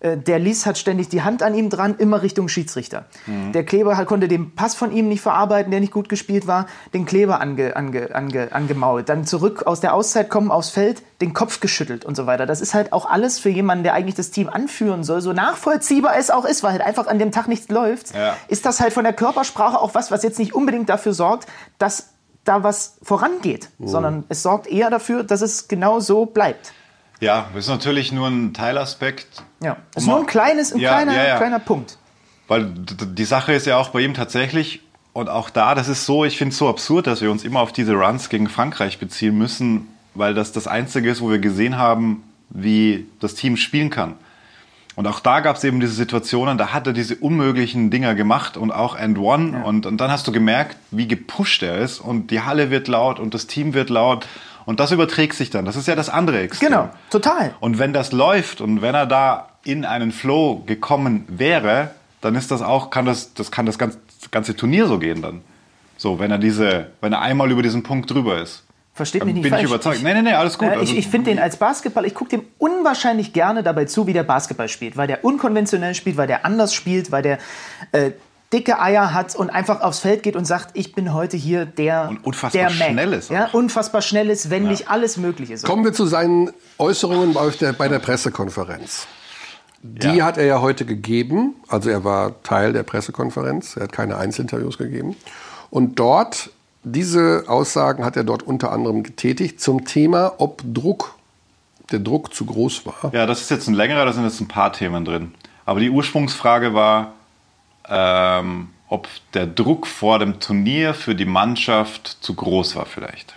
der 0.00 0.38
Lies 0.38 0.64
hat 0.64 0.78
ständig 0.78 1.08
die 1.08 1.22
Hand 1.22 1.42
an 1.42 1.54
ihm 1.54 1.70
dran, 1.70 1.96
immer 1.98 2.22
Richtung 2.22 2.48
Schiedsrichter. 2.48 3.06
Mhm. 3.26 3.52
Der 3.52 3.64
Kleber 3.64 3.96
halt, 3.96 4.06
konnte 4.06 4.28
den 4.28 4.54
Pass 4.54 4.76
von 4.76 4.92
ihm 4.92 5.08
nicht 5.08 5.20
verarbeiten, 5.20 5.72
der 5.72 5.80
nicht 5.80 5.92
gut 5.92 6.08
gespielt 6.08 6.46
war, 6.46 6.66
den 6.94 7.04
Kleber 7.04 7.40
ange, 7.40 7.74
ange, 7.74 8.14
ange, 8.14 8.52
angemault. 8.52 9.08
Dann 9.08 9.24
zurück 9.24 9.64
aus 9.66 9.80
der 9.80 9.94
Auszeit 9.94 10.30
kommen 10.30 10.52
aufs 10.52 10.70
Feld, 10.70 11.02
den 11.20 11.34
Kopf 11.34 11.58
geschüttelt 11.58 12.04
und 12.04 12.16
so 12.16 12.26
weiter. 12.26 12.46
Das 12.46 12.60
ist 12.60 12.74
halt 12.74 12.92
auch 12.92 13.06
alles 13.06 13.40
für 13.40 13.48
jemanden, 13.48 13.82
der 13.82 13.94
eigentlich 13.94 14.14
das 14.14 14.30
Team 14.30 14.48
anführen 14.48 15.02
soll, 15.02 15.20
so 15.20 15.32
nachvollziehbar 15.32 16.16
es 16.16 16.30
auch 16.30 16.44
ist, 16.44 16.62
weil 16.62 16.72
halt 16.72 16.82
einfach 16.82 17.08
an 17.08 17.18
dem 17.18 17.32
Tag 17.32 17.48
nichts 17.48 17.68
läuft, 17.68 18.14
Ja. 18.14 18.36
ist 18.46 18.66
das 18.66 18.78
halt 18.80 18.92
von 18.92 19.02
der 19.02 19.12
Körpersprache 19.14 19.80
auch 19.80 19.94
was, 19.94 20.12
was 20.12 20.22
jetzt 20.22 20.38
nicht 20.38 20.54
unbedingt 20.54 20.88
dafür 20.88 21.12
sorgt, 21.12 21.48
dass 21.78 22.10
da 22.44 22.62
was 22.62 22.98
vorangeht, 23.02 23.68
Mhm. 23.78 23.88
sondern 23.88 24.24
es 24.28 24.42
sorgt 24.44 24.68
eher 24.68 24.90
dafür, 24.90 25.24
dass 25.24 25.40
es 25.42 25.66
genau 25.66 25.98
so 25.98 26.24
bleibt. 26.24 26.72
Ja, 27.20 27.48
das 27.54 27.64
ist 27.64 27.70
natürlich 27.70 28.12
nur 28.12 28.28
ein 28.28 28.54
Teilaspekt. 28.54 29.42
Ja, 29.62 29.76
das 29.94 30.04
ist 30.04 30.08
nur 30.08 30.20
ein 30.20 30.26
kleines, 30.26 30.72
ein 30.72 30.80
Ja, 30.80 30.90
kleiner, 30.90 31.16
ja, 31.16 31.28
ja. 31.28 31.36
kleiner 31.36 31.58
Punkt. 31.58 31.98
Weil 32.46 32.66
die 32.66 33.24
Sache 33.24 33.52
ist 33.52 33.66
ja 33.66 33.76
auch 33.76 33.90
bei 33.90 34.00
ihm 34.00 34.14
tatsächlich, 34.14 34.82
und 35.12 35.28
auch 35.28 35.50
da, 35.50 35.74
das 35.74 35.88
ist 35.88 36.06
so, 36.06 36.24
ich 36.24 36.38
finde 36.38 36.52
es 36.52 36.58
so 36.58 36.68
absurd, 36.68 37.08
dass 37.08 37.20
wir 37.20 37.30
uns 37.30 37.42
immer 37.44 37.60
auf 37.60 37.72
diese 37.72 37.94
Runs 37.94 38.28
gegen 38.28 38.48
Frankreich 38.48 38.98
beziehen 38.98 39.36
müssen, 39.36 39.88
weil 40.14 40.32
das 40.32 40.52
das 40.52 40.68
Einzige 40.68 41.10
ist, 41.10 41.20
wo 41.20 41.30
wir 41.30 41.38
gesehen 41.40 41.76
haben, 41.76 42.22
wie 42.50 43.06
das 43.20 43.34
Team 43.34 43.56
spielen 43.56 43.90
kann. 43.90 44.14
Und 44.94 45.06
auch 45.06 45.20
da 45.20 45.40
gab 45.40 45.56
es 45.56 45.62
eben 45.62 45.78
diese 45.78 45.92
Situationen, 45.92 46.58
da 46.58 46.72
hat 46.72 46.86
er 46.88 46.92
diese 46.92 47.14
unmöglichen 47.16 47.90
Dinger 47.90 48.16
gemacht 48.16 48.56
und 48.56 48.72
auch 48.72 48.96
End 48.96 49.16
One. 49.18 49.62
Und, 49.64 49.86
und 49.86 49.98
dann 49.98 50.10
hast 50.10 50.26
du 50.26 50.32
gemerkt, 50.32 50.76
wie 50.90 51.06
gepusht 51.06 51.62
er 51.62 51.78
ist 51.78 52.00
und 52.00 52.32
die 52.32 52.40
Halle 52.40 52.70
wird 52.70 52.88
laut 52.88 53.20
und 53.20 53.32
das 53.32 53.46
Team 53.46 53.74
wird 53.74 53.90
laut. 53.90 54.26
Und 54.68 54.80
das 54.80 54.92
überträgt 54.92 55.32
sich 55.32 55.48
dann. 55.48 55.64
Das 55.64 55.76
ist 55.76 55.88
ja 55.88 55.96
das 55.96 56.10
andere 56.10 56.40
Extrem. 56.40 56.68
Genau, 56.68 56.90
total. 57.08 57.54
Und 57.58 57.78
wenn 57.78 57.94
das 57.94 58.12
läuft 58.12 58.60
und 58.60 58.82
wenn 58.82 58.94
er 58.94 59.06
da 59.06 59.48
in 59.64 59.86
einen 59.86 60.12
Flow 60.12 60.62
gekommen 60.66 61.24
wäre, 61.26 61.92
dann 62.20 62.34
ist 62.34 62.50
das 62.50 62.60
auch, 62.60 62.90
kann 62.90 63.06
das, 63.06 63.32
das 63.32 63.50
kann 63.50 63.64
das 63.64 63.78
ganze, 63.78 63.96
ganze 64.30 64.54
Turnier 64.54 64.86
so 64.86 64.98
gehen 64.98 65.22
dann. 65.22 65.40
So, 65.96 66.18
wenn 66.18 66.30
er 66.30 66.36
diese, 66.36 66.88
wenn 67.00 67.14
er 67.14 67.22
einmal 67.22 67.50
über 67.50 67.62
diesen 67.62 67.82
Punkt 67.82 68.10
drüber 68.10 68.42
ist. 68.42 68.62
Versteht 68.92 69.24
mich 69.24 69.32
nicht 69.32 69.42
bin 69.44 69.52
falsch. 69.52 69.62
ich 69.62 69.70
überzeugt. 69.70 70.02
Nee, 70.02 70.12
nee, 70.12 70.20
nee, 70.20 70.34
alles 70.34 70.58
gut. 70.58 70.68
Äh, 70.68 70.72
Also- 70.72 70.92
ich 70.92 70.98
ich 70.98 71.08
finde 71.08 71.30
den 71.30 71.38
als 71.38 71.56
Basketball, 71.56 72.04
ich 72.04 72.12
gucke 72.14 72.28
dem 72.28 72.42
unwahrscheinlich 72.58 73.32
gerne 73.32 73.62
dabei 73.62 73.86
zu, 73.86 74.06
wie 74.06 74.12
der 74.12 74.24
Basketball 74.24 74.68
spielt, 74.68 74.98
weil 74.98 75.06
der 75.06 75.24
unkonventionell 75.24 75.94
spielt, 75.94 76.18
weil 76.18 76.26
der 76.26 76.44
anders 76.44 76.74
spielt, 76.74 77.10
weil 77.10 77.22
der 77.22 77.38
äh, 77.92 78.10
dicke 78.52 78.80
Eier 78.80 79.12
hat 79.12 79.36
und 79.36 79.50
einfach 79.50 79.80
aufs 79.82 79.98
Feld 80.00 80.22
geht 80.22 80.34
und 80.36 80.46
sagt, 80.46 80.70
ich 80.72 80.94
bin 80.94 81.12
heute 81.12 81.36
hier 81.36 81.66
der 81.66 82.08
Und 82.08 82.24
unfassbar 82.24 82.62
der 82.68 82.70
Mac. 82.70 82.88
schnell 82.90 83.12
ist 83.12 83.30
auch. 83.30 83.34
Ja, 83.34 83.48
unfassbar 83.52 84.00
schnell 84.02 84.30
ist, 84.30 84.48
wenn 84.50 84.64
nicht 84.64 84.88
alles 84.90 85.16
möglich 85.18 85.50
ist. 85.50 85.64
Kommen 85.64 85.84
wir 85.84 85.92
zu 85.92 86.06
seinen 86.06 86.50
Äußerungen 86.78 87.34
bei 87.34 87.50
der, 87.50 87.72
bei 87.74 87.88
der 87.88 87.98
Pressekonferenz. 87.98 89.06
Die 89.82 90.16
Ja. 90.16 90.24
hat 90.24 90.38
er 90.38 90.44
ja 90.46 90.60
heute 90.60 90.84
gegeben. 90.86 91.54
Also 91.68 91.90
er 91.90 92.04
war 92.04 92.42
Teil 92.42 92.72
der 92.72 92.82
Pressekonferenz. 92.84 93.76
Er 93.76 93.84
hat 93.84 93.92
keine 93.92 94.16
Einzelinterviews 94.16 94.78
gegeben. 94.78 95.14
Und 95.70 95.98
dort, 95.98 96.50
diese 96.84 97.44
Aussagen 97.48 98.04
hat 98.04 98.16
er 98.16 98.24
dort 98.24 98.42
unter 98.42 98.72
anderem 98.72 99.02
getätigt 99.02 99.60
zum 99.60 99.84
Thema, 99.84 100.32
ob 100.38 100.62
Druck, 100.64 101.14
der 101.92 101.98
Druck 101.98 102.34
zu 102.34 102.46
groß 102.46 102.86
war. 102.86 103.12
Ja, 103.12 103.26
das 103.26 103.42
ist 103.42 103.50
jetzt 103.50 103.68
ein 103.68 103.74
längerer, 103.74 104.04
da 104.06 104.12
sind 104.12 104.24
jetzt 104.24 104.40
ein 104.40 104.48
paar 104.48 104.72
Themen 104.72 105.04
drin. 105.04 105.34
Aber 105.66 105.80
die 105.80 105.90
Ursprungsfrage 105.90 106.72
war, 106.74 107.12
ähm, 107.88 108.68
ob 108.88 109.08
der 109.34 109.46
Druck 109.46 109.86
vor 109.86 110.18
dem 110.18 110.40
Turnier 110.40 110.94
für 110.94 111.14
die 111.14 111.24
Mannschaft 111.24 112.18
zu 112.20 112.34
groß 112.34 112.76
war 112.76 112.86
vielleicht. 112.86 113.34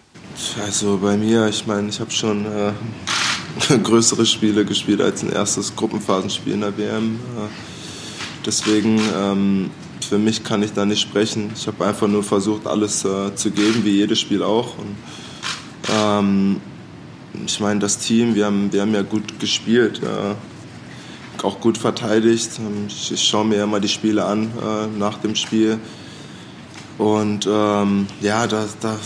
Also 0.63 0.97
bei 0.97 1.17
mir, 1.17 1.47
ich 1.47 1.67
meine, 1.67 1.89
ich 1.89 1.99
habe 1.99 2.11
schon 2.11 2.45
äh, 2.45 3.77
größere 3.83 4.25
Spiele 4.25 4.65
gespielt 4.65 5.01
als 5.01 5.23
ein 5.23 5.31
erstes 5.31 5.75
Gruppenphasenspiel 5.75 6.53
in 6.53 6.61
der 6.61 6.77
WM. 6.77 7.15
Äh, 7.15 7.47
deswegen, 8.45 8.99
ähm, 9.15 9.71
für 10.07 10.17
mich 10.17 10.43
kann 10.43 10.63
ich 10.63 10.73
da 10.73 10.85
nicht 10.85 11.01
sprechen. 11.01 11.51
Ich 11.55 11.67
habe 11.67 11.85
einfach 11.85 12.07
nur 12.07 12.23
versucht, 12.23 12.65
alles 12.65 13.03
äh, 13.05 13.35
zu 13.35 13.51
geben, 13.51 13.83
wie 13.83 13.91
jedes 13.91 14.19
Spiel 14.19 14.41
auch. 14.41 14.77
Und, 14.77 14.95
ähm, 15.93 16.61
ich 17.45 17.59
meine, 17.59 17.79
das 17.79 17.97
Team, 17.97 18.35
wir 18.35 18.45
haben, 18.45 18.71
wir 18.71 18.81
haben 18.81 18.93
ja 18.93 19.03
gut 19.03 19.39
gespielt, 19.39 20.01
auch 21.43 21.59
gut 21.59 21.77
verteidigt. 21.77 22.51
Ähm, 22.59 22.87
Ich, 22.87 23.11
ich 23.11 23.23
schaue 23.23 23.45
mir 23.45 23.65
mal 23.67 23.81
die 23.81 23.89
Spiele 23.89 24.25
an 24.25 24.51
äh, 24.61 24.87
nach 24.97 25.17
dem 25.19 25.35
Spiel. 25.35 25.79
Und 26.97 27.47
ähm, 27.49 28.07
ja, 28.21 28.45
da, 28.47 28.65
da, 28.79 28.97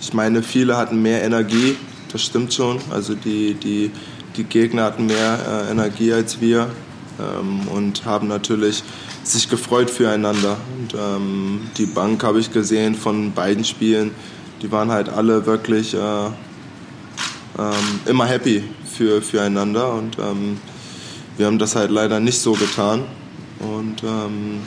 ich 0.00 0.14
meine, 0.14 0.42
viele 0.42 0.76
hatten 0.76 1.02
mehr 1.02 1.22
Energie, 1.22 1.76
das 2.10 2.22
stimmt 2.22 2.54
schon. 2.54 2.78
Also 2.90 3.14
die, 3.14 3.54
die, 3.54 3.90
die 4.36 4.44
Gegner 4.44 4.84
hatten 4.84 5.06
mehr 5.06 5.66
äh, 5.68 5.70
Energie 5.70 6.12
als 6.12 6.40
wir 6.40 6.70
ähm, 7.20 7.68
und 7.68 8.04
haben 8.04 8.28
natürlich 8.28 8.82
sich 9.22 9.48
gefreut 9.48 9.90
füreinander. 9.90 10.56
Und 10.78 10.94
ähm, 10.94 11.60
die 11.76 11.86
Bank 11.86 12.24
habe 12.24 12.40
ich 12.40 12.52
gesehen 12.52 12.94
von 12.94 13.32
beiden 13.32 13.64
Spielen, 13.64 14.12
die 14.62 14.70
waren 14.70 14.90
halt 14.90 15.08
alle 15.08 15.44
wirklich 15.46 15.94
äh, 15.94 15.98
ähm, 17.58 18.00
immer 18.06 18.26
happy 18.26 18.64
für, 18.84 19.20
füreinander 19.20 19.92
und 19.92 20.18
ähm, 20.18 20.58
wir 21.36 21.46
haben 21.46 21.58
das 21.58 21.76
halt 21.76 21.90
leider 21.90 22.20
nicht 22.20 22.38
so 22.38 22.52
getan. 22.52 23.04
Und 23.58 24.02
ähm, 24.02 24.60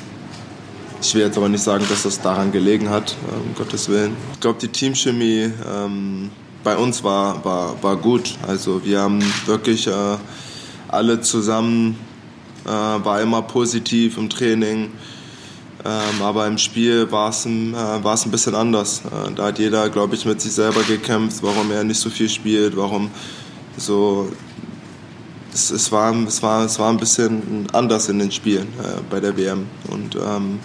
ich 1.02 1.14
will 1.14 1.22
jetzt 1.22 1.38
aber 1.38 1.50
nicht 1.50 1.64
sagen, 1.64 1.86
dass 1.90 2.04
das 2.04 2.22
daran 2.22 2.52
gelegen 2.52 2.90
hat, 2.90 3.16
um 3.30 3.54
Gottes 3.56 3.90
Willen. 3.90 4.16
Ich 4.34 4.40
glaube, 4.40 4.60
die 4.60 4.70
Teamchemie 4.70 5.52
ähm, 5.70 6.32
bei 6.64 6.76
uns 6.78 7.04
war, 7.04 7.44
war, 7.46 7.82
war 7.84 7.96
gut. 7.96 8.36
Also 8.48 8.84
wir 8.84 9.02
haben 9.02 9.24
wirklich 9.46 9.88
äh, 9.88 10.18
alle 10.88 11.22
zusammen, 11.22 11.98
äh, 12.66 12.70
war 12.70 13.22
immer 13.22 13.42
positiv 13.44 14.18
im 14.18 14.30
Training. 14.30 14.92
Ähm, 15.86 16.22
aber 16.22 16.48
im 16.48 16.58
Spiel 16.58 17.12
war 17.12 17.30
es 17.30 17.46
ein, 17.46 17.76
äh, 17.76 17.78
ein 17.78 18.32
bisschen 18.32 18.56
anders. 18.56 19.04
Äh, 19.06 19.34
da 19.36 19.46
hat 19.46 19.60
jeder, 19.60 19.88
glaube 19.90 20.16
ich, 20.16 20.26
mit 20.26 20.42
sich 20.42 20.54
selber 20.54 20.82
gekämpft, 20.82 21.44
warum 21.44 21.72
er 21.72 21.84
nicht 21.84 22.00
so 22.00 22.10
viel 22.10 22.28
spielt, 22.28 22.76
warum 22.76 23.12
so 23.78 24.32
es, 25.56 25.72
es, 25.72 25.92
war, 25.92 26.14
es, 26.28 26.44
war, 26.44 26.66
es 26.66 26.78
war 26.78 26.90
ein 26.90 26.98
bisschen 26.98 27.68
anders 27.72 28.10
in 28.10 28.20
den 28.20 28.32
Spielen 28.32 28.68
äh, 28.80 29.00
bei 29.10 29.20
der 29.20 29.36
WM. 29.38 29.66
Und 29.90 30.16
ähm, 30.16 30.60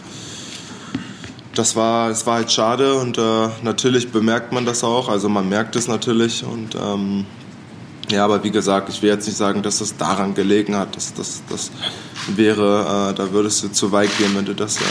das 1.55 1.77
war, 1.77 2.11
es 2.11 2.27
war 2.27 2.37
halt 2.37 2.51
schade 2.51 2.95
und 2.95 3.17
äh, 3.17 3.49
natürlich 3.63 4.11
bemerkt 4.11 4.53
man 4.53 4.67
das 4.67 4.83
auch. 4.83 5.09
Also 5.09 5.29
man 5.29 5.49
merkt 5.49 5.77
es 5.77 5.87
natürlich. 5.87 6.45
Und 6.45 6.75
ähm, 6.75 7.25
ja, 8.11 8.25
aber 8.25 8.43
wie 8.43 8.51
gesagt, 8.51 8.89
ich 8.89 9.01
will 9.01 9.11
jetzt 9.11 9.27
nicht 9.27 9.37
sagen, 9.37 9.63
dass 9.63 9.81
es 9.81 9.97
daran 9.97 10.35
gelegen 10.35 10.77
hat. 10.77 10.97
Das, 10.97 11.15
das, 11.15 11.43
das 11.49 11.71
wäre, 12.35 13.13
äh, 13.13 13.15
da 13.15 13.31
würdest 13.33 13.63
du 13.63 13.69
zu 13.69 13.93
weit 13.93 14.11
gehen, 14.19 14.33
wenn 14.35 14.45
du 14.45 14.55
das 14.55 14.79
äh, 14.79 14.85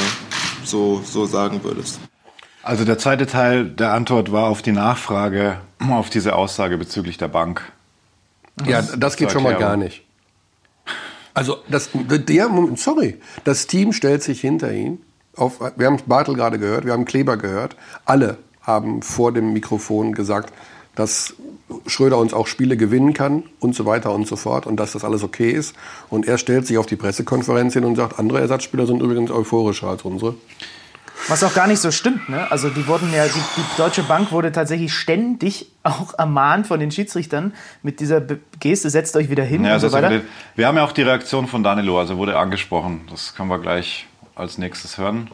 so, 0.64 1.02
so 1.04 1.26
sagen 1.26 1.60
würdest. 1.64 2.00
Also 2.64 2.86
der 2.86 2.98
zweite 2.98 3.26
Teil 3.26 3.66
der 3.66 3.94
Antwort 3.94 4.32
war 4.32 4.48
auf 4.48 4.62
die 4.62 4.72
Nachfrage 4.72 5.60
auf 5.90 6.10
diese 6.10 6.36
Aussage 6.36 6.78
bezüglich 6.78 7.18
der 7.18 7.30
Bank. 7.30 7.64
Ja, 8.66 8.82
das 8.82 9.16
geht 9.16 9.32
schon 9.32 9.44
mal 9.44 9.56
gar 9.56 9.78
nicht. 9.78 10.04
Also, 11.34 11.58
das, 11.70 11.90
der, 11.94 12.50
sorry, 12.76 13.18
das 13.44 13.68
Team 13.68 13.94
stellt 13.94 14.24
sich 14.24 14.42
hinter 14.42 14.72
ihn. 14.72 15.02
Auf, 15.36 15.60
wir 15.78 15.86
haben 15.88 15.98
Bartel 16.06 16.36
gerade 16.36 16.60
gehört, 16.60 16.86
wir 16.86 16.92
haben 16.92 17.06
Kleber 17.06 17.38
gehört. 17.38 17.76
Alle 18.04 18.38
haben 18.62 19.02
vor 19.02 19.32
dem 19.32 19.54
Mikrofon 19.54 20.14
gesagt, 20.14 20.54
dass 20.96 21.34
Schröder 21.86 22.18
uns 22.18 22.34
auch 22.34 22.48
Spiele 22.48 22.76
gewinnen 22.76 23.14
kann 23.14 23.44
und 23.60 23.76
so 23.76 23.86
weiter 23.86 24.14
und 24.14 24.28
so 24.28 24.36
fort 24.36 24.66
und 24.66 24.78
dass 24.78 24.94
das 24.94 25.06
alles 25.06 25.24
okay 25.24 25.52
ist. 25.52 25.76
Und 26.10 26.28
er 26.28 26.38
stellt 26.38 26.68
sich 26.68 26.78
auf 26.78 26.88
die 26.88 26.96
Pressekonferenz 26.96 27.74
hin 27.74 27.86
und 27.86 27.96
sagt, 27.96 28.20
andere 28.20 28.42
Ersatzspieler 28.42 28.86
sind 28.86 29.02
übrigens 29.02 29.32
euphorischer 29.32 29.88
als 29.88 30.04
unsere. 30.04 30.36
Was 31.28 31.44
auch 31.44 31.54
gar 31.54 31.68
nicht 31.68 31.80
so 31.80 31.92
stimmt. 31.92 32.28
Ne? 32.30 32.50
Also 32.50 32.70
die 32.70 32.88
wurden 32.88 33.14
ja, 33.14 33.26
die, 33.26 33.32
die 33.58 33.62
Deutsche 33.78 34.02
Bank 34.04 34.32
wurde 34.32 34.52
tatsächlich 34.52 34.94
ständig 34.94 35.68
auch 35.84 36.18
ermahnt 36.18 36.66
von 36.68 36.80
den 36.80 36.92
Schiedsrichtern 36.92 37.54
mit 37.84 38.00
dieser 38.00 38.20
Be- 38.20 38.40
Geste, 38.60 38.90
setzt 38.90 39.16
euch 39.16 39.30
wieder 39.30 39.44
hin 39.44 39.64
Ja, 39.66 39.76
und 39.76 39.80
so 39.82 39.92
weiter. 39.92 40.10
wurde, 40.10 40.22
wir 40.56 40.68
haben 40.68 40.78
ja 40.78 40.84
auch 40.84 40.92
die 40.92 41.04
Reaktion 41.04 41.48
von 41.48 41.62
Danilo, 41.64 42.00
also 42.00 42.18
wurde 42.18 42.38
angesprochen. 42.38 43.02
Das 43.12 43.36
können 43.36 43.50
wir 43.50 43.60
gleich 43.60 44.08
als 44.36 44.58
nächstes 44.58 44.98
hören. 44.98 45.30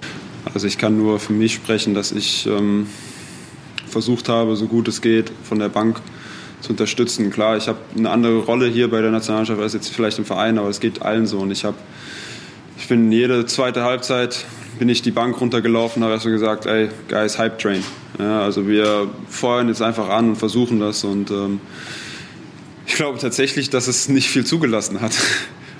Also 0.53 0.67
ich 0.67 0.77
kann 0.77 0.97
nur 0.97 1.19
für 1.19 1.33
mich 1.33 1.53
sprechen, 1.53 1.93
dass 1.93 2.11
ich 2.11 2.45
ähm, 2.47 2.87
versucht 3.87 4.27
habe, 4.27 4.55
so 4.55 4.65
gut 4.67 4.87
es 4.87 5.01
geht, 5.01 5.31
von 5.43 5.59
der 5.59 5.69
Bank 5.69 6.01
zu 6.61 6.71
unterstützen. 6.71 7.29
Klar, 7.31 7.55
ich 7.57 7.67
habe 7.67 7.77
eine 7.95 8.09
andere 8.09 8.39
Rolle 8.39 8.67
hier 8.67 8.89
bei 8.89 8.99
der 9.01 9.11
Nationalmannschaft 9.11 9.61
als 9.61 9.73
jetzt 9.73 9.89
vielleicht 9.93 10.17
im 10.17 10.25
Verein, 10.25 10.57
aber 10.57 10.69
es 10.69 10.79
geht 10.79 11.01
allen 11.03 11.27
so. 11.27 11.37
Und 11.39 11.51
ich 11.51 11.63
habe, 11.63 11.77
ich 12.77 12.87
bin 12.87 13.11
jede 13.11 13.45
zweite 13.45 13.83
Halbzeit 13.83 14.45
bin 14.79 14.89
ich 14.89 15.01
die 15.01 15.11
Bank 15.11 15.39
runtergelaufen, 15.39 16.03
habe 16.03 16.13
erst 16.13 16.25
so 16.25 16.29
gesagt, 16.29 16.65
ey, 16.65 16.89
guys, 17.07 17.37
Hype 17.37 17.59
Train. 17.59 17.83
Ja, 18.19 18.41
also 18.41 18.67
wir 18.67 19.09
feuern 19.29 19.67
jetzt 19.67 19.81
einfach 19.81 20.09
an 20.09 20.29
und 20.29 20.35
versuchen 20.35 20.79
das 20.79 21.03
und 21.03 21.31
ähm, 21.31 21.59
ich 22.85 22.95
glaube 22.95 23.19
tatsächlich, 23.19 23.69
dass 23.69 23.87
es 23.87 24.09
nicht 24.09 24.29
viel 24.29 24.45
zugelassen 24.45 25.01
hat. 25.01 25.13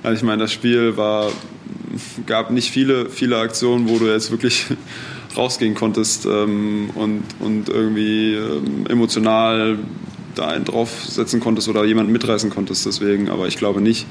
Also 0.03 0.17
ich 0.17 0.23
meine, 0.23 0.43
das 0.43 0.53
Spiel 0.53 0.97
war, 0.97 1.31
gab 2.27 2.51
nicht 2.51 2.69
viele, 2.69 3.09
viele 3.09 3.39
Aktionen, 3.39 3.89
wo 3.89 3.97
du 3.97 4.05
jetzt 4.05 4.29
wirklich 4.29 4.67
rausgehen 5.35 5.73
konntest 5.73 6.27
ähm, 6.27 6.91
und, 6.93 7.23
und 7.39 7.69
irgendwie 7.69 8.35
ähm, 8.35 8.85
emotional 8.87 9.79
da 10.35 10.49
einen 10.49 10.63
draufsetzen 10.63 11.39
konntest 11.39 11.69
oder 11.69 11.85
jemanden 11.85 12.11
mitreißen 12.11 12.51
konntest. 12.51 12.85
Deswegen, 12.85 13.31
aber 13.31 13.47
ich 13.47 13.57
glaube 13.57 13.81
nicht, 13.81 14.05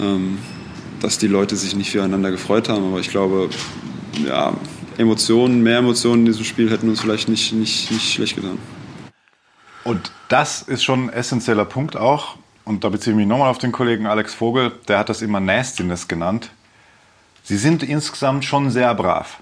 ähm, 0.00 0.38
dass 1.00 1.18
die 1.18 1.26
Leute 1.26 1.56
sich 1.56 1.74
nicht 1.74 1.90
füreinander 1.90 2.30
gefreut 2.30 2.68
haben. 2.68 2.86
Aber 2.86 3.00
ich 3.00 3.10
glaube, 3.10 3.50
ja, 4.26 4.54
Emotionen, 4.98 5.62
mehr 5.62 5.78
Emotionen 5.78 6.20
in 6.20 6.26
diesem 6.26 6.44
Spiel 6.44 6.70
hätten 6.70 6.88
uns 6.88 7.00
vielleicht 7.00 7.28
nicht, 7.28 7.52
nicht, 7.52 7.90
nicht 7.90 8.12
schlecht 8.12 8.36
getan. 8.36 8.58
Und 9.84 10.10
das 10.28 10.62
ist 10.62 10.82
schon 10.82 11.04
ein 11.04 11.08
essentieller 11.10 11.64
Punkt 11.64 11.96
auch. 11.96 12.36
Und 12.64 12.82
da 12.82 12.88
beziehe 12.88 13.12
ich 13.12 13.16
mich 13.16 13.28
nochmal 13.28 13.50
auf 13.50 13.58
den 13.58 13.70
Kollegen 13.70 14.06
Alex 14.06 14.34
Vogel, 14.34 14.72
der 14.88 14.98
hat 14.98 15.08
das 15.08 15.22
immer 15.22 15.38
Nastiness 15.38 16.08
genannt. 16.08 16.50
Sie 17.44 17.56
sind 17.56 17.84
insgesamt 17.84 18.44
schon 18.44 18.70
sehr 18.70 18.92
brav. 18.94 19.40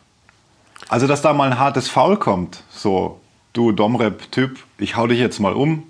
Also, 0.89 1.07
dass 1.07 1.23
da 1.23 1.33
mal 1.33 1.51
ein 1.51 1.59
hartes 1.59 1.89
Foul 1.89 2.19
kommt, 2.19 2.63
so, 2.69 3.21
du 3.55 3.73
Domrep-Typ, 3.73 4.59
ich 4.77 4.97
hau 4.97 5.07
dich 5.07 5.19
jetzt 5.19 5.41
mal 5.41 5.55
um, 5.55 5.85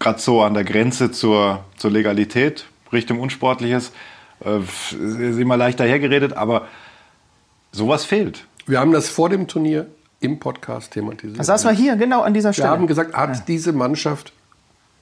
gerade 0.00 0.18
so 0.18 0.42
an 0.42 0.54
der 0.54 0.64
Grenze 0.64 1.12
zur, 1.12 1.62
zur 1.76 1.92
Legalität, 1.92 2.66
Richtung 2.92 3.20
Unsportliches, 3.20 3.92
äh, 4.44 4.60
ist 4.60 5.38
immer 5.38 5.56
leicht 5.56 5.80
dahergeredet, 5.80 6.34
aber 6.34 6.66
sowas 7.72 8.04
fehlt. 8.04 8.44
Wir 8.66 8.80
haben 8.80 8.92
das 8.92 9.08
vor 9.08 9.28
dem 9.28 9.48
Turnier 9.48 9.86
im 10.20 10.38
Podcast 10.38 10.92
thematisiert. 10.92 11.38
Das 11.38 11.46
saß 11.48 11.64
mal 11.64 11.74
hier, 11.74 11.96
genau 11.96 12.22
an 12.22 12.34
dieser 12.34 12.50
Wir 12.50 12.54
Stelle. 12.54 12.68
haben 12.70 12.86
gesagt, 12.86 13.14
hat 13.14 13.48
diese 13.48 13.72
Mannschaft 13.72 14.32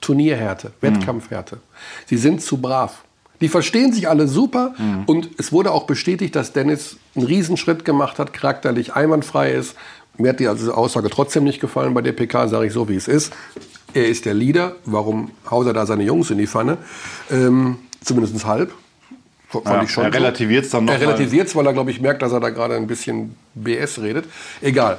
Turnierhärte, 0.00 0.72
Wettkampfhärte. 0.80 1.58
Sie 2.06 2.16
sind 2.16 2.42
zu 2.42 2.56
brav. 2.56 3.04
Die 3.40 3.48
verstehen 3.48 3.92
sich 3.92 4.08
alle 4.08 4.28
super 4.28 4.74
und 5.06 5.30
es 5.38 5.50
wurde 5.50 5.72
auch 5.72 5.84
bestätigt, 5.84 6.36
dass 6.36 6.52
Dennis 6.52 6.96
einen 7.16 7.24
Riesenschritt 7.24 7.86
gemacht 7.86 8.18
hat, 8.18 8.34
charakterlich 8.34 8.94
einwandfrei 8.94 9.52
ist. 9.52 9.76
Mir 10.18 10.30
hat 10.30 10.40
die 10.40 10.46
also 10.48 10.74
Aussage 10.74 11.08
trotzdem 11.08 11.44
nicht 11.44 11.60
gefallen 11.60 11.94
bei 11.94 12.02
der 12.02 12.12
PK, 12.12 12.48
sage 12.48 12.66
ich 12.66 12.72
so, 12.74 12.88
wie 12.90 12.96
es 12.96 13.08
ist. 13.08 13.32
Er 13.94 14.08
ist 14.08 14.26
der 14.26 14.34
Leader. 14.34 14.76
Warum 14.84 15.30
haut 15.50 15.66
er 15.66 15.72
da 15.72 15.86
seine 15.86 16.02
Jungs 16.04 16.30
in 16.30 16.36
die 16.36 16.46
Pfanne? 16.46 16.78
Ähm, 17.30 17.78
zumindest 18.04 18.44
halb. 18.44 18.72
Fand 19.50 19.66
Ja, 19.66 19.82
ich 19.82 19.90
schon 19.90 20.04
er 20.04 20.14
relativiert 20.14 20.64
es 20.64 20.70
dann 20.70 20.84
noch. 20.84 20.92
Er 20.92 21.00
relativiert 21.00 21.48
es, 21.48 21.56
weil 21.56 21.66
er, 21.66 21.72
glaube 21.72 21.90
ich, 21.90 22.00
merkt, 22.00 22.22
dass 22.22 22.32
er 22.32 22.40
da 22.40 22.50
gerade 22.50 22.76
ein 22.76 22.86
bisschen 22.86 23.36
BS 23.54 24.00
redet. 24.00 24.26
Egal. 24.60 24.98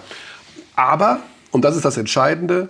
Aber, 0.75 1.21
und 1.51 1.63
das 1.63 1.75
ist 1.75 1.85
das 1.85 1.97
Entscheidende, 1.97 2.69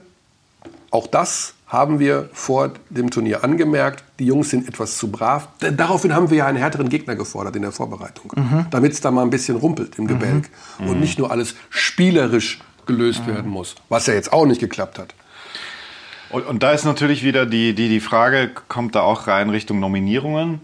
auch 0.91 1.07
das 1.07 1.55
haben 1.65 1.99
wir 1.99 2.29
vor 2.34 2.71
dem 2.89 3.09
Turnier 3.09 3.43
angemerkt. 3.43 4.03
Die 4.19 4.25
Jungs 4.25 4.49
sind 4.49 4.67
etwas 4.67 4.97
zu 4.97 5.09
brav. 5.09 5.47
Daraufhin 5.59 6.13
haben 6.13 6.29
wir 6.29 6.39
ja 6.39 6.45
einen 6.45 6.57
härteren 6.57 6.89
Gegner 6.89 7.15
gefordert 7.15 7.55
in 7.55 7.61
der 7.61 7.71
Vorbereitung. 7.71 8.34
Damit 8.69 8.91
es 8.91 8.99
da 8.99 9.09
mal 9.09 9.23
ein 9.23 9.29
bisschen 9.29 9.55
rumpelt 9.55 9.97
im 9.97 10.05
Gebälk. 10.05 10.49
Und 10.79 10.99
nicht 10.99 11.17
nur 11.17 11.32
alles 11.32 11.55
spielerisch 11.69 12.59
gelöst 12.86 13.25
werden 13.25 13.49
muss. 13.49 13.75
Was 13.88 14.05
ja 14.07 14.13
jetzt 14.13 14.34
auch 14.34 14.45
nicht 14.45 14.59
geklappt 14.59 14.99
hat. 14.99 15.15
Und, 16.29 16.45
und 16.45 16.63
da 16.63 16.71
ist 16.71 16.84
natürlich 16.84 17.23
wieder 17.23 17.45
die, 17.45 17.73
die, 17.73 17.88
die 17.88 17.99
Frage, 18.01 18.51
kommt 18.67 18.95
da 18.95 19.01
auch 19.01 19.27
rein 19.27 19.49
Richtung 19.49 19.79
Nominierungen? 19.79 20.61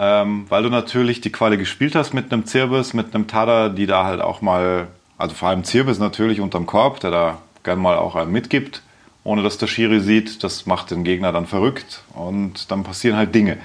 Ähm, 0.00 0.46
weil 0.48 0.62
du 0.62 0.70
natürlich 0.70 1.20
die 1.20 1.32
Quali 1.32 1.56
gespielt 1.56 1.96
hast 1.96 2.14
mit 2.14 2.32
einem 2.32 2.46
Zirbis, 2.46 2.94
mit 2.94 3.14
einem 3.14 3.26
Tada, 3.26 3.68
die 3.68 3.86
da 3.86 4.04
halt 4.04 4.20
auch 4.20 4.40
mal, 4.40 4.86
also 5.18 5.34
vor 5.34 5.48
allem 5.48 5.64
Zirbis 5.64 5.98
natürlich 5.98 6.40
unterm 6.40 6.66
Korb, 6.66 7.00
der 7.00 7.10
da 7.10 7.38
gern 7.64 7.80
mal 7.80 7.96
auch 7.96 8.14
einen 8.14 8.30
mitgibt, 8.30 8.82
ohne 9.24 9.42
dass 9.42 9.58
der 9.58 9.66
Schiri 9.66 9.98
sieht. 9.98 10.44
Das 10.44 10.66
macht 10.66 10.92
den 10.92 11.02
Gegner 11.02 11.32
dann 11.32 11.46
verrückt 11.46 12.02
und 12.14 12.70
dann 12.70 12.84
passieren 12.84 13.16
halt 13.16 13.34
Dinge. 13.34 13.58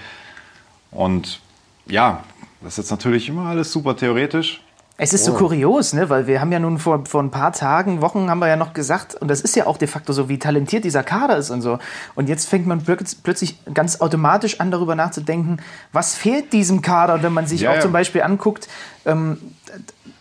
Und 0.89 1.39
ja, 1.85 2.23
das 2.61 2.73
ist 2.73 2.77
jetzt 2.77 2.91
natürlich 2.91 3.29
immer 3.29 3.45
alles 3.45 3.71
super 3.71 3.95
theoretisch. 3.95 4.61
Es 5.03 5.13
ist 5.13 5.25
so 5.25 5.33
kurios, 5.33 5.91
ne? 5.93 6.09
weil 6.09 6.27
wir 6.27 6.39
haben 6.39 6.51
ja 6.53 6.59
nun 6.59 6.79
vor, 6.79 7.05
vor 7.05 7.21
ein 7.21 7.29
paar 7.29 7.51
Tagen, 7.51 8.01
Wochen 8.01 8.29
haben 8.29 8.39
wir 8.39 8.47
ja 8.47 8.55
noch 8.55 8.73
gesagt, 8.73 9.15
und 9.15 9.27
das 9.27 9.41
ist 9.41 9.53
ja 9.55 9.67
auch 9.67 9.77
de 9.77 9.87
facto 9.89 10.13
so, 10.13 10.29
wie 10.29 10.39
talentiert 10.39 10.85
dieser 10.85 11.03
Kader 11.03 11.35
ist 11.35 11.49
und 11.49 11.61
so. 11.61 11.77
Und 12.15 12.29
jetzt 12.29 12.47
fängt 12.47 12.67
man 12.67 12.81
plötz- 12.81 13.17
plötzlich 13.21 13.57
ganz 13.73 13.99
automatisch 13.99 14.61
an, 14.61 14.71
darüber 14.71 14.95
nachzudenken, 14.95 15.57
was 15.91 16.15
fehlt 16.15 16.53
diesem 16.53 16.81
Kader, 16.81 17.21
wenn 17.21 17.33
man 17.33 17.47
sich 17.47 17.61
Ja, 17.61 17.71
auch 17.71 17.75
ja. 17.75 17.81
zum 17.81 17.91
Beispiel 17.91 18.21
anguckt, 18.21 18.69
ähm, 19.05 19.37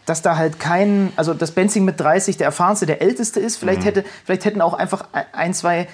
dass 0.05 0.21
da 0.21 0.37
halt 0.37 0.59
kein, 0.59 1.13
also 1.15 1.33
das 1.33 1.53
Benzing 1.53 1.85
mit 1.85 2.01
30 2.01 2.37
der 2.37 2.47
erfahrenste, 2.47 2.87
der 2.87 3.03
älteste 3.03 3.39
ist. 3.39 3.57
Mhm. 3.57 3.61
Vielleicht, 3.61 3.85
hätte, 3.85 4.05
vielleicht 4.25 4.45
hätten 4.45 4.61
auch 4.61 4.75
einfach 4.75 5.05
ein, 5.33 5.55
zwei, 5.55 5.87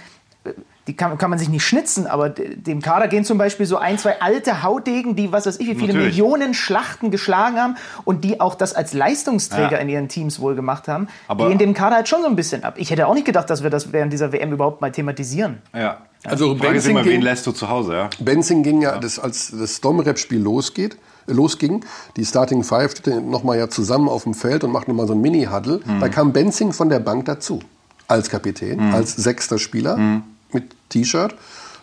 äh, 0.44 0.50
die 0.88 0.96
kann, 0.96 1.16
kann 1.18 1.30
man 1.30 1.38
sich 1.38 1.48
nicht 1.48 1.64
schnitzen, 1.64 2.06
aber 2.08 2.30
de- 2.30 2.56
dem 2.56 2.82
Kader 2.82 3.06
gehen 3.06 3.24
zum 3.24 3.38
Beispiel 3.38 3.66
so 3.66 3.76
ein, 3.76 3.98
zwei 3.98 4.20
alte 4.20 4.62
Haudegen, 4.64 5.14
die 5.14 5.30
was 5.30 5.46
weiß 5.46 5.60
ich, 5.60 5.68
wie 5.68 5.74
viele 5.76 5.92
Natürlich. 5.92 6.16
Millionen 6.16 6.54
Schlachten 6.54 7.12
geschlagen 7.12 7.56
haben 7.58 7.76
und 8.04 8.24
die 8.24 8.40
auch 8.40 8.56
das 8.56 8.72
als 8.74 8.92
Leistungsträger 8.94 9.72
Ja. 9.72 9.78
in 9.78 9.88
ihren 9.88 10.08
Teams 10.08 10.40
wohl 10.40 10.56
gemacht 10.56 10.88
haben, 10.88 11.06
Aber- 11.28 11.48
gehen 11.48 11.58
dem 11.58 11.74
Kader 11.74 11.96
halt 11.96 12.08
schon 12.08 12.22
so 12.22 12.26
ein 12.26 12.34
bisschen 12.34 12.64
ab. 12.64 12.74
Ich 12.78 12.90
hätte 12.90 13.06
auch 13.06 13.14
nicht 13.14 13.26
gedacht, 13.26 13.48
dass 13.50 13.62
wir 13.62 13.70
das 13.70 13.92
während 13.92 14.12
dieser 14.12 14.32
WM 14.32 14.50
überhaupt 14.52 14.80
mal 14.80 14.90
thematisieren. 14.90 15.58
Ja. 15.74 15.98
Also 16.24 16.54
Die 16.54 16.58
Frage 16.60 16.78
ist 16.78 16.84
Benzing 16.84 16.90
immer, 16.96 17.04
wen 17.04 17.12
ging- 17.12 17.20
lässt 17.22 17.46
du 17.46 17.52
zu 17.52 17.68
Hause? 17.68 17.92
Ja? 17.92 18.10
Benzing 18.18 18.62
ging 18.64 18.80
ja, 18.82 18.98
das, 18.98 19.20
als 19.20 19.52
das 19.56 19.80
Domrep-Spiel 19.80 20.40
losgeht, 20.40 20.96
äh, 21.28 21.32
losging, 21.32 21.84
die 22.16 22.24
Starting 22.24 22.64
Five 22.64 22.96
standen 22.96 23.30
nochmal 23.30 23.58
ja 23.58 23.68
zusammen 23.68 24.08
auf 24.08 24.24
dem 24.24 24.34
Feld 24.34 24.64
und 24.64 24.72
machten 24.72 24.90
nochmal 24.90 25.06
so 25.06 25.12
ein 25.14 25.20
Mini-Huddle. 25.20 25.80
Da 26.00 26.08
kam 26.08 26.32
Benzing 26.32 26.72
von 26.72 26.88
der 26.88 26.98
Bank 27.00 27.26
dazu. 27.26 27.60
Als 28.08 28.30
Kapitän, 28.30 28.94
als 28.94 29.14
sechster 29.16 29.58
Spieler 29.58 30.22
mit 30.52 30.74
T-Shirt. 30.88 31.34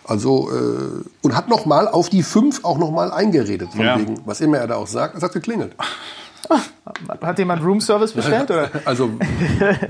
Also, 0.07 0.51
äh, 0.51 1.03
und 1.23 1.35
hat 1.35 1.47
nochmal 1.49 1.87
auf 1.87 2.09
die 2.09 2.21
fünf 2.23 2.63
auch 2.63 2.77
nochmal 2.77 3.11
eingeredet. 3.11 3.71
Von 3.71 3.81
Ja. 3.85 3.97
wegen, 3.99 4.21
was 4.25 4.39
immer 4.41 4.57
er 4.59 4.67
da 4.67 4.75
auch 4.75 4.87
sagt, 4.87 5.15
es 5.15 5.23
hat 5.23 5.33
geklingelt. 5.33 5.75
Hat 7.21 7.39
jemand 7.39 7.63
Roomservice 7.63 8.13
bestellt? 8.13 8.51
Oder? 8.51 8.69
Also, 8.85 9.07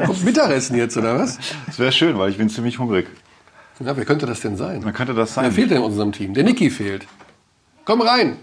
kommt 0.05 0.23
Mittagessen 0.23 0.78
jetzt, 0.78 0.95
oder 0.95 1.19
was? 1.19 1.38
Das 1.67 1.78
wäre 1.80 1.91
schön, 1.91 2.17
weil 2.17 2.30
ich 2.30 2.38
bin 2.38 2.49
ziemlich 2.49 2.80
hungrig. 2.80 3.07
Ja, 3.82 3.97
wer 3.97 4.05
könnte 4.05 4.26
das 4.26 4.39
denn 4.39 4.55
sein? 4.55 4.80
Wer 4.86 4.93
könnte 4.93 5.13
das 5.13 5.36
Wer 5.36 5.43
sein? 5.43 5.51
fehlt 5.51 5.69
denn 5.71 5.78
in 5.80 5.84
unserem 5.84 6.13
Team? 6.13 6.34
Der 6.34 6.45
Niki 6.45 6.69
fehlt. 6.69 7.05
Komm 7.84 8.01
rein. 8.01 8.38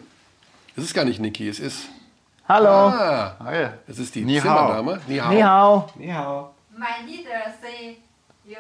Es 0.77 0.85
ist 0.85 0.93
gar 0.95 1.07
nicht 1.07 1.21
Niki, 1.21 1.49
es 1.49 1.59
ist. 1.59 1.87
Hallo. 2.47 2.69
Ah, 2.69 3.37
ja. 3.51 3.73
es 3.89 3.99
ist 3.99 4.15
die 4.15 4.25
Ni 4.27 4.39
hao. 4.39 4.43
Zimmerdame. 4.43 5.01
Ni 5.09 5.17
hao. 5.17 5.89
Ni 5.97 6.09
hao. 6.09 6.51
My 6.77 7.07
leader 7.11 7.45
say 7.63 7.97
you 8.45 8.57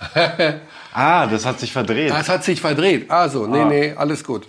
Ah, 0.98 1.26
das 1.26 1.44
hat 1.44 1.60
sich 1.60 1.72
verdreht. 1.72 2.10
Das 2.10 2.28
hat 2.30 2.42
sich 2.42 2.60
verdreht. 2.60 3.10
Also, 3.10 3.46
nee, 3.46 3.60
Ah. 3.60 3.64
nee, 3.66 3.94
alles 3.96 4.24
gut. 4.24 4.46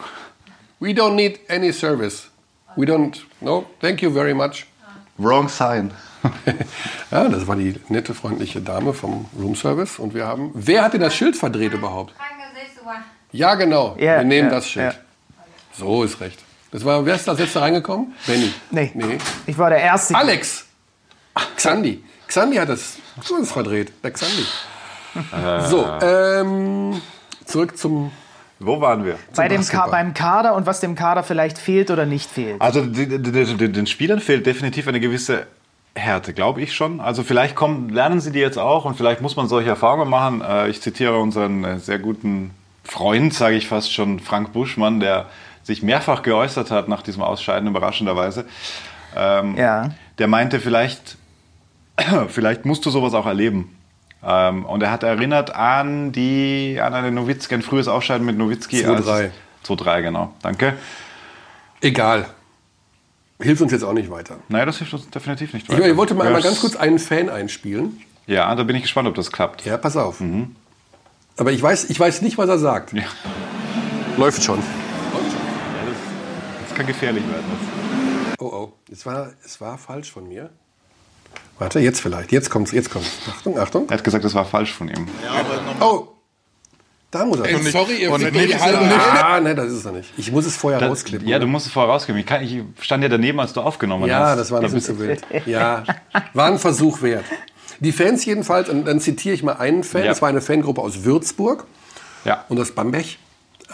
We 0.79 0.89
don't 0.91 1.15
need 1.15 1.39
any 1.49 1.73
service. 1.73 2.29
We 2.77 2.85
don't, 2.85 3.17
no, 3.41 3.65
thank 3.81 4.01
you 4.01 4.11
very 4.13 4.33
much. 4.33 4.65
Wrong 5.17 5.49
sign. 5.49 5.91
Ja, 7.11 7.27
das 7.29 7.47
war 7.47 7.55
die 7.55 7.75
nette, 7.89 8.13
freundliche 8.13 8.59
Dame 8.61 8.93
vom 8.93 9.25
Room 9.39 9.55
Service. 9.55 9.97
Und 9.99 10.13
wir 10.13 10.25
haben, 10.27 10.51
wer 10.53 10.83
hat 10.83 10.93
denn 10.93 11.01
das 11.01 11.15
Schild 11.15 11.35
verdreht 11.37 11.73
überhaupt? 11.73 12.13
Ja, 13.31 13.55
genau. 13.55 13.95
Ja, 13.99 14.17
wir 14.17 14.23
nehmen 14.23 14.49
ja, 14.49 14.55
das 14.55 14.69
Schild. 14.69 14.93
ja. 14.93 14.99
So 15.77 16.03
ist 16.03 16.19
recht. 16.21 16.39
Das 16.71 16.83
war, 16.83 17.05
wer 17.05 17.15
ist 17.15 17.27
als 17.29 17.39
letzter 17.39 17.61
reingekommen? 17.61 18.13
Benny. 18.25 18.51
Nee. 18.71 18.91
Nee. 18.93 19.17
Ich 19.45 19.57
war 19.57 19.69
der 19.69 19.79
Erste. 19.79 20.15
Alex. 20.15 20.65
Xandi. 21.55 22.03
Xandi 22.27 22.57
hat 22.57 22.69
das, 22.69 22.97
es 23.41 23.51
verdreht. 23.51 23.91
Der 24.03 24.11
Xandi. 24.11 24.45
So, 25.67 25.85
ähm, 26.01 27.01
zurück 27.45 27.77
zum 27.77 28.11
Wo 28.59 28.81
waren 28.81 29.05
wir? 29.05 29.17
Bei 29.35 29.47
dem 29.47 29.65
Ka 29.65 29.87
beim 29.87 30.13
Kader 30.13 30.55
und 30.55 30.65
was 30.65 30.79
dem 30.79 30.95
Kader 30.95 31.23
vielleicht 31.23 31.57
fehlt 31.57 31.91
oder 31.91 32.05
nicht 32.05 32.29
fehlt. 32.29 32.59
Also 32.61 32.81
den 32.85 33.87
Spielern 33.87 34.19
fehlt 34.19 34.45
definitiv 34.45 34.87
eine 34.87 34.99
gewisse 34.99 35.45
Härte, 35.95 36.33
glaube 36.33 36.61
ich 36.61 36.73
schon. 36.75 36.99
Also 36.99 37.23
vielleicht 37.23 37.55
kommen, 37.55 37.89
lernen 37.89 38.19
sie 38.19 38.31
die 38.31 38.39
jetzt 38.39 38.57
auch 38.59 38.85
und 38.85 38.95
vielleicht 38.95 39.21
muss 39.21 39.35
man 39.35 39.47
solche 39.47 39.69
Erfahrungen 39.69 40.09
machen. 40.09 40.41
Äh, 40.41 40.69
Ich 40.69 40.81
zitiere 40.81 41.17
unseren 41.19 41.63
äh, 41.63 41.79
sehr 41.79 41.99
guten 41.99 42.51
Freund, 42.83 43.33
sage 43.33 43.55
ich 43.55 43.67
fast 43.67 43.93
schon, 43.93 44.19
Frank 44.19 44.53
Buschmann, 44.53 44.99
der 44.99 45.25
sich 45.63 45.83
mehrfach 45.83 46.21
geäußert 46.23 46.71
hat 46.71 46.87
nach 46.87 47.01
diesem 47.01 47.21
Ausscheiden, 47.23 47.67
überraschenderweise. 47.67 48.45
Ähm, 49.15 49.57
Ja. 49.57 49.89
Der 50.19 50.27
meinte, 50.27 50.59
vielleicht, 50.59 51.17
vielleicht 52.29 52.65
musst 52.65 52.85
du 52.85 52.89
sowas 52.89 53.13
auch 53.13 53.25
erleben. 53.25 53.76
Ähm, 54.23 54.65
und 54.65 54.81
er 54.81 54.91
hat 54.91 55.03
erinnert 55.03 55.53
an 55.55 56.11
die, 56.11 56.79
an 56.81 56.93
eine 56.93 57.11
Nowitzki, 57.11 57.55
ein 57.55 57.61
frühes 57.61 57.87
Ausscheiden 57.87 58.25
mit 58.25 58.37
Nowitzki. 58.37 58.85
2-3. 58.85 59.29
2-3, 59.65 60.01
genau. 60.01 60.33
Danke. 60.41 60.73
Egal. 61.81 62.25
Hilft 63.39 63.61
uns 63.61 63.71
jetzt 63.71 63.83
auch 63.83 63.93
nicht 63.93 64.09
weiter. 64.09 64.37
Naja, 64.49 64.65
das 64.65 64.77
hilft 64.77 64.93
uns 64.93 65.09
definitiv 65.09 65.53
nicht 65.53 65.69
Ich, 65.69 65.77
meine, 65.77 65.91
ich 65.91 65.97
wollte 65.97 66.15
mal 66.15 66.23
Ja, 66.23 66.29
einmal 66.29 66.41
ganz 66.41 66.59
kurz 66.59 66.75
einen 66.75 66.97
Fan 66.97 67.29
einspielen. 67.29 68.01
Ja, 68.25 68.53
da 68.55 68.63
bin 68.63 68.75
ich 68.75 68.81
gespannt, 68.81 69.07
ob 69.07 69.15
das 69.15 69.31
klappt. 69.31 69.63
Ja, 69.63 69.77
pass 69.77 69.95
auf. 69.95 70.21
Aber 71.37 71.51
ich 71.51 71.61
weiß, 71.61 71.89
ich 71.89 71.99
weiß 71.99 72.23
nicht, 72.23 72.37
was 72.37 72.49
er 72.49 72.57
sagt. 72.57 72.93
Ja. 72.93 73.03
Läuft 74.17 74.43
schon. 74.43 74.59
Das 76.67 76.75
kann 76.75 76.87
gefährlich 76.87 77.23
werden. 77.29 77.45
Oh, 78.39 78.45
oh. 78.45 78.73
Es 78.91 79.05
war, 79.05 79.33
es 79.45 79.61
war 79.61 79.77
falsch 79.77 80.11
von 80.11 80.27
mir. 80.27 80.49
Warte, 81.59 81.79
jetzt 81.79 81.99
vielleicht. 82.01 82.31
Jetzt 82.31 82.49
kommt's, 82.49 82.71
jetzt 82.71 82.89
kommt's. 82.91 83.09
Achtung, 83.29 83.57
Achtung. 83.59 83.87
Er 83.89 83.95
hat 83.97 84.03
gesagt, 84.03 84.23
das 84.23 84.33
war 84.35 84.45
falsch 84.45 84.73
von 84.73 84.89
ihm. 84.89 85.07
Oh! 85.79 86.07
Da 87.09 87.25
muss 87.25 87.39
er. 87.39 87.57
sorry, 87.71 88.01
ihr 88.01 88.11
und 88.11 88.21
nicht, 88.21 88.59
halbe 88.59 88.79
Ah, 88.79 89.39
nein, 89.39 89.55
das 89.55 89.71
ist 89.71 89.85
er 89.85 89.93
nicht. 89.93 90.11
Ich 90.17 90.29
muss 90.31 90.45
es 90.45 90.57
vorher 90.57 90.79
Das, 90.79 90.89
rausklippen. 90.89 91.25
ja, 91.27 91.37
oder? 91.37 91.45
du 91.45 91.51
musst 91.51 91.65
es 91.65 91.71
vorher 91.71 91.91
rausgeben. 91.91 92.19
Ich, 92.19 92.27
kann, 92.27 92.43
ich 92.43 92.61
stand 92.81 93.01
ja 93.01 93.07
daneben, 93.09 93.39
als 93.39 93.53
du 93.53 93.61
aufgenommen 93.61 94.03
hast. 94.03 94.09
Ja, 94.09 94.35
das 94.35 94.51
war 94.51 94.59
ein 94.59 94.63
bisschen 94.63 94.81
zu 94.81 94.99
wild. 94.99 95.21
Ja, 95.45 95.83
war 96.33 96.47
ein 96.47 96.59
Versuch 96.59 97.01
wert. 97.01 97.23
Die 97.79 97.91
Fans 97.93 98.25
jedenfalls, 98.25 98.67
und 98.69 98.85
dann 98.85 98.99
zitiere 98.99 99.33
ich 99.33 99.41
mal 99.41 99.53
einen 99.53 99.83
Fan, 99.85 100.01
Ja. 100.01 100.09
das 100.09 100.21
war 100.21 100.27
eine 100.29 100.41
Fangruppe 100.41 100.81
aus 100.81 101.05
Würzburg 101.05 101.65
Ja. 102.25 102.43
und 102.49 102.59
aus 102.59 102.71
Bamberg, 102.71 103.05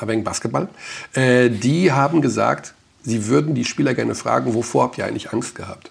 wegen 0.01 0.23
Basketball. 0.23 0.67
Äh, 1.13 1.49
die 1.49 1.91
haben 1.91 2.21
gesagt, 2.21 2.75
sie 3.01 3.25
würden 3.27 3.55
die 3.55 3.65
Spieler 3.65 3.95
gerne 3.95 4.13
fragen, 4.13 4.53
wovor 4.53 4.83
habt 4.83 4.97
ihr 4.99 5.05
eigentlich 5.05 5.33
Angst 5.33 5.55
gehabt? 5.55 5.89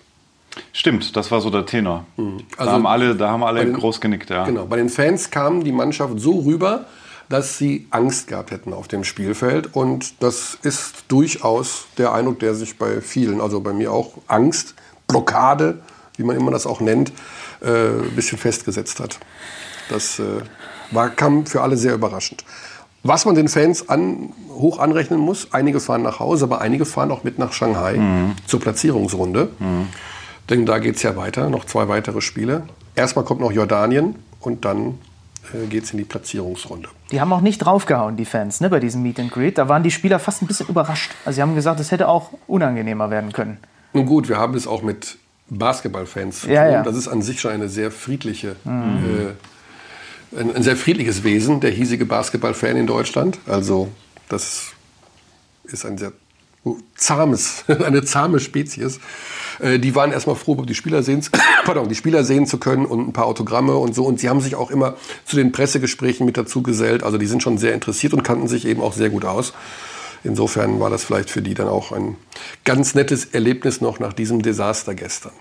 Stimmt, 0.72 1.16
das 1.16 1.30
war 1.30 1.40
so 1.40 1.50
der 1.50 1.66
Tenor. 1.66 2.04
Also 2.16 2.36
da 2.58 2.72
haben 2.72 2.86
alle, 2.86 3.14
da 3.14 3.30
haben 3.30 3.42
alle 3.44 3.64
den- 3.64 3.74
groß 3.74 4.00
genickt, 4.00 4.30
ja. 4.30 4.44
Genau, 4.44 4.66
bei 4.66 4.76
den 4.76 4.88
Fans 4.88 5.30
kam 5.30 5.64
die 5.64 5.72
Mannschaft 5.72 6.14
so 6.20 6.40
rüber, 6.40 6.86
dass 7.28 7.56
sie 7.58 7.86
Angst 7.90 8.28
gehabt 8.28 8.50
hätten 8.50 8.72
auf 8.74 8.88
dem 8.88 9.04
Spielfeld. 9.04 9.70
Und 9.74 10.22
das 10.22 10.58
ist 10.62 11.04
durchaus 11.08 11.86
der 11.96 12.12
Eindruck, 12.12 12.40
der 12.40 12.54
sich 12.54 12.76
bei 12.78 13.00
vielen, 13.00 13.40
also 13.40 13.60
bei 13.60 13.72
mir 13.72 13.92
auch, 13.92 14.12
Angst, 14.28 14.74
Blockade, 15.08 15.78
wie 16.16 16.24
man 16.24 16.36
immer 16.36 16.50
das 16.50 16.66
auch 16.66 16.80
nennt, 16.80 17.12
äh, 17.62 17.68
ein 17.68 18.12
bisschen 18.14 18.36
festgesetzt 18.38 19.00
hat. 19.00 19.18
Das 19.88 20.18
äh, 20.18 20.24
war, 20.90 21.08
kam 21.10 21.46
für 21.46 21.62
alle 21.62 21.76
sehr 21.78 21.94
überraschend. 21.94 22.44
Was 23.02 23.24
man 23.24 23.34
den 23.34 23.48
Fans 23.48 23.88
an, 23.88 24.32
hoch 24.50 24.78
anrechnen 24.78 25.18
muss, 25.18 25.48
einige 25.52 25.80
fahren 25.80 26.02
nach 26.02 26.20
Hause, 26.20 26.44
aber 26.44 26.60
einige 26.60 26.84
fahren 26.84 27.10
auch 27.10 27.24
mit 27.24 27.38
nach 27.38 27.52
Shanghai 27.52 27.98
zur 28.46 28.60
Platzierungsrunde. 28.60 29.48
Denn 30.50 30.66
da 30.66 30.78
geht 30.78 30.96
es 30.96 31.02
ja 31.02 31.16
weiter, 31.16 31.48
noch 31.50 31.64
zwei 31.64 31.88
weitere 31.88 32.20
Spiele. 32.20 32.64
Erstmal 32.94 33.24
kommt 33.24 33.40
noch 33.40 33.52
Jordanien 33.52 34.16
und 34.40 34.64
dann 34.64 34.98
äh, 35.54 35.66
geht 35.66 35.84
es 35.84 35.92
in 35.92 35.98
die 35.98 36.04
Platzierungsrunde. 36.04 36.88
Die 37.10 37.20
haben 37.20 37.32
auch 37.32 37.40
nicht 37.40 37.58
draufgehauen, 37.58 38.16
die 38.16 38.24
Fans, 38.24 38.60
ne, 38.60 38.68
bei 38.68 38.80
diesem 38.80 39.02
Meet 39.02 39.20
and 39.20 39.30
Greet. 39.32 39.58
Da 39.58 39.68
waren 39.68 39.82
die 39.82 39.90
Spieler 39.90 40.18
fast 40.18 40.42
ein 40.42 40.46
bisschen 40.46 40.68
überrascht. 40.68 41.12
Also 41.24 41.36
sie 41.36 41.42
haben 41.42 41.54
gesagt, 41.54 41.80
es 41.80 41.90
hätte 41.90 42.08
auch 42.08 42.30
unangenehmer 42.46 43.10
werden 43.10 43.32
können. 43.32 43.58
Nun 43.92 44.06
gut, 44.06 44.28
wir 44.28 44.38
haben 44.38 44.54
es 44.54 44.66
auch 44.66 44.82
mit 44.82 45.18
Basketballfans 45.48 46.40
zu 46.42 46.50
Ja, 46.50 46.64
tun. 46.64 46.72
ja. 46.72 46.82
Das 46.82 46.96
ist 46.96 47.08
an 47.08 47.22
sich 47.22 47.40
schon 47.40 47.50
eine 47.52 47.68
sehr 47.68 47.90
friedliche 47.90 48.56
äh, 48.64 50.38
ein, 50.38 50.54
ein 50.56 50.62
sehr 50.62 50.76
friedliches 50.76 51.24
Wesen, 51.24 51.60
der 51.60 51.70
hiesige 51.70 52.06
Basketballfan 52.06 52.76
in 52.76 52.86
Deutschland. 52.86 53.38
Also 53.46 53.88
das 54.28 54.72
ist 55.64 55.84
ein 55.84 55.98
sehr 55.98 56.12
zahmes, 56.96 57.64
eine 57.84 58.04
zahme 58.04 58.38
Spezies. 58.40 59.00
Äh, 59.60 59.78
Die 59.78 59.94
waren 59.94 60.12
erstmal 60.12 60.36
froh, 60.36 60.54
die 60.64 60.74
Spieler 60.74 61.02
sehen, 61.02 61.24
pardon, 61.64 61.88
die 61.88 61.94
Spieler 61.94 62.24
sehen 62.24 62.46
zu 62.46 62.58
können 62.58 62.86
und 62.86 63.08
ein 63.08 63.12
paar 63.12 63.26
Autogramme 63.26 63.76
und 63.76 63.94
so. 63.94 64.04
Und 64.04 64.20
sie 64.20 64.28
haben 64.28 64.40
sich 64.40 64.54
auch 64.54 64.70
immer 64.70 64.96
zu 65.24 65.36
den 65.36 65.52
Pressegesprächen 65.52 66.24
mit 66.26 66.36
dazu 66.36 66.62
gesellt. 66.62 67.02
Also 67.02 67.18
die 67.18 67.26
sind 67.26 67.42
schon 67.42 67.58
sehr 67.58 67.74
interessiert 67.74 68.12
und 68.14 68.22
kannten 68.22 68.48
sich 68.48 68.64
eben 68.66 68.80
auch 68.80 68.92
sehr 68.92 69.10
gut 69.10 69.24
aus. 69.24 69.52
Insofern 70.24 70.78
war 70.78 70.88
das 70.88 71.02
vielleicht 71.02 71.30
für 71.30 71.42
die 71.42 71.54
dann 71.54 71.66
auch 71.68 71.90
ein 71.90 72.16
ganz 72.64 72.94
nettes 72.94 73.24
Erlebnis 73.24 73.80
noch 73.80 73.98
nach 73.98 74.12
diesem 74.12 74.40
Desaster 74.42 74.94
gestern. 74.94 75.32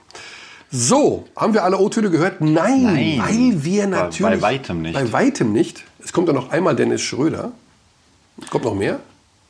So, 0.72 1.28
haben 1.36 1.54
wir 1.54 1.64
alle 1.66 1.78
O-Töne 1.78 2.10
gehört? 2.10 2.42
Nein, 2.42 2.84
Nein. 2.84 3.20
weil 3.22 3.64
wir 3.64 3.84
Bei- 3.84 3.88
natürlich... 3.90 4.40
bei 4.40 4.42
weitem 4.42 4.82
nicht. 4.82 4.94
Bei 4.96 5.12
weitem 5.12 5.52
nicht. 5.54 5.84
Es 6.04 6.14
kommt 6.14 6.30
dann 6.30 6.36
noch 6.36 6.50
einmal 6.50 6.76
Dennis 6.76 7.02
Schröder. 7.02 7.52
Kommt 8.50 8.64
noch 8.66 8.74
mehr? 8.74 9.02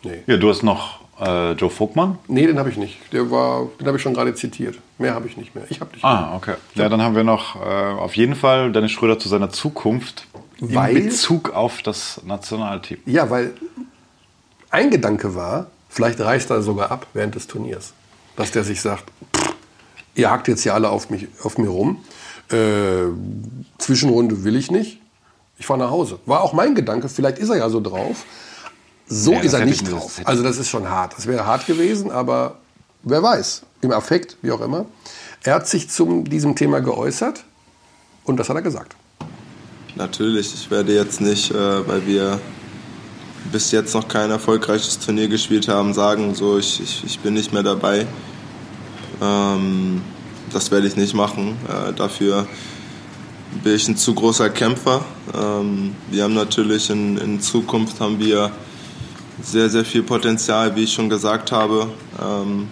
Nee. 0.03 0.23
Ja, 0.27 0.35
du 0.37 0.49
hast 0.49 0.63
noch 0.63 0.99
äh, 1.21 1.51
Joe 1.53 1.69
Vogtmann. 1.69 2.17
Nee, 2.27 2.47
den 2.47 2.57
habe 2.59 2.69
ich 2.69 2.77
nicht. 2.77 2.97
Der 3.13 3.29
war, 3.31 3.67
den 3.79 3.87
habe 3.87 3.97
ich 3.97 4.03
schon 4.03 4.13
gerade 4.13 4.33
zitiert. 4.35 4.77
Mehr 4.97 5.13
habe 5.13 5.27
ich 5.27 5.37
nicht 5.37 5.53
mehr. 5.55 5.65
Ich 5.69 5.79
habe 5.79 5.91
mehr. 5.95 6.03
Ah, 6.03 6.35
okay. 6.35 6.55
Ja, 6.75 6.89
dann 6.89 7.01
haben 7.01 7.15
wir 7.15 7.23
noch 7.23 7.55
äh, 7.55 7.59
auf 7.59 8.15
jeden 8.17 8.35
Fall 8.35 8.71
Dennis 8.71 8.91
Schröder 8.91 9.19
zu 9.19 9.29
seiner 9.29 9.49
Zukunft 9.49 10.27
Weil- 10.59 10.97
in 10.97 11.05
Bezug 11.05 11.51
auf 11.51 11.81
das 11.81 12.21
Nationalteam. 12.25 12.97
Ja, 13.05 13.29
weil 13.29 13.53
ein 14.71 14.89
Gedanke 14.89 15.35
war, 15.35 15.67
vielleicht 15.89 16.19
reißt 16.19 16.49
er 16.49 16.61
sogar 16.61 16.91
ab 16.91 17.07
während 17.13 17.35
des 17.35 17.47
Turniers. 17.47 17.93
Dass 18.35 18.51
der 18.51 18.63
sich 18.63 18.81
sagt, 18.81 19.03
pff, 19.35 19.53
ihr 20.15 20.29
hackt 20.31 20.47
jetzt 20.47 20.63
hier 20.63 20.73
alle 20.73 20.89
auf, 20.89 21.09
mich, 21.09 21.27
auf 21.43 21.57
mir 21.57 21.69
rum. 21.69 22.03
Äh, 22.51 23.05
Zwischenrunde 23.77 24.43
will 24.43 24.55
ich 24.55 24.71
nicht. 24.71 24.99
Ich 25.57 25.65
fahre 25.67 25.79
nach 25.79 25.91
Hause. 25.91 26.19
War 26.25 26.41
auch 26.41 26.53
mein 26.53 26.73
Gedanke, 26.73 27.07
vielleicht 27.09 27.37
ist 27.37 27.49
er 27.49 27.57
ja 27.57 27.69
so 27.69 27.81
drauf. 27.81 28.25
So 29.13 29.33
Ja, 29.33 29.41
ist 29.41 29.53
er 29.53 29.65
nicht 29.65 29.81
das 29.81 29.89
drauf. 29.89 30.21
Also 30.23 30.41
das 30.41 30.57
ist 30.57 30.69
schon 30.69 30.89
hart. 30.89 31.17
Das 31.17 31.27
wäre 31.27 31.45
hart 31.45 31.65
gewesen, 31.65 32.11
aber 32.11 32.55
wer 33.03 33.21
weiß. 33.21 33.63
Im 33.81 33.91
Affekt, 33.91 34.37
wie 34.41 34.51
auch 34.51 34.61
immer. 34.61 34.85
Er 35.43 35.55
hat 35.55 35.67
sich 35.67 35.89
zu 35.89 36.23
diesem 36.23 36.55
Thema 36.55 36.79
geäußert 36.79 37.43
und 38.23 38.37
das 38.37 38.47
hat 38.47 38.55
er 38.55 38.61
gesagt. 38.61 38.95
Natürlich, 39.95 40.53
ich 40.53 40.71
werde 40.71 40.93
jetzt 40.93 41.19
nicht, 41.19 41.51
äh, 41.51 41.87
weil 41.87 42.07
wir 42.07 42.39
bis 43.51 43.71
jetzt 43.71 43.93
noch 43.95 44.07
kein 44.07 44.31
erfolgreiches 44.31 44.97
Turnier 44.99 45.27
gespielt 45.27 45.67
haben, 45.67 45.93
sagen, 45.93 46.33
so 46.33 46.57
ich, 46.57 46.79
ich, 46.81 47.03
ich 47.03 47.19
bin 47.19 47.33
nicht 47.33 47.51
mehr 47.51 47.63
dabei. 47.63 48.07
Ähm, 49.21 50.01
das 50.53 50.71
werde 50.71 50.87
ich 50.87 50.95
nicht 50.95 51.13
machen. 51.13 51.57
Äh, 51.67 51.91
dafür 51.91 52.47
bin 53.61 53.75
ich 53.75 53.89
ein 53.89 53.97
zu 53.97 54.13
großer 54.13 54.49
Kämpfer. 54.51 55.03
Ähm, 55.33 55.95
wir 56.09 56.23
haben 56.23 56.33
natürlich 56.33 56.89
in, 56.89 57.17
in 57.17 57.41
Zukunft 57.41 57.99
haben 57.99 58.17
wir 58.19 58.51
sehr, 59.43 59.69
sehr 59.69 59.85
viel 59.85 60.03
Potenzial, 60.03 60.75
wie 60.75 60.83
ich 60.83 60.93
schon 60.93 61.09
gesagt 61.09 61.51
habe, 61.51 61.89
ähm, 62.21 62.67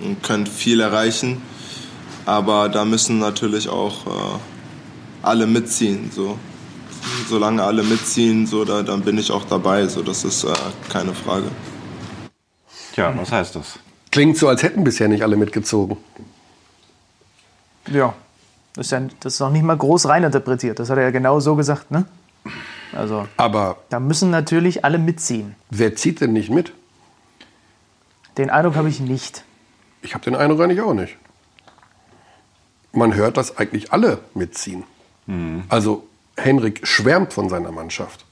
und 0.00 0.22
können 0.22 0.46
viel 0.46 0.80
erreichen. 0.80 1.42
Aber 2.26 2.68
da 2.68 2.84
müssen 2.84 3.18
natürlich 3.18 3.68
auch 3.68 4.06
äh, 4.06 4.38
alle 5.22 5.46
mitziehen. 5.46 6.10
So. 6.14 6.38
Solange 7.28 7.62
alle 7.62 7.82
mitziehen, 7.82 8.46
so, 8.46 8.64
da, 8.64 8.82
dann 8.82 9.02
bin 9.02 9.18
ich 9.18 9.30
auch 9.30 9.44
dabei. 9.44 9.86
So, 9.86 10.02
das 10.02 10.24
ist 10.24 10.44
äh, 10.44 10.52
keine 10.90 11.14
Frage. 11.14 11.46
Tja, 12.92 13.14
was 13.16 13.32
heißt 13.32 13.56
das? 13.56 13.78
Klingt 14.10 14.36
so, 14.36 14.48
als 14.48 14.62
hätten 14.62 14.84
bisher 14.84 15.08
nicht 15.08 15.22
alle 15.22 15.36
mitgezogen. 15.36 15.96
Ja, 17.90 18.14
das 18.74 18.86
ist, 18.86 18.92
ja, 18.92 19.00
das 19.20 19.34
ist 19.34 19.40
noch 19.40 19.50
nicht 19.50 19.64
mal 19.64 19.76
groß 19.76 20.06
reininterpretiert. 20.06 20.78
Das 20.78 20.90
hat 20.90 20.98
er 20.98 21.04
ja 21.04 21.10
genau 21.10 21.40
so 21.40 21.54
gesagt, 21.56 21.90
ne? 21.90 22.04
Also, 22.92 23.28
Aber 23.36 23.76
da 23.90 24.00
müssen 24.00 24.30
natürlich 24.30 24.84
alle 24.84 24.98
mitziehen. 24.98 25.54
wer 25.70 25.94
zieht 25.94 26.20
denn 26.20 26.32
nicht 26.32 26.50
mit? 26.50 26.72
Den 28.36 28.50
Eindruck 28.50 28.76
habe 28.76 28.88
ich 28.88 29.00
nicht. 29.00 29.44
Ich 30.02 30.14
habe 30.14 30.24
den 30.24 30.36
Eindruck 30.36 30.60
eigentlich 30.60 30.80
auch 30.80 30.94
nicht. 30.94 31.16
Man 32.92 33.14
hört, 33.14 33.36
dass 33.36 33.58
eigentlich 33.58 33.92
alle 33.92 34.18
mitziehen. 34.34 34.84
Also 35.68 36.06
Henrik 36.36 36.86
schwärmt 36.86 37.32
von 37.34 37.48
seiner 37.50 37.70
Mannschaft. 37.72 38.24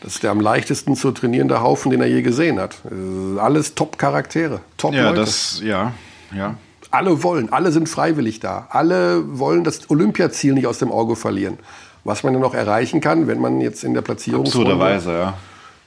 Das 0.00 0.14
ist 0.16 0.22
der 0.22 0.30
am 0.32 0.40
leichtesten 0.40 0.96
zu 0.96 1.12
trainierende 1.12 1.60
Haufen, 1.60 1.90
den 1.90 2.00
er 2.00 2.08
je 2.08 2.22
gesehen 2.22 2.58
hat. 2.58 2.78
Alles 3.38 3.74
Top-Charaktere, 3.74 4.60
Top-Leute. 4.76 5.04
Ja, 5.04 5.12
das, 5.12 5.60
ja, 5.62 5.92
ja. 6.34 6.54
alle 6.90 7.22
wollen, 7.22 7.52
alle 7.52 7.70
sind 7.70 7.88
freiwillig 7.88 8.40
da. 8.40 8.66
Alle 8.70 9.38
wollen 9.38 9.62
das 9.62 9.90
Olympiaziel 9.90 10.54
nicht 10.54 10.66
aus 10.66 10.78
dem 10.78 10.90
Auge 10.90 11.14
verlieren. 11.16 11.58
Was 12.08 12.22
man 12.22 12.32
dann 12.32 12.40
noch 12.40 12.54
erreichen 12.54 13.02
kann, 13.02 13.26
wenn 13.26 13.38
man 13.38 13.60
jetzt 13.60 13.84
in 13.84 13.92
der 13.92 14.00
Platzierungsrunde 14.00 14.72
Absurderweise, 14.72 15.12
ja. 15.12 15.34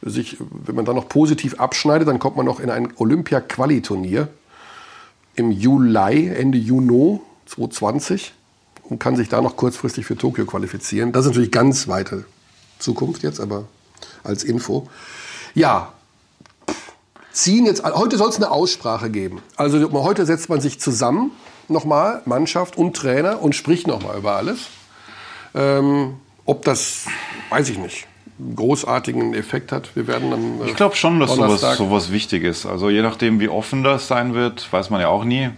sich, 0.03 0.38
wenn 0.39 0.76
man 0.76 0.86
dann 0.86 0.95
noch 0.95 1.09
positiv 1.09 1.59
abschneidet, 1.59 2.07
dann 2.07 2.19
kommt 2.19 2.38
man 2.38 2.45
noch 2.45 2.59
in 2.59 2.69
ein 2.69 2.93
Olympia-Quali-Turnier 2.95 4.28
im 5.34 5.49
Juli, 5.49 6.28
Ende 6.28 6.59
Juni 6.59 7.19
2020 7.47 8.34
und 8.84 8.99
kann 8.99 9.15
sich 9.15 9.30
da 9.30 9.41
noch 9.41 9.57
kurzfristig 9.57 10.05
für 10.05 10.15
Tokio 10.15 10.45
qualifizieren. 10.45 11.11
Das 11.11 11.26
ist 11.26 11.30
natürlich 11.30 11.51
ganz 11.51 11.88
weite 11.88 12.26
Zukunft 12.78 13.24
jetzt, 13.24 13.39
aber 13.39 13.63
als 14.24 14.43
Info. 14.43 14.88
Ja, 15.55 15.91
ziehen 17.32 17.65
jetzt, 17.65 17.84
heute 17.84 18.17
soll 18.17 18.30
es 18.30 18.36
eine 18.36 18.51
Aussprache 18.51 19.09
geben. 19.09 19.41
Also 19.55 19.91
heute 20.03 20.28
setzt 20.28 20.49
man 20.49 20.61
sich 20.61 20.80
zusammen, 20.80 21.32
nochmal, 21.67 22.22
Mannschaft 22.26 22.78
und 22.78 22.95
Trainer 22.95 23.41
und 23.41 23.55
spricht 23.55 23.88
nochmal 23.88 24.19
über 24.19 24.34
alles. 24.36 24.67
Ähm, 25.53 26.15
ob 26.45 26.63
das, 26.63 27.05
weiß 27.49 27.69
ich 27.69 27.77
nicht, 27.77 28.07
einen 28.39 28.55
großartigen 28.55 29.33
Effekt 29.33 29.71
hat. 29.71 29.95
Wir 29.95 30.07
werden 30.07 30.31
dann. 30.31 30.61
äh, 30.61 30.69
Ich 30.69 30.75
glaube 30.75 30.95
schon, 30.95 31.19
dass 31.19 31.31
sowas, 31.35 31.61
sowas 31.77 32.11
wichtig 32.11 32.43
ist. 32.43 32.65
Also 32.65 32.89
je 32.89 33.01
nachdem, 33.01 33.39
wie 33.39 33.49
offen 33.49 33.83
das 33.83 34.07
sein 34.07 34.33
wird, 34.33 34.71
weiß 34.71 34.89
man 34.89 35.01
ja 35.01 35.07
auch 35.09 35.23
nie. 35.23 35.49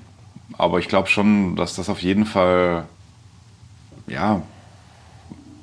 Aber 0.57 0.79
ich 0.79 0.87
glaube 0.87 1.07
schon, 1.09 1.55
dass 1.55 1.75
das 1.75 1.89
auf 1.89 2.01
jeden 2.01 2.25
Fall 2.25 2.85
ja, 4.07 4.41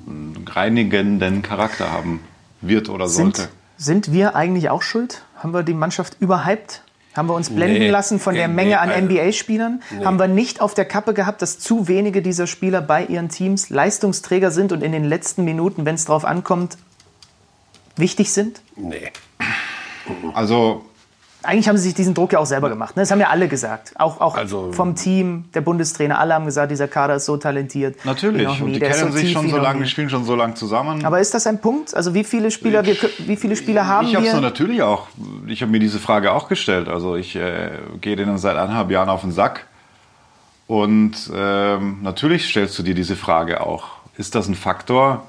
einen 0.07 0.45
reinigenden 0.49 1.41
Charakter 1.41 1.91
haben 1.91 2.19
wird 2.61 2.89
oder 2.89 3.07
Sind, 3.07 3.37
sollte. 3.37 3.51
sind 3.77 4.11
wir 4.11 4.35
eigentlich 4.35 4.69
auch 4.69 4.81
schuld? 4.81 5.23
Haben 5.37 5.53
wir 5.53 5.63
die 5.63 5.73
Mannschaft 5.73 6.17
überhyped? 6.19 6.81
Haben 7.15 7.27
wir 7.27 7.33
uns 7.35 7.49
blenden 7.49 7.79
Nee. 7.79 7.89
lassen 7.89 8.19
von 8.19 8.35
der 8.35 8.47
Nee, 8.47 8.53
Menge 8.53 8.79
an 8.79 8.89
Alter. 8.89 9.01
NBA-Spielern? 9.01 9.81
Haben 10.05 10.17
wir 10.17 10.27
nicht 10.27 10.61
auf 10.61 10.73
der 10.73 10.85
Kappe 10.85 11.13
gehabt, 11.13 11.41
dass 11.41 11.59
zu 11.59 11.87
wenige 11.89 12.21
dieser 12.21 12.47
Spieler 12.47 12.81
bei 12.81 13.03
ihren 13.05 13.27
Teams 13.29 13.69
Leistungsträger 13.69 14.49
sind 14.51 14.71
und 14.71 14.81
in 14.81 14.91
den 14.93 15.03
letzten 15.03 15.43
Minuten, 15.43 15.85
wenn 15.85 15.95
es 15.95 16.05
drauf 16.05 16.23
ankommt, 16.23 16.77
wichtig 17.97 18.31
sind? 18.31 18.61
Nee. 18.77 19.11
Also 20.33 20.85
Eigentlich 21.43 21.67
haben 21.67 21.77
sie 21.77 21.83
sich 21.85 21.93
diesen 21.93 22.13
Druck 22.13 22.33
ja 22.33 22.39
auch 22.39 22.45
selber 22.45 22.69
gemacht. 22.69 22.95
Ne? 22.95 23.01
Das 23.01 23.11
haben 23.11 23.19
ja 23.19 23.29
alle 23.29 23.47
gesagt. 23.47 23.93
Auch, 23.97 24.21
auch 24.21 24.35
Also- 24.37 24.71
vom 24.73 24.95
Team, 24.95 25.45
der 25.53 25.61
Bundestrainer. 25.61 26.19
Alle 26.19 26.33
haben 26.35 26.45
gesagt, 26.45 26.71
dieser 26.71 26.87
Kader 26.87 27.15
ist 27.15 27.25
so 27.25 27.37
talentiert. 27.37 28.03
natürlich. 28.05 28.47
nie, 28.47 28.61
Und 28.63 28.73
die 28.73 28.79
kennen 28.79 29.11
so 29.11 29.17
sich 29.17 29.31
schon 29.31 29.49
so 29.49 29.57
lange, 29.57 29.83
die 29.83 29.89
spielen 29.89 30.09
schon 30.09 30.23
so 30.23 30.35
lange 30.35 30.53
zusammen. 30.53 31.03
Aber 31.05 31.19
ist 31.19 31.33
das 31.33 31.47
ein 31.47 31.59
Punkt? 31.59 31.95
Also 31.95 32.13
wie 32.13 32.23
viele 32.23 32.51
Spieler, 32.51 32.85
wir, 32.85 32.95
wie 33.19 33.35
viele 33.35 33.55
Spieler 33.55 33.87
haben 33.87 34.07
ich 34.07 34.15
habe 34.15 34.25
es 34.27 34.33
wir? 34.33 34.41
natürlich 34.41 34.81
auch, 34.83 35.07
ich 35.47 35.61
habe 35.61 35.71
mir 35.71 35.79
diese 35.79 35.99
Frage 35.99 36.31
auch 36.31 36.47
gestellt. 36.47 36.87
Also 36.87 37.15
ich 37.15 37.35
äh, 37.35 37.71
gehe 38.01 38.15
denen 38.15 38.37
seit 38.37 38.57
eineinhalb 38.57 38.91
Jahren 38.91 39.09
auf 39.09 39.21
den 39.21 39.31
Sack. 39.31 39.65
Und 40.67 41.29
ähm, 41.35 41.97
natürlich 42.01 42.47
stellst 42.49 42.77
du 42.79 42.83
dir 42.83 42.95
diese 42.95 43.15
Frage 43.15 43.61
auch. 43.65 43.85
Ist 44.17 44.35
das 44.35 44.47
ein 44.47 44.55
Faktor? 44.55 45.25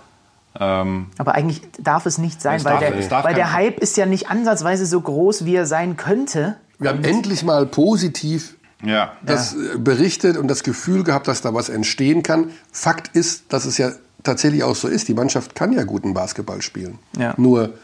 Ähm, 0.59 1.07
Aber 1.18 1.34
eigentlich 1.34 1.62
darf 1.78 2.07
es 2.07 2.18
nicht 2.18 2.42
sein, 2.42 2.57
Es 2.57 2.64
weil, 2.64 2.78
darf- 2.78 3.09
der, 3.09 3.24
weil 3.24 3.34
der 3.34 3.53
Hype 3.53 3.78
ist 3.80 3.96
ja 3.96 4.07
nicht 4.07 4.28
ansatzweise 4.28 4.86
so 4.86 5.00
groß, 5.00 5.44
wie 5.44 5.55
er 5.55 5.66
sein 5.66 5.96
könnte. 5.96 6.57
Wir 6.78 6.90
haben 6.90 7.05
endlich 7.05 7.42
mal 7.42 7.64
positiv 7.66 8.57
ja. 8.84 9.12
das 9.24 9.55
äh, 9.55 9.78
berichtet 9.78 10.36
und 10.36 10.48
das 10.48 10.62
Gefühl 10.62 11.05
gehabt, 11.05 11.28
dass 11.28 11.40
da 11.40 11.55
was 11.55 11.68
entstehen 11.68 12.22
kann. 12.22 12.50
Fakt 12.70 13.16
ist, 13.16 13.53
dass 13.53 13.64
es 13.64 13.78
ja 13.78 13.92
tatsächlich 14.22 14.62
auch 14.62 14.76
so 14.76 14.88
ist. 14.88 15.09
Die 15.09 15.14
Mannschaft 15.14 15.55
kann 15.55 15.72
ja 15.72 15.84
guten 15.84 16.12
Basketball 16.14 16.61
spielen. 16.61 16.98
Ja. 17.16 17.34
Nur 17.36 17.74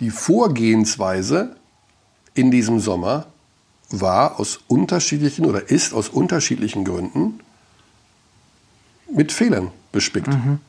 die 0.00 0.10
Vorgehensweise 0.10 1.56
in 2.34 2.50
diesem 2.50 2.80
Sommer 2.80 3.26
war 3.90 4.38
aus 4.38 4.60
unterschiedlichen 4.68 5.46
oder 5.46 5.70
ist 5.70 5.94
aus 5.94 6.08
unterschiedlichen 6.08 6.84
Gründen 6.84 7.40
mit 9.10 9.32
Fehlern 9.32 9.70
bespickt. 9.92 10.28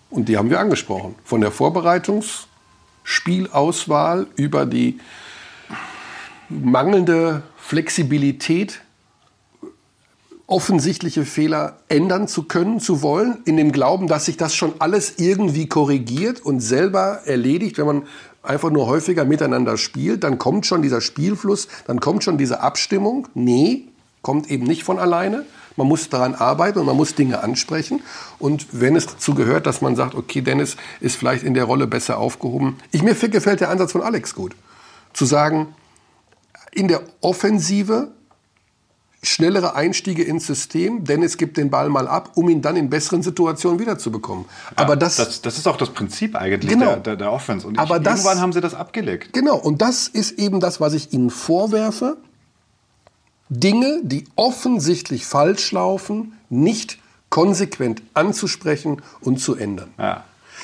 Und 0.10 0.30
die 0.30 0.38
haben 0.38 0.50
wir 0.50 0.60
angesprochen. 0.60 1.16
Von 1.24 1.42
der 1.42 1.52
Vorbereitungsspielauswahl 1.52 4.26
über 4.36 4.66
die 4.66 5.00
mangelnde 6.50 7.44
Flexibilität, 7.58 8.82
offensichtliche 10.48 11.26
Fehler 11.26 11.78
ändern 11.90 12.28
zu 12.28 12.44
können, 12.44 12.80
zu 12.80 13.04
wollen, 13.04 13.38
in 13.46 13.56
dem 13.56 13.72
Glauben, 13.72 14.08
dass 14.08 14.26
sich 14.26 14.38
das 14.38 14.56
schon 14.56 14.74
alles 14.80 15.14
irgendwie 15.18 15.68
korrigiert 15.68 16.42
und 16.42 16.60
selber 16.60 17.22
erledigt, 17.26 17.78
wenn 17.78 17.86
man 17.86 18.08
einfach 18.42 18.72
nur 18.72 18.88
häufiger 18.88 19.26
miteinander 19.26 19.78
spielt, 19.78 20.24
dann 20.24 20.40
kommt 20.40 20.66
schon 20.66 20.82
dieser 20.82 21.02
Spielfluss, 21.02 21.68
dann 21.86 22.00
kommt 22.00 22.24
schon 22.24 22.40
diese 22.40 22.62
Abstimmung. 22.62 23.28
Nee, 23.36 23.84
kommt 24.24 24.50
eben 24.50 24.66
nicht 24.66 24.84
von 24.84 24.98
alleine. 24.98 25.46
Man 25.80 25.88
muss 25.88 26.10
daran 26.10 26.36
arbeiten 26.36 26.78
und 26.80 26.86
man 26.86 26.96
muss 26.96 27.16
Dinge 27.16 27.42
ansprechen. 27.42 28.02
Und 28.38 28.68
wenn 28.72 28.96
es 28.96 29.08
dazu 29.08 29.34
gehört, 29.34 29.66
dass 29.66 29.82
man 29.82 29.96
sagt, 29.96 30.14
okay, 30.14 30.42
Dennis 30.42 30.78
ist 31.00 31.16
vielleicht 31.16 31.44
in 31.44 31.56
der 31.56 31.64
Rolle 31.64 31.88
besser 31.88 32.20
aufgehoben. 32.20 32.78
Ich, 32.92 33.02
mir 33.02 33.16
gefällt 33.16 33.62
der 33.62 33.70
Ansatz 33.70 33.92
von 33.94 34.02
Alex 34.04 34.36
gut. 34.36 34.56
Zu 35.14 35.26
sagen, 35.26 35.74
in 36.72 36.88
der 36.88 37.02
Offensive 37.22 38.12
schnellere 39.22 39.76
Einstiege 39.76 40.24
ins 40.24 40.48
System, 40.48 41.04
Dennis 41.04 41.38
gibt 41.38 41.58
den 41.58 41.70
Ball 41.70 41.90
mal 41.90 42.08
ab, 42.08 42.32
um 42.36 42.48
ihn 42.48 42.62
dann 42.62 42.78
in 42.78 42.90
besseren 42.90 43.22
Situationen 43.22 43.78
wiederzubekommen. 43.80 44.46
Aber 44.78 44.96
das, 44.96 45.18
das, 45.18 45.42
das 45.42 45.58
ist 45.58 45.68
auch 45.68 45.76
das 45.76 45.90
Prinzip 45.90 46.36
eigentlich 46.38 46.72
Genau. 46.72 46.86
der, 46.92 46.98
der, 47.00 47.16
der 47.18 47.32
Offense. 47.34 47.68
Und 47.68 47.78
Aber 47.80 47.98
ich, 47.98 48.04
das- 48.04 48.20
irgendwann 48.20 48.40
haben 48.42 48.54
sie 48.54 48.62
das 48.62 48.74
abgelegt. 48.74 49.34
Genau, 49.34 49.58
und 49.58 49.82
das 49.82 50.08
ist 50.08 50.40
eben 50.40 50.60
das, 50.62 50.80
was 50.80 50.94
ich 50.94 51.12
Ihnen 51.12 51.32
vorwerfe. 51.32 52.16
Dinge, 53.50 54.02
die 54.04 54.26
offensichtlich 54.36 55.26
falsch 55.26 55.72
laufen, 55.72 56.34
nicht 56.50 57.00
konsequent 57.30 58.02
anzusprechen 58.14 59.02
und 59.22 59.40
zu 59.40 59.56
ändern. 59.56 59.92
Ja. 59.98 60.24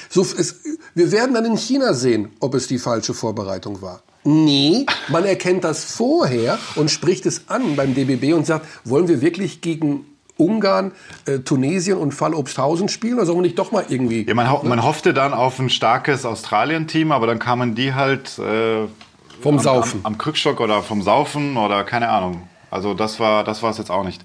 So, 0.10 0.22
es, 0.22 0.62
wir 0.94 1.12
werden 1.12 1.34
dann 1.34 1.46
in 1.46 1.58
China 1.58 1.94
sehen, 1.94 2.30
ob 2.40 2.54
es 2.54 2.68
die 2.68 2.80
falsche 2.80 3.14
Vorbereitung 3.14 3.82
war. 3.82 4.02
Nee, 4.24 4.86
man 5.10 5.24
erkennt 5.24 5.64
das 5.64 5.84
vorher 5.84 6.58
und 6.76 6.90
spricht 6.90 7.26
es 7.26 7.44
an 7.48 7.76
beim 7.76 7.94
DBB 7.94 8.34
und 8.34 8.46
sagt, 8.46 8.66
wollen 8.84 9.08
wir 9.08 9.22
wirklich 9.22 9.62
gegen 9.62 10.06
Ungarn, 10.38 10.92
äh, 11.26 11.40
Tunesien 11.40 11.98
und 11.98 12.12
Fall 12.12 12.34
Obsthausen 12.34 12.90
spielen 12.90 13.16
oder 13.16 13.26
sollen 13.26 13.38
wir 13.38 13.44
nicht 13.44 13.60
doch 13.60 13.72
mal 13.72 13.86
irgendwie... 13.88 14.26
Ja, 14.28 14.34
man, 14.34 14.52
ho 14.52 14.62
man 14.64 14.84
hoffte 14.84 15.14
dann 15.14 15.34
auf 15.34 15.60
ein 15.60 15.70
starkes 15.70 16.26
Australien-Team, 16.26 17.12
aber 17.12 17.28
dann 17.28 17.40
kamen 17.40 17.76
die 17.76 17.94
halt 17.94 18.38
äh, 18.40 18.88
Vom 19.42 19.58
am, 19.58 19.60
Saufen. 19.60 20.02
Am, 20.04 20.14
am 20.14 20.18
Krückstock 20.18 20.60
oder 20.60 20.82
vom 20.82 21.04
Saufen 21.04 21.56
oder 21.56 21.84
keine 21.84 22.10
Ahnung. 22.10 22.48
Also 22.72 22.94
das 22.94 23.20
war 23.20 23.44
das 23.44 23.62
war 23.64 23.72
es 23.72 23.78
jetzt 23.78 23.92
auch 23.92 24.04
nicht. 24.04 24.22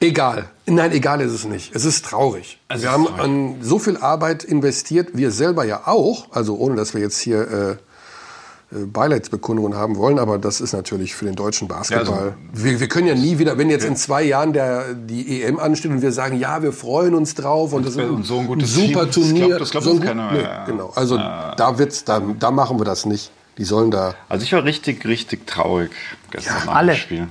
Egal. 0.00 0.48
Nein, 0.66 0.92
egal 0.92 1.20
ist 1.20 1.32
es 1.32 1.44
nicht. 1.44 1.74
Es 1.74 1.84
ist 1.84 2.04
traurig. 2.04 2.60
Es 2.68 2.82
wir 2.82 2.88
ist 2.88 2.92
haben 2.94 3.06
traurig. 3.06 3.20
an 3.24 3.56
so 3.62 3.78
viel 3.78 3.96
Arbeit 3.96 4.44
investiert, 4.44 5.08
wir 5.14 5.30
selber 5.32 5.64
ja 5.64 5.82
auch, 5.86 6.26
also 6.30 6.56
ohne 6.56 6.76
dass 6.76 6.94
wir 6.94 7.00
jetzt 7.00 7.18
hier 7.18 7.40
äh, 7.50 8.76
äh, 8.76 8.84
Beileidsbekundungen 8.84 9.76
haben 9.76 9.96
wollen, 9.96 10.18
aber 10.20 10.38
das 10.38 10.60
ist 10.60 10.72
natürlich 10.72 11.14
für 11.16 11.24
den 11.24 11.34
deutschen 11.34 11.66
Basketball. 11.66 12.06
Ja, 12.06 12.22
also- 12.22 12.34
wir, 12.52 12.78
wir 12.78 12.88
können 12.88 13.08
ja 13.08 13.14
nie 13.16 13.38
wieder, 13.40 13.58
wenn 13.58 13.70
jetzt 13.70 13.84
in 13.86 13.96
zwei 13.96 14.22
Jahren 14.22 14.52
der, 14.52 14.94
die 14.94 15.42
EM 15.42 15.58
ansteht 15.58 15.90
und 15.90 16.00
wir 16.02 16.12
sagen, 16.12 16.38
ja, 16.38 16.62
wir 16.62 16.72
freuen 16.72 17.14
uns 17.14 17.34
drauf 17.34 17.72
und 17.72 17.84
das 17.84 17.96
ist 17.96 18.02
Und 18.04 18.24
so 18.24 18.38
ein 18.38 18.46
gutes 18.46 18.74
super 18.74 18.84
Team, 18.86 18.94
das 19.06 19.14
Turnier. 19.14 19.46
glaubt- 19.46 19.60
das 19.62 19.70
glaubt 19.70 19.84
so 19.84 19.90
ein 19.90 19.96
uns 19.96 20.00
gut- 20.02 20.08
keiner 20.10 20.30
nee, 20.30 20.38
mehr, 20.38 20.50
ja. 20.50 20.64
Genau. 20.66 20.92
Also 20.94 21.16
da 21.16 21.74
wird's, 21.78 22.04
da, 22.04 22.20
da 22.20 22.50
machen 22.52 22.78
wir 22.78 22.84
das 22.84 23.04
nicht. 23.04 23.32
Die 23.58 23.64
sollen 23.64 23.90
da. 23.90 24.14
Also 24.28 24.44
ich 24.44 24.52
war 24.52 24.64
richtig, 24.64 25.04
richtig 25.04 25.46
traurig 25.46 25.90
gestern 26.30 26.66
nach 26.66 26.74
alle. 26.76 26.94
Spiel. 26.94 27.28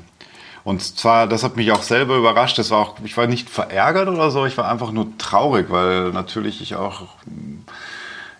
Und 0.64 0.82
zwar, 0.82 1.28
das 1.28 1.44
hat 1.44 1.56
mich 1.56 1.72
auch 1.72 1.82
selber 1.82 2.18
überrascht. 2.18 2.58
Das 2.58 2.72
war 2.72 2.80
auch, 2.80 2.96
ich 3.04 3.16
war 3.16 3.26
nicht 3.26 3.50
verärgert 3.50 4.10
oder 4.10 4.30
so, 4.32 4.46
ich 4.46 4.58
war 4.58 4.70
einfach 4.70 4.92
nur 4.92 5.18
traurig, 5.18 5.68
weil 5.70 6.12
natürlich 6.12 6.62
ich 6.62 6.76
auch, 6.76 7.04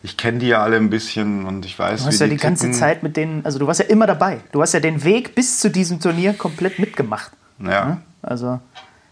ich 0.04 0.18
kenne 0.18 0.40
die 0.40 0.48
ja 0.48 0.62
alle 0.62 0.76
ein 0.76 0.90
bisschen 0.90 1.46
und 1.46 1.66
ich 1.66 1.80
weiß, 1.80 2.02
Du 2.02 2.08
hast 2.08 2.20
wie 2.20 2.24
ja 2.26 2.30
die 2.30 2.36
ganze 2.36 2.66
ticken. 2.66 2.78
Zeit 2.78 3.02
mit 3.02 3.16
denen, 3.16 3.46
also 3.46 3.60
du 3.60 3.68
warst 3.68 3.80
ja 3.80 3.86
immer 3.86 4.08
dabei. 4.08 4.42
Du 4.52 4.62
hast 4.62 4.74
ja 4.74 4.82
den 4.82 5.06
Weg 5.06 5.36
bis 5.36 5.60
zu 5.60 5.72
diesem 5.72 6.02
Turnier 6.02 6.34
komplett 6.34 6.80
mitgemacht. 6.80 7.32
Ja. 7.66 8.02
Also 8.22 8.60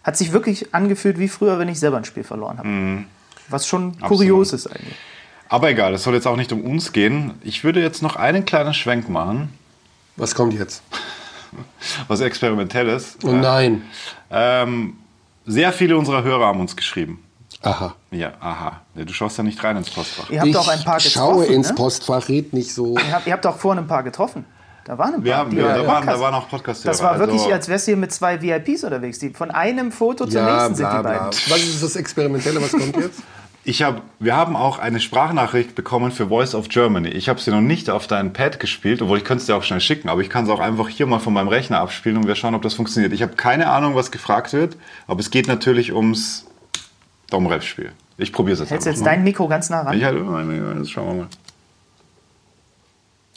hat 0.03 0.17
sich 0.17 0.33
wirklich 0.33 0.75
angefühlt 0.75 1.17
wie 1.17 1.29
früher, 1.29 1.57
wenn 1.57 1.69
ich 1.69 1.79
selber 1.79 1.95
ein 1.95 2.05
Spiel 2.05 2.25
verloren 2.25 2.57
habe. 2.57 2.67
Mhm. 2.67 3.05
Was 3.47 3.65
schon 3.65 3.97
kurios 4.01 4.51
ist 4.51 4.67
eigentlich. 4.67 4.97
Aber 5.49 5.69
egal, 5.69 5.93
es 5.93 6.03
soll 6.03 6.13
jetzt 6.15 6.27
auch 6.27 6.35
nicht 6.37 6.51
um 6.51 6.61
uns 6.61 6.91
gehen. 6.91 7.35
Ich 7.43 7.63
würde 7.63 7.81
jetzt 7.81 8.01
noch 8.01 8.15
einen 8.15 8.45
kleinen 8.45 8.73
Schwenk 8.73 9.09
machen, 9.09 9.53
Was 10.17 10.33
kommt 10.35 10.53
jetzt? 10.53 10.81
was 12.07 12.21
experimentelles. 12.21 13.17
Oh 13.23 13.31
nein. 13.31 13.83
Ähm, 14.31 14.97
sehr 15.45 15.71
viele 15.71 15.97
unserer 15.97 16.23
Hörer 16.23 16.47
haben 16.47 16.59
uns 16.59 16.75
geschrieben. 16.75 17.21
Aha. 17.61 17.95
Ja, 18.11 18.33
aha. 18.39 18.81
Ja, 18.95 19.05
du 19.05 19.13
schaust 19.13 19.37
ja 19.37 19.43
nicht 19.43 19.63
rein 19.63 19.77
ins 19.77 19.89
Postfach. 19.89 20.29
Ihr 20.29 20.39
habt 20.39 20.49
ich 20.49 20.57
auch 20.57 20.67
ein 20.67 20.83
paar 20.83 20.99
schaue 20.99 21.33
getroffen. 21.41 21.53
ins 21.53 21.69
ne? 21.69 21.75
Postfach, 21.75 22.27
red 22.29 22.53
nicht 22.53 22.73
so. 22.73 22.95
Ihr 22.97 23.11
habt, 23.11 23.27
ihr 23.27 23.33
habt 23.33 23.45
auch 23.45 23.57
vorhin 23.57 23.83
ein 23.83 23.87
paar 23.87 24.03
getroffen. 24.03 24.45
Da 24.83 24.97
waren 24.97 25.07
ein 25.07 25.13
paar. 25.15 25.23
Wir 25.23 25.37
haben, 25.37 25.49
die 25.51 25.57
ja, 25.57 25.63
da, 25.63 25.87
waren, 25.87 26.05
da 26.05 26.11
Podcast- 26.13 26.19
waren 26.21 26.33
auch 26.35 26.49
podcast 26.49 26.85
Das 26.85 27.01
war 27.01 27.17
wirklich, 27.17 27.51
als 27.51 27.67
wärst 27.67 27.87
du 27.87 27.91
hier 27.91 27.97
mit 27.97 28.11
zwei 28.11 28.39
VIPs 28.41 28.83
unterwegs. 28.83 29.17
Die 29.19 29.29
von 29.31 29.49
einem 29.51 29.91
Foto 29.91 30.25
zum 30.25 30.35
Ja, 30.35 30.53
nächsten 30.53 30.75
sind 30.75 30.85
bla, 30.89 30.97
die 30.97 31.01
bla. 31.03 31.11
beiden. 31.11 31.39
Was 31.49 31.59
ist 31.63 31.83
das 31.83 31.95
Experimentelle? 31.95 32.61
Was 32.61 32.71
kommt 32.71 32.95
jetzt? 32.97 33.21
Ich 33.67 33.81
hab, 33.81 34.03
wir 34.19 34.35
haben 34.35 34.55
auch 34.55 34.77
eine 34.77 34.99
Sprachnachricht 34.99 35.73
bekommen 35.73 36.11
für 36.11 36.27
Voice 36.27 36.53
of 36.53 36.69
Germany. 36.69 37.09
Ich 37.09 37.29
habe 37.29 37.41
sie 37.41 37.49
noch 37.49 37.61
nicht 37.61 37.89
auf 37.89 38.05
dein 38.05 38.31
Pad 38.31 38.59
gespielt, 38.59 39.01
obwohl 39.01 39.17
ich 39.17 39.23
könnte 39.23 39.41
es 39.41 39.47
dir 39.47 39.55
auch 39.55 39.63
schnell 39.63 39.81
schicken, 39.81 40.07
aber 40.07 40.21
ich 40.21 40.29
kann 40.29 40.43
es 40.43 40.51
auch 40.51 40.59
einfach 40.59 40.87
hier 40.87 41.07
mal 41.07 41.17
von 41.17 41.33
meinem 41.33 41.47
Rechner 41.47 41.79
abspielen 41.79 42.17
und 42.17 42.27
wir 42.27 42.35
schauen, 42.35 42.53
ob 42.53 42.61
das 42.61 42.75
funktioniert. 42.75 43.11
Ich 43.11 43.23
habe 43.23 43.33
keine 43.33 43.67
Ahnung, 43.71 43.95
was 43.95 44.11
gefragt 44.11 44.53
wird, 44.53 44.77
aber 45.07 45.19
es 45.19 45.31
geht 45.31 45.47
natürlich 45.47 45.93
ums 45.93 46.45
Domrep-Spiel. 47.31 47.91
Ich 48.17 48.31
probiere 48.31 48.53
es 48.53 48.59
jetzt 48.59 48.69
Hältst 48.69 48.85
du 48.85 48.89
einfach 48.91 48.97
jetzt 48.99 49.05
mal. 49.05 49.15
dein 49.15 49.23
Mikro 49.23 49.47
ganz 49.47 49.69
nah 49.71 49.81
ran? 49.81 49.97
Ich 49.97 50.03
halt, 50.03 50.15
das 50.79 50.89
schauen 50.91 51.07
wir 51.07 51.13
mal. 51.23 51.27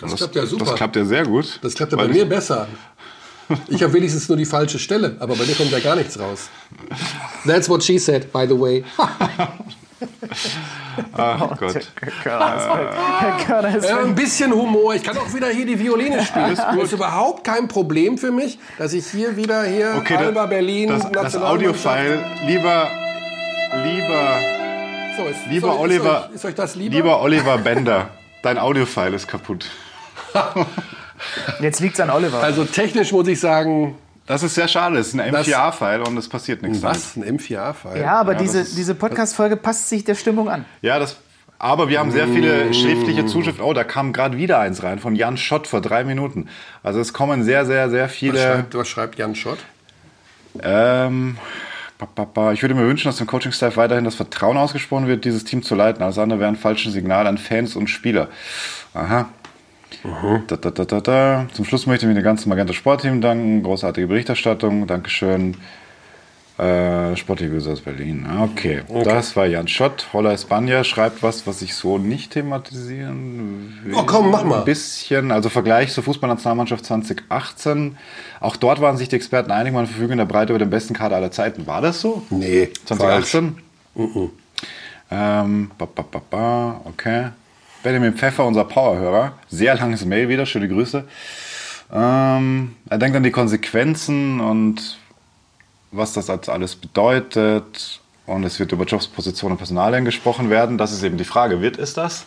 Das 0.00 0.14
klappt 0.14 0.36
ja 0.36 0.44
super. 0.44 0.64
Das 0.66 0.74
klappt 0.74 0.96
ja 0.96 1.04
sehr 1.06 1.24
gut. 1.24 1.58
Das 1.62 1.74
klappt 1.74 1.92
ja 1.92 1.98
bei 1.98 2.06
mir 2.06 2.28
besser. 2.28 2.68
Ich 3.68 3.82
habe 3.82 3.94
wenigstens 3.94 4.28
nur 4.28 4.36
die 4.36 4.44
falsche 4.44 4.78
Stelle, 4.78 5.16
aber 5.20 5.34
bei 5.34 5.44
dir 5.44 5.54
kommt 5.54 5.70
ja 5.70 5.80
gar 5.80 5.96
nichts 5.96 6.18
raus. 6.18 6.50
That's 7.46 7.66
what 7.66 7.82
she 7.82 7.98
said, 7.98 8.30
by 8.30 8.46
the 8.46 8.60
way. 8.60 8.84
Ach 11.12 11.58
Gott. 11.58 11.92
Körner 12.22 12.56
ist, 12.56 13.46
Körner 13.46 13.76
ist 13.76 13.84
Äh, 13.84 13.92
ein 13.94 14.14
bisschen 14.14 14.52
Humor. 14.52 14.94
Ich 14.94 15.02
kann 15.02 15.16
auch 15.18 15.32
wieder 15.34 15.48
hier 15.48 15.66
die 15.66 15.78
Violine 15.78 16.24
spielen. 16.24 16.56
Das 16.56 16.84
ist 16.84 16.92
überhaupt 16.92 17.44
kein 17.44 17.68
Problem 17.68 18.18
für 18.18 18.30
mich, 18.30 18.58
dass 18.78 18.92
ich 18.92 19.06
hier 19.06 19.36
wieder 19.36 19.64
hier 19.64 19.94
Okay, 19.98 20.16
Alba 20.16 20.42
das, 20.42 20.50
Berlin 20.50 20.88
das, 20.88 21.10
das 21.10 21.36
Audiofile, 21.36 22.24
lieber, 22.46 22.88
lieber, 23.84 24.38
So, 25.16 25.24
ist, 25.24 25.46
lieber 25.50 25.68
ist 25.68 25.74
euch, 25.74 25.80
Oliver, 25.80 26.16
Ist 26.18 26.28
euch, 26.28 26.34
ist 26.34 26.44
euch 26.44 26.54
das 26.54 26.74
lieber? 26.76 26.94
lieber 26.96 27.20
Oliver 27.22 27.58
Bender, 27.58 28.10
dein 28.42 28.58
Audiofile 28.58 29.16
ist 29.16 29.26
kaputt. 29.28 29.66
Jetzt 31.60 31.80
liegt 31.80 31.94
es 31.94 32.00
an 32.00 32.10
Oliver. 32.10 32.40
Also 32.40 32.64
technisch 32.64 33.12
muss 33.12 33.26
ich 33.26 33.40
sagen, 33.40 33.96
Das 34.28 34.42
ist 34.42 34.54
sehr 34.54 34.68
schade. 34.68 34.98
Es 34.98 35.08
ist 35.08 35.18
ein 35.18 35.32
Das- 35.32 35.46
M4A-File 35.48 36.02
und 36.02 36.16
es 36.16 36.28
passiert 36.28 36.62
nichts. 36.62 36.82
was? 36.82 37.16
Ein 37.16 37.24
M4A-File? 37.38 38.00
ja, 38.02 38.20
aber 38.20 38.32
ja, 38.34 38.38
diese, 38.38 38.60
ist- 38.60 38.76
diese 38.76 38.94
Podcast-Folge 38.94 39.56
passt 39.56 39.88
sich 39.88 40.04
der 40.04 40.14
Stimmung 40.14 40.48
an. 40.48 40.64
Ja, 40.82 40.98
das. 40.98 41.16
Aber 41.60 41.88
wir 41.88 41.98
haben 41.98 42.12
sehr 42.12 42.28
viele 42.28 42.72
schriftliche 42.72 43.26
Zuschriften. 43.26 43.64
Oh, 43.64 43.72
da 43.72 43.82
kam 43.82 44.12
gerade 44.12 44.36
wieder 44.36 44.60
eins 44.60 44.84
rein 44.84 45.00
von 45.00 45.16
Jan 45.16 45.36
Schott 45.36 45.66
vor 45.66 45.80
drei 45.80 46.04
Minuten. 46.04 46.46
Also 46.84 47.00
es 47.00 47.12
kommen 47.12 47.42
sehr, 47.42 47.66
sehr, 47.66 47.90
sehr 47.90 48.04
Was 48.04 48.12
viele. 48.12 48.38
schreibt, 48.40 48.74
was 48.76 48.86
schreibt 48.88 49.18
Jan 49.18 49.34
Schott? 49.34 49.58
Ähm, 50.62 51.36
ich 52.52 52.62
würde 52.62 52.74
mir 52.76 52.86
wünschen, 52.86 53.08
dass 53.08 53.16
dem 53.16 53.26
Coaching-Staff 53.26 53.76
weiterhin 53.76 54.04
das 54.04 54.14
Vertrauen 54.14 54.56
ausgesprochen 54.56 55.08
wird, 55.08 55.24
dieses 55.24 55.42
Team 55.42 55.64
zu 55.64 55.74
leiten. 55.74 56.00
Alles 56.02 56.18
andere 56.18 56.38
wäre 56.38 56.48
ein 56.48 56.56
falsches 56.56 56.92
Signal 56.92 57.26
an 57.26 57.38
Fans 57.38 57.74
und 57.74 57.88
Spieler. 57.88 58.28
Aha. 58.94 59.28
Da, 60.46 60.56
da, 60.56 60.70
da, 60.70 60.84
da, 60.84 61.00
da. 61.00 61.46
Zum 61.52 61.64
Schluss 61.64 61.86
möchte 61.86 62.04
ich 62.06 62.08
mich 62.08 62.16
dem 62.16 62.24
ganzen 62.24 62.48
Magenta 62.48 62.72
Sportteam 62.72 63.20
danken. 63.20 63.62
Großartige 63.62 64.06
Berichterstattung. 64.06 64.86
Dankeschön. 64.86 65.56
Äh, 66.58 67.14
Sportteam 67.16 67.56
aus 67.56 67.80
Berlin. 67.80 68.26
Ah, 68.28 68.42
Okay. 68.44 68.82
das 69.04 69.36
war 69.36 69.46
Jan 69.46 69.68
Schott. 69.68 70.08
Holla 70.12 70.32
Espanja 70.32 70.82
schreibt 70.82 71.22
was, 71.22 71.46
was 71.46 71.62
ich 71.62 71.74
so 71.76 71.98
nicht 71.98 72.32
thematisieren 72.32 73.78
will. 73.84 73.94
Oh, 73.94 74.02
komm, 74.04 74.32
mach 74.32 74.42
mal. 74.42 74.58
Ein 74.60 74.64
bisschen, 74.64 75.30
also 75.30 75.50
Vergleich 75.50 75.92
zur 75.92 76.02
Fußballnationalmannschaft 76.02 76.84
2018. 76.84 77.96
Auch 78.40 78.56
dort 78.56 78.80
waren 78.80 78.96
sich 78.96 79.08
die 79.08 79.14
Experten 79.14 79.52
einig, 79.52 79.72
man 79.72 79.86
verfügt 79.86 80.10
in 80.10 80.18
der 80.18 80.24
Breite 80.24 80.52
über 80.52 80.58
den 80.58 80.70
besten 80.70 80.94
Kader 80.94 81.14
aller 81.16 81.30
Zeiten. 81.30 81.68
War 81.68 81.80
das 81.80 82.00
so? 82.00 82.22
Nee, 82.30 82.70
2018? 82.86 83.56
Ähm, 85.10 85.70
ba, 85.78 85.86
ba, 85.94 86.04
ba, 86.10 86.20
ba, 86.28 86.80
okay. 86.86 87.28
Benjamin 87.88 88.12
Pfeffer, 88.12 88.44
unser 88.44 88.64
Powerhörer. 88.64 89.32
Sehr 89.48 89.74
langes 89.74 90.04
Mail 90.04 90.28
wieder, 90.28 90.44
schöne 90.44 90.68
Grüße. 90.68 91.04
Ähm, 91.90 92.76
er 92.90 92.98
denkt 92.98 93.16
an 93.16 93.22
die 93.22 93.30
Konsequenzen 93.30 94.40
und 94.40 94.98
was 95.90 96.12
das 96.12 96.28
alles 96.28 96.76
bedeutet. 96.76 98.00
Und 98.26 98.44
es 98.44 98.58
wird 98.58 98.72
über 98.72 98.84
Jobs, 98.84 99.08
Positionen 99.08 99.52
und 99.52 99.56
Personalien 99.56 100.04
gesprochen 100.04 100.50
werden. 100.50 100.76
Das 100.76 100.92
ist 100.92 101.02
eben 101.02 101.16
die 101.16 101.24
Frage. 101.24 101.62
Wird 101.62 101.78
es 101.78 101.94
das? 101.94 102.26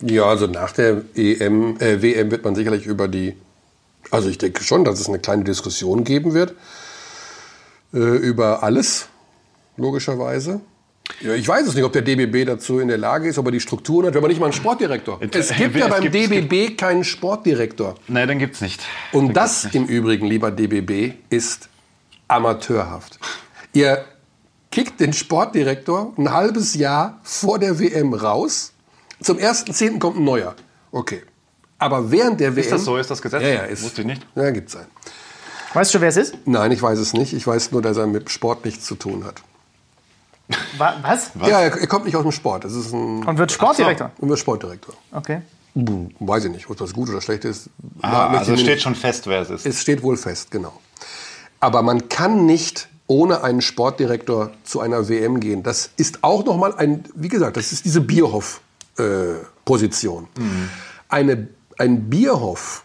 Ja, 0.00 0.24
also 0.24 0.48
nach 0.48 0.72
der 0.72 1.02
EM, 1.14 1.78
äh, 1.78 2.02
WM 2.02 2.32
wird 2.32 2.44
man 2.44 2.56
sicherlich 2.56 2.84
über 2.84 3.06
die, 3.06 3.36
also 4.10 4.28
ich 4.28 4.38
denke 4.38 4.64
schon, 4.64 4.82
dass 4.82 4.98
es 4.98 5.08
eine 5.08 5.20
kleine 5.20 5.44
Diskussion 5.44 6.02
geben 6.02 6.34
wird 6.34 6.56
äh, 7.94 7.98
über 7.98 8.64
alles, 8.64 9.06
logischerweise. 9.76 10.62
Ja, 11.20 11.32
ich 11.34 11.46
weiß 11.48 11.66
es 11.66 11.74
nicht, 11.74 11.84
ob 11.84 11.92
der 11.92 12.02
DBB 12.02 12.46
dazu 12.46 12.78
in 12.78 12.88
der 12.88 12.98
Lage 12.98 13.28
ist, 13.28 13.38
ob 13.38 13.46
er 13.46 13.52
die 13.52 13.60
Strukturen 13.60 14.06
hat. 14.06 14.14
Wir 14.14 14.20
haben 14.20 14.28
nicht 14.28 14.38
mal 14.40 14.46
einen 14.46 14.52
Sportdirektor. 14.52 15.18
Es 15.22 15.48
gibt 15.54 15.74
ja 15.76 15.86
Es 15.86 15.90
beim 15.92 16.02
gibt- 16.02 16.14
es 16.14 16.28
DBB 16.28 16.76
keinen 16.76 17.04
Sportdirektor. 17.04 17.94
Nein, 18.08 18.28
den 18.28 18.38
gibt's 18.38 18.60
nicht. 18.60 18.82
Und 19.12 19.34
das 19.34 19.64
im 19.72 19.86
Übrigen, 19.86 20.26
lieber 20.26 20.50
DBB, 20.50 21.14
ist 21.30 21.68
amateurhaft. 22.28 23.18
Ihr 23.72 24.04
kickt 24.70 25.00
den 25.00 25.12
Sportdirektor 25.12 26.12
ein 26.18 26.32
halbes 26.32 26.74
Jahr 26.74 27.20
vor 27.22 27.58
der 27.58 27.78
WM 27.78 28.12
raus. 28.12 28.72
Zum 29.22 29.38
1.10. 29.38 29.98
kommt 29.98 30.18
ein 30.18 30.24
neuer. 30.24 30.54
Okay. 30.92 31.22
Aber 31.78 32.10
während 32.10 32.40
der 32.40 32.54
WM... 32.56 32.62
Ist 32.64 32.72
das 32.72 32.84
so? 32.84 32.96
Ist 32.98 33.10
das 33.10 33.22
Gesetz? 33.22 33.42
Ja, 33.42 33.48
ja, 33.48 33.60
ist. 33.62 33.82
Wusste 33.82 34.02
ich 34.02 34.06
nicht. 34.06 34.26
Ja, 34.34 34.50
gibt's 34.50 34.76
einen. 34.76 34.86
Weißt 35.72 35.94
du, 35.94 36.00
wer 36.00 36.08
es 36.08 36.16
ist? 36.16 36.34
Nein, 36.46 36.72
ich 36.72 36.82
weiß 36.82 36.98
es 36.98 37.12
nicht. 37.12 37.32
Ich 37.32 37.46
weiß 37.46 37.72
nur, 37.72 37.80
dass 37.82 37.96
er 37.96 38.06
mit 38.06 38.30
Sport 38.30 38.64
nichts 38.64 38.84
zu 38.86 38.94
tun 38.96 39.24
hat. 39.24 39.42
Wa- 40.78 40.96
Was? 41.02 41.30
Ja, 41.40 41.60
er, 41.60 41.76
er 41.80 41.86
kommt 41.86 42.04
nicht 42.04 42.16
aus 42.16 42.22
dem 42.22 42.32
Sport. 42.32 42.64
Das 42.64 42.72
ist 42.72 42.92
ein 42.92 43.24
Und 43.26 43.38
wird 43.38 43.52
Sportdirektor? 43.52 44.10
und 44.18 44.28
wird 44.28 44.38
Sportdirektor. 44.38 44.94
Okay. 45.12 45.42
Hm, 45.74 46.10
Weiß 46.20 46.44
ich 46.44 46.50
nicht, 46.50 46.68
ob 46.70 46.76
das 46.76 46.92
gut 46.94 47.08
oder 47.10 47.20
schlecht 47.20 47.44
ist. 47.44 47.68
Ah, 48.02 48.28
also 48.28 48.52
mir 48.52 48.58
steht 48.58 48.80
schon 48.80 48.94
fest, 48.94 49.26
wer 49.26 49.42
es 49.42 49.50
ist. 49.50 49.66
Es 49.66 49.80
steht 49.82 50.02
wohl 50.02 50.16
fest, 50.16 50.50
genau. 50.50 50.72
Aber 51.60 51.82
man 51.82 52.08
kann 52.08 52.46
nicht 52.46 52.88
ohne 53.08 53.42
einen 53.44 53.60
Sportdirektor 53.60 54.50
zu 54.64 54.80
einer 54.80 55.08
WM 55.08 55.38
gehen. 55.40 55.62
Das 55.62 55.90
ist 55.96 56.22
auch 56.24 56.44
nochmal 56.44 56.74
ein, 56.76 57.04
wie 57.14 57.28
gesagt, 57.28 57.56
das 57.56 57.72
ist 57.72 57.84
diese 57.84 58.00
Bierhoff-Position. 58.00 60.28
Eine, 61.08 61.48
ein 61.78 62.08
Bierhoff 62.10 62.84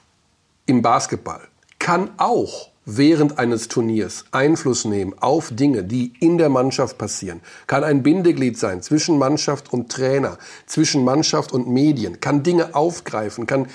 im 0.65 0.81
Basketball 0.81 1.41
kann 1.79 2.09
auch 2.17 2.69
während 2.97 3.39
eines 3.39 3.67
Turniers 3.67 4.25
Einfluss 4.31 4.85
nehmen 4.85 5.13
auf 5.19 5.49
Dinge, 5.51 5.83
die 5.83 6.13
in 6.19 6.37
der 6.37 6.49
Mannschaft 6.49 6.97
passieren. 6.97 7.41
Kann 7.67 7.83
ein 7.83 8.03
Bindeglied 8.03 8.57
sein 8.57 8.81
zwischen 8.81 9.17
Mannschaft 9.17 9.71
und 9.71 9.91
Trainer, 9.91 10.37
zwischen 10.65 11.03
Mannschaft 11.03 11.51
und 11.51 11.67
Medien, 11.67 12.19
kann 12.19 12.43
Dinge 12.43 12.75
aufgreifen, 12.75 13.47
kann, 13.47 13.67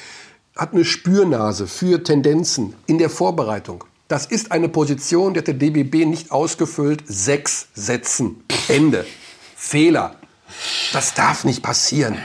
hat 0.54 0.72
eine 0.72 0.84
Spürnase 0.84 1.66
für 1.66 2.02
Tendenzen 2.02 2.74
in 2.86 2.98
der 2.98 3.10
Vorbereitung. 3.10 3.84
Das 4.08 4.26
ist 4.26 4.52
eine 4.52 4.68
Position, 4.68 5.34
die 5.34 5.40
hat 5.40 5.48
der 5.48 5.54
DBB 5.54 6.06
nicht 6.06 6.30
ausgefüllt. 6.30 7.02
Sechs 7.06 7.68
Sätzen. 7.74 8.44
Ende. 8.68 9.04
Fehler. 9.56 10.16
Das 10.92 11.14
darf 11.14 11.44
nicht 11.44 11.62
passieren. 11.62 12.16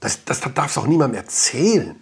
Das, 0.00 0.24
das 0.24 0.40
darf 0.40 0.74
doch 0.74 0.86
niemandem 0.86 1.20
erzählen. 1.20 1.94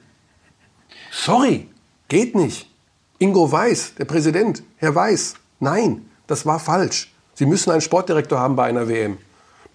Sorry, 1.11 1.69
geht 2.09 2.35
nicht. 2.35 2.71
Ingo 3.19 3.51
Weiß, 3.51 3.95
der 3.99 4.05
Präsident, 4.05 4.63
Herr 4.77 4.95
Weiß, 4.95 5.35
nein, 5.61 6.03
das 6.27 6.45
war 6.45 6.59
falsch. 6.59 7.13
Sie 7.35 7.47
müssen 7.47 7.71
einen 7.71 7.81
Sportdirektor 7.81 8.39
haben 8.39 8.57
bei 8.57 8.65
einer 8.65 8.89
WM. 8.89 9.19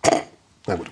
Na 0.68 0.76
gut. 0.76 0.88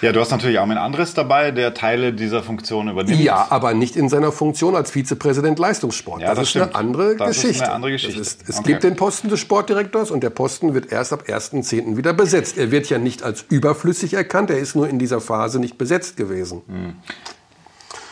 Ja, 0.00 0.12
du 0.12 0.20
hast 0.20 0.30
natürlich 0.32 0.58
Armin 0.58 0.76
Andres 0.76 1.14
dabei, 1.14 1.50
der 1.50 1.72
Teile 1.72 2.12
dieser 2.12 2.42
Funktion 2.42 2.88
übernimmt. 2.88 3.20
Ja, 3.20 3.46
aber 3.48 3.72
nicht 3.72 3.96
in 3.96 4.10
seiner 4.10 4.32
Funktion 4.32 4.76
als 4.76 4.90
Vizepräsident 4.90 5.58
Leistungssport. 5.58 6.20
Ja, 6.20 6.34
das, 6.34 6.38
das 6.40 6.48
ist 6.50 6.56
eine 6.62 6.74
andere 6.74 7.16
Das 7.16 7.36
ist 7.36 7.42
Geschichte. 7.42 7.64
eine 7.64 7.72
andere 7.72 7.92
Geschichte. 7.92 8.20
Ist, 8.20 8.46
es 8.46 8.58
Okay. 8.58 8.72
gibt 8.72 8.84
den 8.84 8.96
Posten 8.96 9.28
des 9.30 9.40
Sportdirektors 9.40 10.10
und 10.10 10.22
der 10.22 10.28
Posten 10.30 10.74
wird 10.74 10.92
erst 10.92 11.14
ab 11.14 11.24
1.10. 11.26 11.96
wieder 11.96 12.12
besetzt. 12.12 12.58
Er 12.58 12.70
wird 12.70 12.90
ja 12.90 12.98
nicht 12.98 13.22
als 13.22 13.46
überflüssig 13.48 14.12
erkannt, 14.12 14.50
er 14.50 14.58
ist 14.58 14.74
nur 14.76 14.88
in 14.90 14.98
dieser 14.98 15.22
Phase 15.22 15.58
nicht 15.58 15.78
besetzt 15.78 16.18
gewesen. 16.18 16.60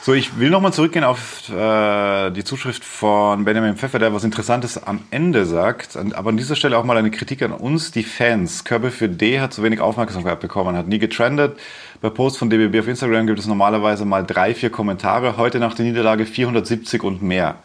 So, 0.05 0.15
ich 0.15 0.37
will 0.41 0.51
nochmal 0.51 0.73
zurückgehen 0.73 1.05
auf 1.05 1.49
äh, 1.49 2.31
die 2.33 2.43
Zuschrift 2.43 2.83
von 2.83 3.45
Benjamin 3.45 3.77
Pfeffer, 3.77 4.01
der 4.01 4.13
was 4.13 4.25
Interessantes 4.25 4.83
am 4.83 5.05
Ende 5.13 5.47
sagt. 5.47 5.97
Aber 6.15 6.31
an 6.31 6.37
dieser 6.37 6.57
Stelle 6.57 6.77
auch 6.77 6.83
mal 6.83 6.97
eine 6.97 7.13
Kritik 7.13 7.41
an 7.41 7.53
uns, 7.53 7.93
die 7.93 8.03
Fans. 8.03 8.65
Körbe 8.65 8.91
für 8.91 9.09
D 9.09 9.39
hat 9.39 9.53
zu 9.53 9.63
wenig 9.63 9.81
Aufmerksamkeit 9.81 10.41
bekommen, 10.41 10.77
hat 10.77 10.89
nie 10.89 10.99
getrendet. 10.99 11.57
Bei 12.01 12.11
Posts 12.11 12.41
von 12.41 12.51
DBB 12.51 12.81
auf 12.81 12.89
Instagram 12.89 13.29
gibt 13.29 13.39
es 13.39 13.47
normalerweise 13.47 14.05
mal 14.05 14.27
drei, 14.27 14.57
vier 14.57 14.71
Kommentare. 14.71 15.37
Heute 15.37 15.61
nach 15.61 15.75
der 15.75 15.85
Niederlage 15.85 16.27
470 16.27 17.05
und 17.05 17.23
mehr. 17.23 17.59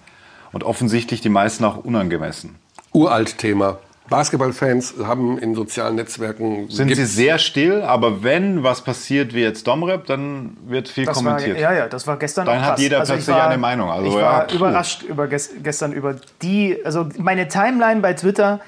Und 0.52 0.64
offensichtlich 0.64 1.22
die 1.22 1.30
meisten 1.30 1.66
auch 1.66 1.78
unangemessen. 1.78 2.54
Uralt 2.94 3.40
Thema. 3.40 3.80
Basketballfans 4.10 4.96
haben 5.04 5.38
in 5.38 5.56
sozialen 5.56 5.96
Netzwerken 5.96 6.70
Sind 6.70 6.96
sie 6.96 7.06
sehr 7.06 7.38
still, 7.40 7.82
aber 7.82 8.24
wenn 8.24 8.64
was 8.64 8.82
passiert 8.82 9.34
wie 9.34 9.42
jetzt 9.42 9.68
Domrep, 9.68 10.06
dann 10.06 10.58
wird 10.68 10.88
viel 10.88 11.06
Das 11.06 11.18
war, 11.24 11.34
kommentiert. 11.34 11.60
ja, 11.60 11.74
ja, 11.74 11.88
das 11.88 12.08
war 12.08 12.18
gestern 12.18 12.46
Dann 12.46 12.60
auch 12.60 12.64
hat 12.64 12.80
jeder 12.80 13.00
also 13.00 13.14
ich 13.14 13.26
plötzlich 13.26 13.36
war, 13.36 13.50
eine 13.50 13.58
Meinung. 13.58 13.90
Also, 13.90 14.08
ich 14.08 14.14
ja, 14.14 14.22
war 14.22 14.48
puh. 14.48 14.56
überrascht 14.56 15.04
über 15.04 15.28
ges 15.28 15.52
gestern 15.62 15.92
über 15.92 16.16
die, 16.42 16.78
also 16.84 17.08
meine 17.18 17.48
Timeline 17.48 18.02
bei 18.02 18.14
Twitter 18.14 18.62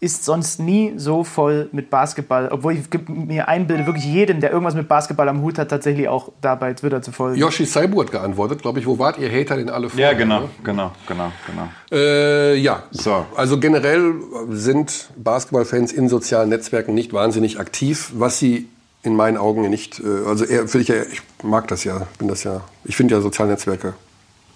ist 0.00 0.24
sonst 0.24 0.60
nie 0.60 0.94
so 0.96 1.24
voll 1.24 1.68
mit 1.72 1.88
Basketball, 1.88 2.48
obwohl 2.48 2.74
ich 2.74 3.08
mir 3.08 3.48
einbilde, 3.48 3.86
wirklich 3.86 4.04
jedem, 4.04 4.40
der 4.40 4.50
irgendwas 4.50 4.74
mit 4.74 4.86
Basketball 4.86 5.28
am 5.28 5.40
Hut 5.40 5.58
hat, 5.58 5.70
tatsächlich 5.70 6.08
auch 6.08 6.30
da 6.42 6.56
bei 6.56 6.74
Twitter 6.74 7.00
zu 7.00 7.10
folgen. 7.10 7.38
Yoshi 7.38 7.64
Saibu 7.64 8.02
hat 8.02 8.10
geantwortet, 8.10 8.60
glaube 8.60 8.80
ich, 8.80 8.86
wo 8.86 8.98
wart 8.98 9.18
ihr 9.18 9.30
Hater 9.30 9.56
denn 9.56 9.70
alle 9.70 9.88
vorher? 9.88 10.12
Ja, 10.12 10.18
genau, 10.18 10.40
ne? 10.40 10.48
genau, 10.62 10.92
genau, 11.06 11.32
genau. 11.46 11.68
Äh, 11.90 12.56
ja, 12.56 12.82
So. 12.90 13.24
also 13.34 13.58
generell 13.58 14.14
sind 14.50 15.10
Basketballfans 15.16 15.92
in 15.92 16.08
sozialen 16.08 16.50
Netzwerken 16.50 16.92
nicht 16.92 17.12
wahnsinnig 17.14 17.58
aktiv, 17.58 18.10
was 18.14 18.38
sie 18.38 18.68
in 19.04 19.16
meinen 19.16 19.36
Augen 19.38 19.68
nicht, 19.70 20.00
äh, 20.00 20.26
also 20.26 20.44
eher, 20.44 20.68
finde 20.68 20.82
ich, 20.82 20.88
ja, 20.88 21.02
ich 21.10 21.22
mag 21.42 21.68
das 21.68 21.84
ja, 21.84 22.06
bin 22.18 22.28
das 22.28 22.44
ja, 22.44 22.60
ich 22.84 22.96
finde 22.96 23.14
ja 23.14 23.20
soziale 23.20 23.52
Netzwerke 23.52 23.94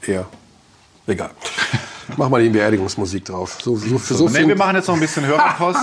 eher 0.06 0.26
egal. 1.06 1.30
Mach 2.16 2.28
mal 2.28 2.42
die 2.42 2.48
Beerdigungsmusik 2.48 3.24
drauf. 3.24 3.58
So, 3.62 3.76
so, 3.76 3.98
für 3.98 4.14
so 4.14 4.28
nee, 4.28 4.38
viel, 4.38 4.48
wir 4.48 4.56
machen 4.56 4.76
jetzt 4.76 4.88
noch 4.88 4.94
ein 4.94 5.00
bisschen 5.00 5.26
Hörerpost. 5.26 5.80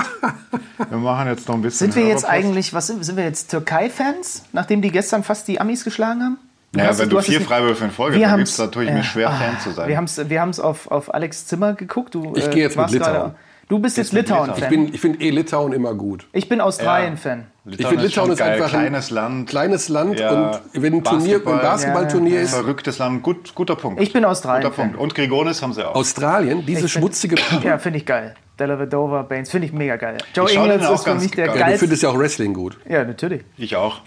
wir 0.90 0.98
machen 0.98 1.28
jetzt 1.28 1.48
noch 1.48 1.56
ein 1.56 1.62
bisschen 1.62 1.92
Sind 1.92 1.96
wir 2.02 2.10
jetzt 2.10 2.24
Hörerpost. 2.24 2.46
eigentlich, 2.48 2.74
was 2.74 2.88
sind, 2.88 3.06
sind 3.06 3.16
wir 3.18 3.24
jetzt 3.24 3.50
Türkei-Fans, 3.52 4.44
nachdem 4.54 4.82
die 4.82 4.92
gestern 4.92 5.24
fast 5.24 5.48
die 5.48 5.62
Amis 5.62 5.84
geschlagen 5.84 6.24
haben? 6.24 6.38
Ja, 6.76 6.88
hast 6.88 6.98
wenn 7.00 7.06
es- 7.06 7.10
du 7.12 7.18
es 7.20 7.26
vier 7.26 7.42
Freiwürfe 7.42 7.86
in 7.86 7.92
Folge 7.92 8.18
Wir 8.18 8.28
vergibst, 8.28 8.54
haben's- 8.54 8.58
dann 8.58 8.72
tue 8.74 8.84
ich 8.86 8.92
mir 8.92 9.04
schwer, 9.04 9.32
Fan 9.32 9.60
zu 9.62 9.72
sein. 9.72 9.88
Wir 9.88 9.96
haben 9.98 10.04
es 10.06 10.30
wir 10.30 10.42
haben's 10.42 10.60
auf, 10.60 10.92
auf 10.92 11.14
Alex 11.14 11.46
Zimmer 11.48 11.74
geguckt. 11.74 12.16
Du, 12.16 12.34
Ich 12.36 12.46
äh, 12.48 12.50
gehe 12.50 12.64
jetzt 12.64 12.76
mit 12.78 12.90
Litauen. 12.92 13.32
Du 13.68 13.80
bist 13.80 13.98
jetzt 13.98 14.14
Litauen-Fan. 14.14 14.58
ich 14.58 14.64
Ich, 14.64 14.70
bin, 14.70 14.94
ich 14.94 15.02
finde 15.02 15.22
eh 15.22 15.30
Litauen 15.32 15.74
immer 15.74 15.94
gut. 15.96 16.28
bin 16.50 16.62
Australien-Fan. 16.62 17.48
Ich 17.68 17.88
finde 17.88 18.04
Litauen 18.04 18.32
ist 18.32 18.38
geil. 18.38 18.52
einfach 18.62 18.66
ein 18.74 18.80
kleines 18.82 19.10
Land. 19.10 19.50
Kleines 19.50 19.90
Land 19.90 20.20
Ja, 20.20 20.30
und 20.32 20.62
wenn 20.84 20.94
ein 20.94 21.04
Turnier, 21.04 21.38
ein 21.38 21.44
Basketballturnier 21.44 22.42
ist, 22.42 22.54
Verrücktes 22.54 23.00
Land, 23.00 23.24
gut, 23.24 23.56
guter 23.56 23.76
Punkt. 23.76 24.00
Ich 24.02 24.14
bin 24.14 24.24
Australien-Fan. 24.24 24.72
Guter 24.72 24.84
Punkt. 24.84 25.00
Und 25.00 25.16
Grigonis 25.16 25.64
haben 25.64 25.74
sie 25.74 25.88
auch. 25.88 25.96
Australien, 25.96 26.64
diese 26.66 26.86
Ich 26.86 26.92
find- 26.94 27.04
schmutzige. 27.04 27.36
Ja, 27.64 27.80
finde 27.80 27.98
ich 28.00 28.06
geil. 28.06 28.36
Della 28.60 28.80
Vedova, 28.80 29.24
Baines, 29.24 29.50
finde 29.50 29.68
ich 29.68 29.74
mega 29.74 29.96
geil. 29.98 30.18
Joe 30.34 30.50
Ich 30.50 30.56
Ingles 30.56 30.88
ist 30.90 31.04
für 31.04 31.10
ganz 31.10 31.24
mich 31.24 31.32
der 31.32 31.48
geil. 31.48 31.56
Ja, 31.56 31.60
du 31.62 31.66
geilste. 31.66 31.80
findest 31.80 32.04
ja 32.04 32.10
auch 32.10 32.18
Wrestling 32.20 32.54
gut. 32.54 32.78
Ja, 32.88 33.04
natürlich. 33.04 33.42
Ich 33.58 33.76
auch. 33.76 34.02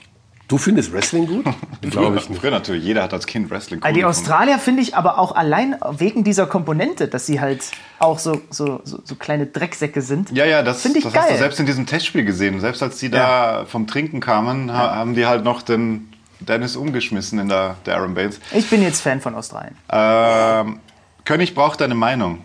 Du 0.49 0.57
findest 0.57 0.93
Wrestling 0.95 1.27
gut? 1.27 1.45
Glaube 1.83 2.17
ich 2.17 2.31
nicht. 2.31 2.41
Früher 2.41 2.51
natürlich. 2.51 2.83
Jeder 2.83 3.03
hat 3.03 3.13
als 3.13 3.27
Kind 3.27 3.51
Wrestling 3.51 3.81
cool 3.85 3.93
die 3.93 4.01
gefunden. 4.01 4.19
Australier 4.19 4.59
finde 4.59 4.83
ich 4.83 4.97
aber 4.97 5.19
auch 5.19 5.37
allein 5.37 5.77
wegen 5.91 6.25
dieser 6.25 6.47
Komponente, 6.47 7.07
dass 7.07 7.27
sie 7.27 7.39
halt 7.39 7.71
auch 7.99 8.19
so, 8.19 8.41
so, 8.49 8.81
so, 8.83 9.01
so 9.05 9.15
kleine 9.15 9.47
Drecksäcke 9.47 10.01
sind. 10.01 10.31
Ja, 10.31 10.47
ja, 10.47 10.63
das, 10.63 10.81
Finde 10.81 10.99
ich 10.99 11.05
das 11.05 11.15
hast 11.15 11.25
du 11.27 11.29
geil. 11.29 11.39
selbst 11.39 11.61
in 11.61 11.67
diesem 11.67 11.85
Testspiel 11.85 12.25
gesehen. 12.25 12.61
Selbst 12.61 12.83
als 12.83 12.99
die 12.99 13.11
da 13.11 13.67
vom 13.67 13.87
Trinken 13.87 14.21
kamen, 14.21 14.73
ha 14.73 14.97
haben 14.97 15.15
die 15.15 15.27
halt 15.27 15.45
noch 15.45 15.61
den 15.61 16.09
Dennis 16.41 16.77
umgeschmissen 16.77 17.39
in 17.39 17.49
der, 17.49 17.77
der 17.85 17.97
Aaron 17.97 18.15
Baines. 18.15 18.41
Ich 18.53 18.71
bin 18.71 18.83
jetzt 18.83 19.03
Fan 19.03 19.21
von 19.21 19.35
Australien. 19.35 19.77
Ähm, 19.91 20.81
König 21.27 21.55
braucht 21.55 21.83
deine 21.83 21.95
Meinung. 21.95 22.43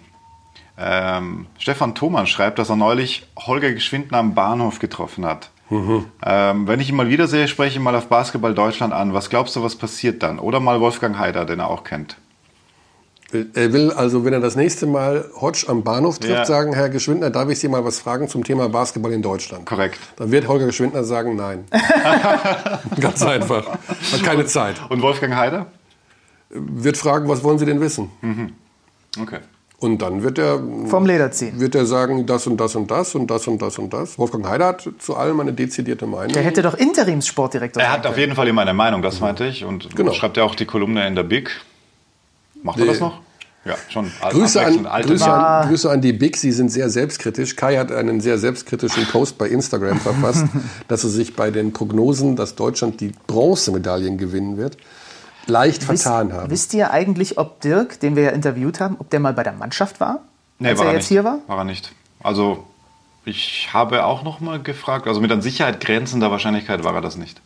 Ähm, 0.77 1.45
Stefan 1.57 1.95
Thoman 1.95 2.27
schreibt, 2.27 2.59
dass 2.59 2.69
er 2.69 2.75
neulich 2.75 3.25
Holger 3.37 3.71
Geschwindner 3.71 4.17
am 4.17 4.33
Bahnhof 4.33 4.79
getroffen 4.79 5.25
hat. 5.25 5.51
Ähm, 6.25 6.67
wenn 6.67 6.79
ich 6.79 6.89
ihn 6.89 6.95
mal 6.95 7.09
wiedersehe, 7.09 7.47
spreche 7.47 7.69
ich 7.71 7.75
ihn 7.77 7.83
mal 7.83 7.95
auf 7.95 8.07
Basketball 8.07 8.53
Deutschland 8.53 8.93
an. 8.93 9.13
Was 9.13 9.29
glaubst 9.29 9.55
du, 9.55 9.63
was 9.63 9.75
passiert 9.75 10.21
dann? 10.23 10.39
Oder 10.39 10.59
mal 10.59 10.79
Wolfgang 10.79 11.17
Haider, 11.17 11.45
den 11.45 11.59
er 11.59 11.69
auch 11.69 11.83
kennt. 11.83 12.17
Er 13.55 13.73
will 13.73 13.91
also, 13.91 14.25
wenn 14.25 14.33
er 14.33 14.39
das 14.41 14.55
nächste 14.55 14.85
Mal 14.85 15.25
Hodge 15.41 15.65
am 15.67 15.83
Bahnhof 15.83 16.19
trifft, 16.19 16.33
Ja. 16.33 16.45
sagen, 16.45 16.73
Herr 16.75 16.89
Geschwindner, 16.89 17.31
darf 17.31 17.49
ich 17.49 17.57
Sie 17.59 17.67
mal 17.67 17.83
was 17.83 17.97
fragen 17.99 18.27
zum 18.27 18.43
Thema 18.43 18.69
Basketball 18.69 19.11
in 19.11 19.23
Deutschland? 19.23 19.65
Korrekt. 19.65 19.97
Dann 20.17 20.31
wird 20.31 20.47
Holger 20.47 20.67
Geschwindner 20.67 21.03
sagen, 21.03 21.35
nein. 21.35 21.65
Ganz 22.99 23.23
einfach. 23.23 23.65
Hat 24.11 24.23
keine 24.23 24.45
Zeit. 24.45 24.75
Und 24.89 25.01
Wolfgang 25.01 25.35
Haider? 25.35 25.65
Wird 26.49 26.95
fragen, 26.97 27.27
was 27.27 27.43
wollen 27.43 27.57
Sie 27.57 27.65
denn 27.65 27.81
wissen? 27.81 28.11
Okay. 29.19 29.39
Und 29.79 30.01
dann 30.01 30.23
wird 30.23 30.37
er, 30.37 30.61
Vom 30.85 31.05
Leder 31.05 31.31
ziehen. 31.31 31.59
wird 31.59 31.75
er 31.75 31.85
sagen, 31.85 32.25
das 32.25 32.47
und 32.47 32.55
das 32.57 32.73
und 32.75 32.89
das 32.89 33.15
und 33.15 33.29
das 33.29 33.47
und 33.47 33.61
das 33.61 33.77
und 33.77 33.91
das. 33.93 34.17
Wolfgang 34.17 34.47
Heider 34.47 34.67
hat 34.67 34.87
zu 34.99 35.15
allem 35.17 35.39
eine 35.41 35.51
dezidierte 35.51 36.05
Meinung. 36.07 36.31
Der 36.31 36.43
hätte 36.43 36.61
doch 36.61 36.75
Interimssportdirektor 36.75 37.83
Er 37.83 37.91
hat 37.91 38.07
auf 38.07 38.17
jeden 38.17 38.33
Fall 38.35 38.47
immer 38.47 38.61
eine 38.61 38.73
Meinung, 38.73 39.01
das 39.01 39.19
meinte 39.19 39.45
ich. 39.45 39.65
Und 39.65 39.93
Genau. 39.95 40.13
schreibt 40.13 40.37
ja 40.37 40.43
auch 40.43 40.55
die 40.55 40.65
Kolumne 40.65 41.05
in 41.05 41.15
der 41.15 41.23
Big. 41.23 41.51
Macht 42.61 42.79
er 42.79 42.85
das 42.85 43.01
noch? 43.01 43.19
Ja, 43.65 43.75
schon. 43.89 44.11
Grüße 44.29 44.61
an, 44.65 44.85
alte 44.85 45.07
Grüße, 45.07 45.31
an, 45.31 45.67
Grüße 45.69 45.89
an 45.89 46.01
die 46.01 46.11
Big, 46.11 46.35
Sie 46.35 46.51
sind 46.51 46.69
sehr 46.69 46.89
selbstkritisch. 46.89 47.55
Kai 47.55 47.77
hat 47.77 47.93
einen 47.93 48.19
sehr 48.19 48.37
selbstkritischen 48.37 49.05
Post 49.07 49.37
bei 49.37 49.47
Instagram 49.47 49.99
verfasst, 49.99 50.45
dass 50.89 51.03
er 51.05 51.09
sich 51.09 51.35
bei 51.35 51.49
den 51.49 51.71
Prognosen, 51.71 52.35
dass 52.35 52.55
Deutschland 52.55 52.99
die 52.99 53.13
Bronzemedaillen 53.27 54.17
gewinnen 54.17 54.57
wird, 54.57 54.75
leicht 55.45 55.83
vertan 55.83 56.33
haben. 56.33 56.49
Wisst 56.49 56.73
ihr 56.73 56.91
eigentlich, 56.91 57.37
ob 57.37 57.61
Dirk, 57.61 57.99
den 57.99 58.15
wir 58.15 58.23
ja 58.23 58.29
interviewt 58.31 58.79
haben, 58.79 58.95
ob 58.99 59.09
der 59.09 59.19
mal 59.19 59.33
bei 59.33 59.43
der 59.43 59.53
Mannschaft 59.53 59.99
war? 59.99 60.19
Nee, 60.59 60.69
als 60.69 60.79
war 60.79 60.85
er 60.85 60.91
er 60.91 60.95
jetzt 60.95 61.03
nicht. 61.03 61.09
hier 61.09 61.23
war? 61.23 61.39
War 61.47 61.57
er 61.59 61.63
nicht. 61.65 61.91
Also, 62.21 62.65
ich 63.25 63.69
habe 63.73 64.05
auch 64.05 64.23
noch 64.23 64.39
mal 64.39 64.61
gefragt, 64.61 65.07
also 65.07 65.19
mit 65.21 65.31
an 65.31 65.41
Sicherheit 65.41 65.79
grenzender 65.79 66.31
Wahrscheinlichkeit 66.31 66.83
war 66.83 66.93
er 66.95 67.01
das 67.01 67.15
nicht. 67.17 67.41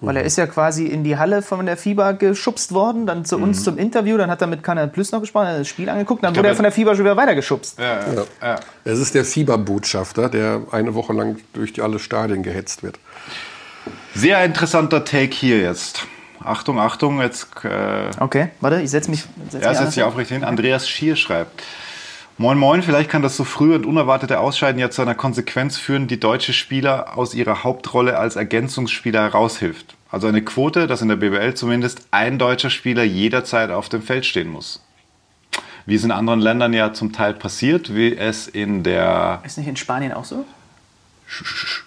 Weil 0.00 0.16
er 0.16 0.22
ist 0.22 0.38
ja 0.38 0.46
quasi 0.46 0.86
in 0.86 1.02
die 1.02 1.16
Halle 1.18 1.42
von 1.42 1.66
der 1.66 1.76
FIBA 1.76 2.12
geschubst 2.12 2.72
worden, 2.72 3.04
dann 3.04 3.24
zu 3.24 3.36
Mhm. 3.36 3.42
uns 3.44 3.64
zum 3.64 3.78
Interview, 3.78 4.16
dann 4.16 4.30
hat 4.30 4.40
er 4.40 4.46
mit 4.46 4.62
Kanal 4.62 4.86
Plus 4.86 5.10
noch 5.10 5.20
gesprochen, 5.20 5.48
hat 5.48 5.58
das 5.58 5.66
Spiel 5.66 5.88
angeguckt, 5.88 6.22
dann 6.22 6.32
glaub, 6.32 6.44
wurde 6.44 6.52
er 6.52 6.54
von 6.56 6.62
der 6.62 6.70
FIBA 6.72 6.94
schon 6.94 7.04
wieder 7.04 7.16
weitergeschubst. 7.16 7.80
Ja, 7.80 8.00
ja. 8.14 8.24
ja. 8.40 8.60
Es 8.84 9.00
ist 9.00 9.14
der 9.16 9.24
Fieberbotschafter, 9.24 10.28
der 10.28 10.62
eine 10.70 10.94
Woche 10.94 11.12
lang 11.14 11.38
durch 11.52 11.72
die 11.72 11.82
alle 11.82 11.98
Stadien 11.98 12.44
gehetzt 12.44 12.84
wird. 12.84 13.00
Sehr 14.14 14.44
interessanter 14.44 15.04
Take 15.04 15.34
hier 15.34 15.58
jetzt. 15.60 16.06
Achtung, 16.44 16.78
Achtung, 16.78 17.20
jetzt. 17.20 17.48
Äh, 17.64 18.10
Okay, 18.18 18.48
warte, 18.60 18.80
ich 18.80 18.90
setze 18.90 19.10
mich. 19.10 19.20
Setz 19.50 19.62
er 19.62 19.70
mich 19.70 19.78
setzt 19.78 19.92
sich 19.94 20.02
anders 20.02 20.12
aufrecht 20.14 20.30
hin. 20.30 20.44
Andreas 20.44 20.88
Schier 20.88 21.16
schreibt. 21.16 21.62
Moin 22.40 22.56
Moin, 22.56 22.82
vielleicht 22.84 23.10
kann 23.10 23.22
das 23.22 23.36
so 23.36 23.42
frühe 23.42 23.74
und 23.74 23.84
unerwartete 23.84 24.38
Ausscheiden 24.38 24.80
ja 24.80 24.90
zu 24.90 25.02
einer 25.02 25.16
Konsequenz 25.16 25.76
führen, 25.76 26.06
die 26.06 26.20
deutsche 26.20 26.52
Spieler 26.52 27.18
aus 27.18 27.34
ihrer 27.34 27.64
Hauptrolle 27.64 28.16
als 28.16 28.36
Ergänzungsspieler 28.36 29.22
heraushilft. 29.22 29.96
Also 30.10 30.28
eine 30.28 30.42
Quote, 30.42 30.86
dass 30.86 31.02
in 31.02 31.08
der 31.08 31.16
BBL 31.16 31.54
zumindest 31.54 32.02
ein 32.12 32.38
deutscher 32.38 32.70
Spieler 32.70 33.02
jederzeit 33.02 33.70
auf 33.72 33.88
dem 33.88 34.02
Feld 34.02 34.24
stehen 34.24 34.48
muss. 34.50 34.80
Wie 35.84 35.96
es 35.96 36.04
in 36.04 36.12
anderen 36.12 36.40
Ländern 36.40 36.72
ja 36.72 36.92
zum 36.92 37.12
Teil 37.12 37.34
passiert, 37.34 37.94
wie 37.94 38.16
es 38.16 38.46
in 38.46 38.84
der 38.84 39.40
Ist 39.44 39.58
nicht 39.58 39.66
in 39.68 39.76
Spanien 39.76 40.12
auch 40.12 40.24
so? 40.24 40.44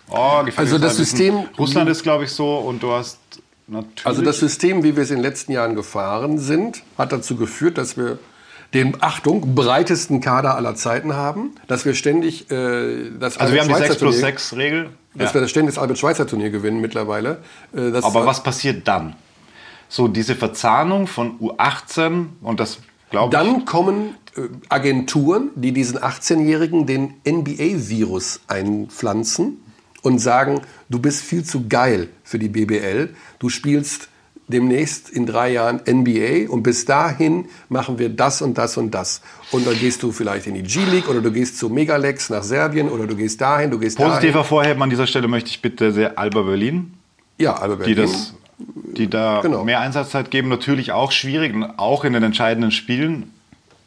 Oh, 0.10 0.40
gefällt 0.44 0.60
Also 0.60 0.76
mir 0.76 0.82
das. 0.82 0.98
System- 0.98 1.46
Russland 1.58 1.90
ist, 1.90 2.04
glaube 2.04 2.26
ich, 2.26 2.32
so 2.32 2.58
und 2.58 2.84
du 2.84 2.92
hast 2.92 3.20
natürlich. 3.72 4.06
Also 4.06 4.22
das 4.22 4.40
System, 4.40 4.84
wie 4.84 4.96
wir 4.96 5.04
es 5.04 5.10
in 5.10 5.18
den 5.18 5.24
letzten 5.24 5.52
Jahren 5.52 5.76
gefahren 5.76 6.38
sind, 6.38 6.84
hat 6.98 7.12
dazu 7.12 7.36
geführt, 7.36 7.78
dass 7.78 7.98
wir 7.98 8.20
den, 8.74 8.96
Achtung, 9.02 9.54
breitesten 9.54 10.22
Kader 10.22 10.56
aller 10.56 10.76
Zeiten 10.76 11.14
haben, 11.14 11.52
dass 11.68 11.84
wir 11.86 11.94
ständig 11.94 12.50
äh, 12.52 13.10
das 13.20 13.38
also 13.38 13.54
wir 13.54 13.62
haben 13.62 13.68
die 13.68 13.74
6 13.76 13.88
plus 13.98 14.16
Turnier- 14.16 14.32
6 14.32 14.56
Regel. 14.56 14.90
dass 15.14 15.30
Ja. 15.30 15.34
wir 15.36 15.42
das 15.42 15.50
ständig 15.50 15.76
das 15.76 15.82
Albert-Schweitzer-Turnier 15.82 16.52
gewinnen 16.52 16.80
mittlerweile. 16.80 17.40
Äh, 17.74 17.92
das 17.92 18.06
Aber 18.06 18.26
was 18.26 18.44
passiert 18.44 18.88
dann? 18.88 19.16
So 19.90 20.08
diese 20.08 20.36
Verzahnung 20.36 21.08
von 21.08 21.38
U18 21.40 22.28
und 22.42 22.60
das 22.62 22.78
glaube 23.10 23.36
ich. 23.36 23.42
Dann 23.42 23.66
kommen 23.66 24.16
äh, 24.38 24.44
Agenturen, 24.70 25.50
die 25.56 25.74
diesen 25.74 26.00
18-Jährigen 26.00 26.86
den 26.86 27.16
NBA-Virus 27.28 28.40
einpflanzen 28.48 29.61
und 30.02 30.20
sagen, 30.20 30.62
du 30.90 31.00
bist 31.00 31.22
viel 31.22 31.44
zu 31.44 31.68
geil 31.68 32.10
für 32.24 32.40
die 32.40 32.48
BBL. 32.50 33.10
Du 33.40 33.50
spielst 33.50 34.10
demnächst 34.48 35.10
in 35.10 35.26
drei 35.26 35.52
Jahren 35.54 35.80
NBA 35.88 36.50
und 36.52 36.64
bis 36.64 36.84
dahin 36.86 37.46
machen 37.70 38.00
wir 38.00 38.10
das 38.10 38.42
und 38.42 38.58
das 38.58 38.76
und 38.78 38.92
das. 38.92 39.22
Und 39.52 39.66
dann 39.66 39.78
gehst 39.80 40.04
du 40.04 40.12
vielleicht 40.12 40.46
in 40.48 40.56
die 40.56 40.64
G-League 40.64 41.08
oder 41.08 41.22
du 41.22 41.32
gehst 41.32 41.58
zu 41.58 41.70
Megalex 41.70 42.30
nach 42.30 42.44
Serbien 42.44 42.90
oder 42.90 43.08
du 43.08 43.16
gehst 43.16 43.40
dahin, 43.40 43.72
du 43.72 43.80
gehst 43.80 43.98
Positiv 43.98 44.20
dahin. 44.20 44.34
hervorheben 44.34 44.84
an 44.84 44.90
dieser 44.90 45.08
Stelle 45.08 45.28
möchte 45.30 45.50
ich 45.50 45.62
bitte 45.62 45.92
sehr 45.94 46.20
Alba 46.20 46.42
Berlin, 46.42 46.94
Ja, 47.38 47.66
die 47.66 47.76
Berlin. 47.78 47.96
das, 47.98 48.34
die 48.98 49.10
da 49.10 49.40
Genau. 49.42 49.64
mehr 49.64 49.80
Einsatzzeit 49.80 50.32
geben. 50.32 50.50
Natürlich 50.50 50.92
auch 50.92 51.12
schwierig, 51.14 51.54
auch 51.78 52.04
in 52.04 52.12
den 52.14 52.24
entscheidenden 52.24 52.72
Spielen 52.72 53.32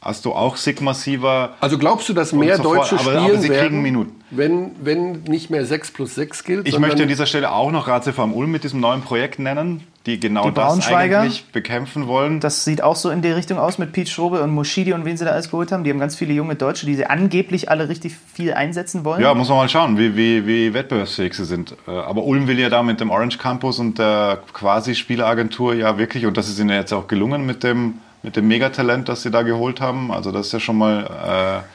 hast 0.04 0.24
du 0.26 0.32
auch 0.32 0.56
Sigma-Siever. 0.56 1.54
Also 1.60 1.78
glaubst 1.78 2.08
du, 2.08 2.12
dass 2.12 2.32
mehr 2.32 2.56
so 2.58 2.62
fort, 2.64 2.76
Deutsche 2.76 2.94
aber- 2.96 3.04
spielen 3.04 3.18
aber 3.24 3.38
sie 3.38 3.48
kriegen 3.48 3.60
werden, 3.60 3.82
Minuten. 3.82 4.20
Wenn, 4.30 4.72
wenn 4.82 5.22
nicht 5.22 5.48
mehr 5.50 5.64
6 5.64 5.92
plus 5.92 6.14
6 6.14 6.44
gilt? 6.44 6.68
Ich 6.68 6.78
möchte 6.78 7.02
an 7.02 7.08
dieser 7.08 7.26
Stelle 7.26 7.52
auch 7.52 7.70
noch 7.70 7.88
am 7.88 8.32
Ulm 8.34 8.50
mit 8.50 8.64
diesem 8.64 8.80
neuen 8.80 9.00
Projekt 9.02 9.38
nennen, 9.38 9.84
die 10.06 10.20
genau 10.20 10.48
Die 10.48 10.54
das 10.54 10.64
Braunschweiger? 10.66 11.20
eigentlich 11.20 11.46
bekämpfen 11.52 12.06
wollen. 12.06 12.40
Das 12.40 12.64
sieht 12.64 12.82
auch 12.82 12.96
so 12.96 13.10
in 13.10 13.22
die 13.22 13.30
Richtung 13.30 13.58
aus 13.58 13.78
mit 13.78 13.92
Pete 13.92 14.10
Schrobe 14.10 14.42
und 14.42 14.50
Moschidi 14.50 14.92
und 14.92 15.04
wen 15.04 15.16
sie 15.16 15.24
da 15.24 15.30
alles 15.30 15.50
geholt 15.50 15.72
haben. 15.72 15.84
Die 15.84 15.90
haben 15.90 16.00
ganz 16.00 16.16
viele 16.16 16.34
junge 16.34 16.56
Deutsche, 16.56 16.84
die 16.84 16.94
sie 16.96 17.06
angeblich 17.06 17.70
alle 17.70 17.88
richtig 17.88 18.14
viel 18.34 18.52
einsetzen 18.52 19.04
wollen. 19.04 19.22
Ja, 19.22 19.32
muss 19.34 19.48
man 19.48 19.58
mal 19.58 19.68
schauen, 19.68 19.96
wie, 19.96 20.16
wie, 20.16 20.46
wie 20.46 20.74
wettbewerbsfähig 20.74 21.32
sie 21.34 21.44
sind. 21.46 21.74
Äh, 21.86 21.92
Aber 21.92 22.24
Ulm 22.24 22.46
will 22.48 22.58
ja 22.58 22.68
da 22.68 22.82
mit 22.82 23.00
dem 23.00 23.10
Orange 23.10 23.38
Campus 23.38 23.78
und 23.78 23.98
der 23.98 24.40
quasi 24.52 24.94
Spieleragentur 24.94 25.74
ja 25.74 25.96
wirklich, 25.96 26.26
und 26.26 26.36
das 26.36 26.48
ist 26.48 26.58
ihnen 26.58 26.70
jetzt 26.70 26.92
auch 26.92 27.06
gelungen 27.06 27.46
mit 27.46 27.62
dem, 27.62 27.94
mit 28.24 28.34
dem 28.36 28.48
Megatalent, 28.48 29.08
das 29.08 29.22
sie 29.22 29.30
da 29.30 29.42
geholt 29.42 29.80
haben. 29.80 30.10
Also 30.10 30.32
das 30.32 30.46
ist 30.46 30.52
ja 30.52 30.58
schon 30.60 30.76
mal, 30.78 31.62
äh, 31.62 31.68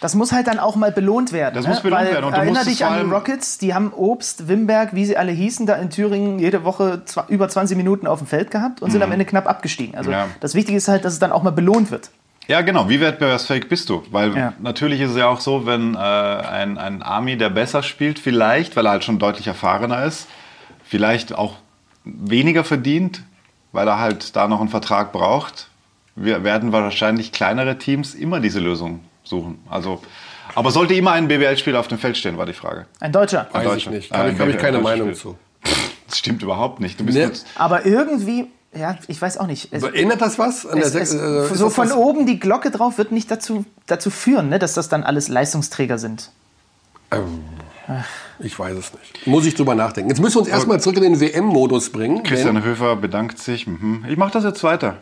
Das 0.00 0.14
muss 0.14 0.32
halt 0.32 0.46
dann 0.48 0.58
auch 0.58 0.74
mal 0.76 0.90
belohnt 0.90 1.30
werden. 1.32 1.54
Das 1.54 1.64
ne? 1.66 1.70
muss 1.70 1.80
belohnt 1.82 2.02
Weil, 2.02 2.12
werden. 2.14 2.24
Und 2.24 2.32
erinner 2.32 2.64
dich 2.64 2.84
an 2.84 3.04
die 3.06 3.10
Rockets, 3.12 3.58
die 3.58 3.74
haben 3.74 3.92
Obst, 3.92 4.48
Wimberg, 4.48 4.94
wie 4.94 5.04
sie 5.04 5.16
alle 5.18 5.30
hießen, 5.30 5.66
da 5.66 5.74
in 5.74 5.90
Thüringen 5.90 6.38
jede 6.38 6.64
Woche 6.64 7.02
über 7.28 7.48
20 7.48 7.76
Minuten 7.76 8.06
auf 8.06 8.18
dem 8.18 8.26
Feld 8.26 8.50
gehabt 8.50 8.80
und 8.82 8.90
sind 8.90 9.02
am 9.02 9.12
Ende 9.12 9.26
knapp 9.26 9.46
abgestiegen. 9.46 9.94
Also 9.94 10.08
Mhm. 10.10 10.16
Ja. 10.16 10.26
das 10.40 10.54
Wichtige 10.54 10.78
ist 10.78 10.88
halt, 10.88 11.04
dass 11.04 11.12
es 11.12 11.18
dann 11.18 11.32
auch 11.32 11.42
mal 11.42 11.50
belohnt 11.52 11.90
wird. 11.90 12.10
ja 12.48 12.62
genau, 12.62 12.88
wie 12.88 13.00
wettbewerbsfähig 13.00 13.68
bist 13.68 13.90
du? 13.90 14.02
Weil 14.10 14.34
Ja. 14.36 14.54
natürlich 14.58 15.00
ist 15.02 15.10
es 15.10 15.16
ja 15.18 15.28
auch 15.28 15.38
so, 15.40 15.66
wenn 15.66 15.94
äh, 15.94 15.98
ein, 15.98 16.78
ein 16.78 17.02
Army, 17.02 17.36
der 17.36 17.50
besser 17.50 17.82
spielt, 17.84 18.18
vielleicht, 18.18 18.74
weil 18.76 18.86
er 18.86 18.92
halt 18.92 19.04
schon 19.04 19.18
deutlich 19.20 19.46
erfahrener 19.46 20.02
ist, 20.04 20.26
vielleicht 20.82 21.34
auch 21.34 21.56
weniger 22.04 22.64
verdient, 22.64 23.22
weil 23.72 23.86
er 23.86 23.98
halt 23.98 24.34
da 24.34 24.48
noch 24.48 24.60
einen 24.60 24.68
Vertrag 24.70 25.12
braucht, 25.12 25.68
wir 26.16 26.44
werden 26.44 26.72
wahrscheinlich 26.72 27.32
kleinere 27.32 27.78
Teams 27.78 28.14
immer 28.14 28.40
diese 28.40 28.60
Lösung 28.60 29.00
suchen. 29.24 29.58
Also, 29.68 30.02
aber 30.54 30.70
sollte 30.70 30.94
immer 30.94 31.12
ein 31.12 31.28
BWL-Spieler 31.28 31.78
auf 31.80 31.88
dem 31.88 31.98
Feld 31.98 32.16
stehen, 32.16 32.36
war 32.38 32.46
die 32.46 32.52
Frage. 32.52 32.86
Ein 33.00 33.12
Deutscher. 33.12 33.48
Weiß 33.52 33.62
ich 33.64 33.68
Deutsche. 33.70 33.90
nicht. 33.90 34.12
Habe 34.12 34.24
Ein 34.24 34.34
ich, 34.34 34.40
hab 34.40 34.48
ich 34.48 34.58
keine 34.58 34.80
Meinung 34.80 35.14
zu. 35.14 35.36
Das 36.08 36.18
stimmt 36.18 36.42
überhaupt 36.42 36.80
nicht. 36.80 36.98
Du 36.98 37.04
bist 37.04 37.16
Nee. 37.16 37.24
jetzt- 37.24 37.46
Aber 37.54 37.86
irgendwie, 37.86 38.46
ja, 38.76 38.96
ich 39.06 39.22
weiß 39.22 39.38
auch 39.38 39.46
nicht. 39.46 39.68
Es, 39.72 39.82
Erinnert 39.84 40.20
das 40.20 40.38
was? 40.40 40.66
An 40.66 40.78
es, 40.78 40.92
der 40.92 41.02
es, 41.02 41.14
äh, 41.14 41.18
so 41.54 41.66
das 41.66 41.74
von 41.74 41.88
was- 41.88 41.96
oben 41.96 42.26
die 42.26 42.40
Glocke 42.40 42.70
drauf 42.72 42.98
wird 42.98 43.12
nicht 43.12 43.30
dazu, 43.30 43.64
dazu 43.86 44.10
führen, 44.10 44.48
ne, 44.48 44.58
dass 44.58 44.74
das 44.74 44.88
dann 44.88 45.04
alles 45.04 45.28
Leistungsträger 45.28 45.98
sind. 45.98 46.30
Ich 48.38 48.58
weiß 48.58 48.76
es 48.76 48.92
nicht. 48.94 49.26
Muss 49.26 49.44
ich 49.46 49.54
drüber 49.54 49.74
nachdenken. 49.74 50.10
Jetzt 50.10 50.20
müssen 50.20 50.36
wir 50.36 50.40
uns 50.40 50.48
erstmal 50.48 50.80
zurück 50.80 50.96
in 50.98 51.02
den 51.02 51.20
WM-Modus 51.20 51.90
bringen. 51.90 52.22
Christian 52.22 52.62
Höfer 52.62 52.96
bedankt 52.96 53.38
sich. 53.38 53.66
Mhm. 53.66 54.04
Ich 54.08 54.16
mache 54.16 54.32
das 54.32 54.44
jetzt 54.44 54.62
weiter. 54.62 54.98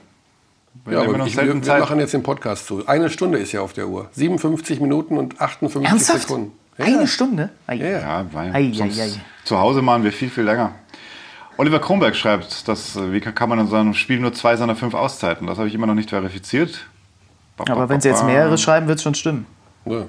Wir 0.85 0.93
Ja, 0.95 1.01
aber 1.03 1.27
ich, 1.27 1.37
wir, 1.37 1.65
wir 1.65 1.79
machen 1.79 1.99
jetzt 2.01 2.15
den 2.15 2.23
Podcast 2.23 2.67
zu. 2.67 2.87
Eine 2.87 3.11
Stunde 3.11 3.39
ist 3.39 3.53
ja 3.53 3.61
auf 3.61 3.73
der 3.73 3.89
Uhr. 3.89 4.09
57 4.13 4.81
Minuten 4.81 5.19
und 5.19 5.41
58 5.41 5.91
Ernsthaft? 5.91 6.23
Sekunden. 6.23 6.53
Ja, 6.79 6.85
Eine. 6.85 7.07
Stunde? 7.07 7.51
Ei. 7.67 7.75
Ja. 7.77 7.89
Ja, 8.01 8.27
weil 8.33 8.55
Ei, 8.55 8.73
sonst 8.73 8.99
ei, 8.99 9.05
ei. 9.05 9.11
zu 9.45 9.59
Hause 9.59 9.83
machen 9.83 10.05
wir 10.05 10.13
viel, 10.13 10.31
viel 10.31 10.45
länger. 10.45 10.73
Oliver 11.57 11.81
Kronberg 11.81 12.15
schreibt, 12.15 12.69
dass, 12.69 12.95
äh, 12.95 13.13
wie 13.13 13.21
kann 13.21 13.49
man 13.49 13.59
in 13.59 13.67
seinem 13.67 13.95
Spiel 13.95 14.21
nur 14.21 14.33
zwei 14.33 14.55
seiner 14.57 14.77
fünf 14.77 14.95
Auszeiten? 14.95 15.49
Das 15.49 15.59
habe 15.59 15.67
ich 15.67 15.75
immer 15.75 15.89
noch 15.89 15.95
nicht 15.95 16.11
verifiziert. 16.11 16.87
Ba, 17.57 17.65
ba, 17.65 17.73
Aber 17.73 17.89
wenn 17.89 18.01
sie 18.01 18.09
jetzt 18.09 18.25
mehrere 18.25 18.57
schreiben, 18.59 18.87
wird 18.87 18.99
es 18.99 19.03
schon 19.03 19.17
stimmen. 19.17 19.47
Ja. 19.85 20.05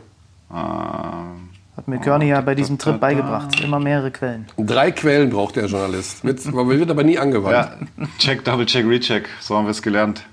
Ähm, 0.52 1.50
Hat 1.76 1.88
mir 1.88 2.00
Körny 2.00 2.28
ja 2.28 2.42
bei 2.42 2.54
diesem 2.54 2.78
Trip 2.78 3.00
beigebracht. 3.00 3.60
Immer 3.62 3.80
mehrere 3.80 4.12
Quellen. 4.12 4.46
Drei 4.58 4.92
Quellen 4.92 5.32
braucht 5.32 5.56
der 5.56 5.66
Journalist. 5.66 6.24
Wird, 6.24 6.46
wird 6.54 6.92
aber 6.92 7.04
nie 7.04 7.18
angewandt. 7.18 7.72
ja, 7.98 8.06
check, 8.20 8.46
double 8.46 8.68
check, 8.68 8.86
recheck. 8.88 9.28
So 9.40 9.58
haben 9.58 9.66
wir 9.66 9.72
es 9.72 9.82
gelernt. 9.82 10.24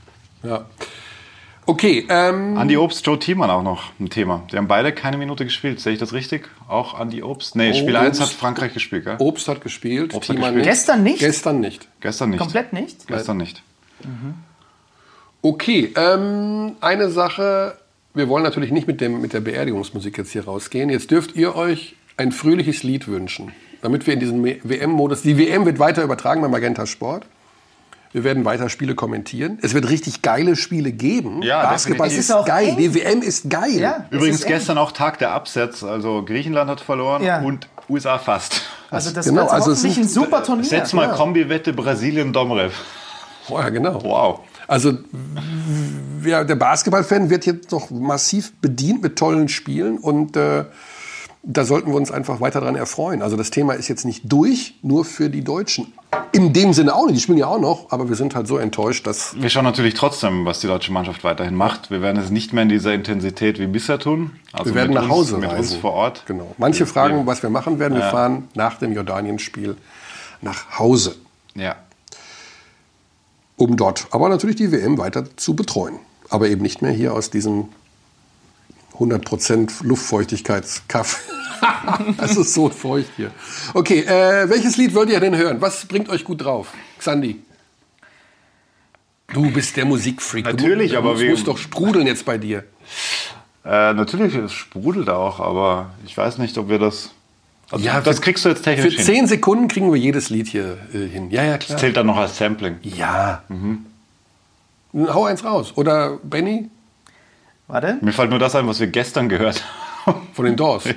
Ja. 0.42 0.66
Okay, 1.68 2.06
ähm, 2.08 2.56
Andi 2.56 2.76
Obst, 2.76 3.04
Joe 3.04 3.18
Thiemann 3.18 3.50
auch 3.50 3.62
noch 3.62 3.90
ein 3.98 4.08
Thema. 4.08 4.44
Die 4.52 4.56
haben 4.56 4.68
beide 4.68 4.92
keine 4.92 5.18
Minute 5.18 5.44
gespielt. 5.44 5.80
Sehe 5.80 5.94
ich 5.94 5.98
das 5.98 6.12
richtig? 6.12 6.48
Auch 6.68 6.94
Andi 6.94 7.24
Obst? 7.24 7.56
Nee, 7.56 7.74
Spiel 7.74 7.96
Obst. 7.96 8.06
1 8.06 8.20
hat 8.20 8.28
Frankreich 8.28 8.72
gespielt, 8.72 9.04
gell? 9.04 9.16
Obst 9.18 9.48
hat 9.48 9.60
gespielt, 9.62 10.14
Obst 10.14 10.30
hat 10.30 10.36
gespielt. 10.36 10.62
Gestern 10.62 11.02
nicht? 11.02 11.18
Gestern 11.18 11.58
nicht. 11.58 11.88
Gestern 12.00 12.30
nicht. 12.30 12.38
Komplett 12.38 12.72
nicht? 12.72 13.08
Gestern 13.08 13.38
nicht. 13.38 13.62
Okay, 15.42 15.92
ähm, 15.96 16.76
eine 16.80 17.10
Sache. 17.10 17.76
Wir 18.14 18.28
wollen 18.28 18.44
natürlich 18.44 18.70
nicht 18.70 18.86
mit, 18.86 19.00
dem, 19.00 19.20
mit 19.20 19.32
der 19.32 19.40
Beerdigungsmusik 19.40 20.16
jetzt 20.18 20.32
hier 20.32 20.44
rausgehen. 20.44 20.88
Jetzt 20.88 21.10
dürft 21.10 21.34
ihr 21.34 21.56
euch 21.56 21.96
ein 22.16 22.30
fröhliches 22.32 22.84
Lied 22.84 23.08
wünschen, 23.08 23.52
damit 23.82 24.06
wir 24.06 24.14
in 24.14 24.20
diesen 24.20 24.44
WM-Modus. 24.44 25.22
Die 25.22 25.36
WM 25.36 25.66
wird 25.66 25.78
weiter 25.80 26.02
übertragen 26.02 26.40
bei 26.42 26.48
Magenta 26.48 26.86
Sport. 26.86 27.26
Wir 28.16 28.24
werden 28.24 28.46
weiter 28.46 28.70
Spiele 28.70 28.94
kommentieren. 28.94 29.58
Es 29.60 29.74
wird 29.74 29.90
richtig 29.90 30.22
geile 30.22 30.56
Spiele 30.56 30.90
geben. 30.90 31.42
Ja, 31.42 31.64
Basketball 31.68 32.06
ist, 32.06 32.16
ist 32.16 32.32
auch 32.32 32.46
geil. 32.46 32.68
eng. 32.68 32.78
Die 32.78 32.94
WM 32.94 33.20
ist 33.20 33.50
geil. 33.50 33.72
Ja. 33.78 34.06
Übrigens 34.08 34.36
ist 34.38 34.44
eng. 34.44 34.52
gestern 34.52 34.78
auch 34.78 34.92
Tag 34.92 35.18
der 35.18 35.32
Absetz. 35.32 35.84
Also 35.84 36.24
Griechenland 36.24 36.70
hat 36.70 36.80
verloren 36.80 37.22
Ja. 37.22 37.42
und 37.42 37.68
USA 37.90 38.16
fast. 38.16 38.62
Also 38.90 39.10
das 39.10 39.26
Genau, 39.26 39.48
also 39.48 39.72
hoffentlich 39.72 39.96
sind- 39.96 40.04
ein 40.04 40.08
super 40.08 40.42
Turnier. 40.42 40.64
Setz 40.64 40.94
mal 40.94 41.08
ja. 41.08 41.12
Kombi-Wette 41.14 41.74
Brasilien-Domrev. 41.74 42.72
Oh, 43.50 43.58
ja, 43.58 43.68
genau. 43.68 44.02
Wow. 44.02 44.40
Also 44.66 44.94
wer, 46.20 46.46
der 46.46 46.56
Basketballfan 46.56 47.28
wird 47.28 47.44
jetzt 47.44 47.70
noch 47.70 47.90
massiv 47.90 48.54
bedient 48.62 49.02
mit 49.02 49.16
tollen 49.18 49.50
Spielen 49.50 49.98
und 49.98 50.38
äh, 50.38 50.64
da 51.48 51.64
sollten 51.64 51.90
wir 51.92 51.96
uns 51.96 52.10
einfach 52.10 52.40
weiter 52.40 52.60
dran 52.60 52.74
erfreuen. 52.74 53.22
Also 53.22 53.36
das 53.36 53.50
Thema 53.50 53.74
ist 53.74 53.86
jetzt 53.86 54.04
nicht 54.04 54.22
durch, 54.24 54.74
nur 54.82 55.04
für 55.04 55.30
die 55.30 55.44
Deutschen. 55.44 55.92
In 56.32 56.52
dem 56.52 56.72
Sinne 56.72 56.92
auch 56.94 57.06
nicht, 57.06 57.16
die 57.16 57.20
spielen 57.20 57.38
ja 57.38 57.46
auch 57.46 57.60
noch, 57.60 57.92
aber 57.92 58.08
wir 58.08 58.16
sind 58.16 58.34
halt 58.34 58.48
so 58.48 58.58
enttäuscht, 58.58 59.06
dass 59.06 59.40
Wir 59.40 59.48
schauen 59.48 59.64
natürlich 59.64 59.94
trotzdem, 59.94 60.44
was 60.44 60.58
die 60.60 60.66
deutsche 60.66 60.92
Mannschaft 60.92 61.22
weiterhin 61.22 61.54
macht. 61.54 61.90
Wir 61.90 62.02
werden 62.02 62.20
es 62.20 62.30
nicht 62.30 62.52
mehr 62.52 62.64
in 62.64 62.68
dieser 62.68 62.92
Intensität 62.94 63.60
wie 63.60 63.68
bisher 63.68 63.98
tun. 64.00 64.32
Also 64.52 64.66
wir 64.66 64.74
werden 64.74 64.92
mit 64.94 65.02
nach 65.02 65.08
Hause 65.08 65.36
uns, 65.36 65.42
mit 65.42 65.50
reisen. 65.50 65.72
uns 65.74 65.80
vor 65.80 65.92
Ort. 65.92 66.24
Genau. 66.26 66.52
Manche 66.58 66.80
Wir- 66.80 66.86
fragen, 66.88 67.26
was 67.26 67.42
wir 67.42 67.50
machen 67.50 67.78
werden. 67.78 67.94
Wir 67.94 68.00
Ja. 68.04 68.10
fahren 68.10 68.48
nach 68.54 68.78
dem 68.78 68.92
Jordanien-Spiel 68.92 69.76
nach 70.42 70.78
Hause, 70.80 71.14
Ja. 71.54 71.76
um 73.56 73.76
dort 73.76 74.06
aber 74.10 74.28
natürlich 74.28 74.56
die 74.56 74.72
WM 74.72 74.98
weiter 74.98 75.24
zu 75.36 75.54
betreuen. 75.54 75.94
Aber 76.28 76.48
eben 76.48 76.62
nicht 76.62 76.82
mehr 76.82 76.90
hier 76.92 77.14
aus 77.14 77.30
diesem 77.30 77.68
100% 78.98 79.84
Luftfeuchtigkeitskaff. 79.86 81.20
Es 82.18 82.36
ist 82.36 82.52
so 82.52 82.68
feucht 82.68 83.08
hier. 83.16 83.30
Okay, 83.72 84.00
äh, 84.00 84.48
welches 84.50 84.76
Lied 84.76 84.94
wollt 84.94 85.08
ihr 85.08 85.20
denn 85.20 85.34
hören? 85.36 85.60
Was 85.60 85.86
bringt 85.86 86.08
euch 86.10 86.22
gut 86.24 86.44
drauf? 86.44 86.72
Xandi. 86.98 87.40
Du 89.32 89.50
bist 89.50 89.76
der 89.76 89.84
Musikfreak. 89.86 90.44
Natürlich, 90.44 90.92
du, 90.92 90.98
aber 90.98 91.14
Es 91.14 91.20
wir- 91.20 91.30
muss 91.30 91.44
doch 91.44 91.56
sprudeln 91.58 92.06
jetzt 92.06 92.24
bei 92.26 92.36
dir. 92.38 92.64
Äh, 93.64 93.94
natürlich, 93.94 94.34
es 94.34 94.52
sprudelt 94.52 95.08
auch, 95.08 95.40
aber 95.40 95.90
ich 96.04 96.16
weiß 96.16 96.38
nicht, 96.38 96.56
ob 96.58 96.68
wir 96.68 96.78
das. 96.78 97.10
Also 97.70 97.84
Ja, 97.84 98.00
das 98.00 98.16
für- 98.16 98.22
kriegst 98.22 98.44
du 98.44 98.50
jetzt 98.50 98.58
Für 98.58 98.64
technisch 98.74 98.96
hin. 98.96 99.04
10 99.04 99.26
Sekunden 99.26 99.68
kriegen 99.68 99.90
wir 99.90 99.98
jedes 99.98 100.28
Lied 100.30 100.46
hier 100.48 100.76
äh, 100.92 101.06
hin. 101.08 101.30
Ja, 101.30 101.42
ja, 101.42 101.56
klar. 101.58 101.74
Das 101.76 101.80
zählt 101.80 101.96
dann 101.96 102.06
noch 102.06 102.16
als 102.18 102.36
Sampling. 102.36 102.76
Ja. 102.82 103.42
Hau 104.94 105.24
eins 105.24 105.42
raus. 105.42 105.72
Oder 105.76 106.18
Benny? 106.22 106.68
Warte. 107.68 107.98
Mir 108.00 108.12
fällt 108.12 108.30
nur 108.30 108.38
das 108.38 108.54
ein, 108.54 108.66
was 108.68 108.78
wir 108.80 108.86
gestern 108.86 109.28
gehört 109.28 109.64
haben. 110.06 110.20
Von 110.34 110.44
den 110.44 110.56
Doors. 110.56 110.84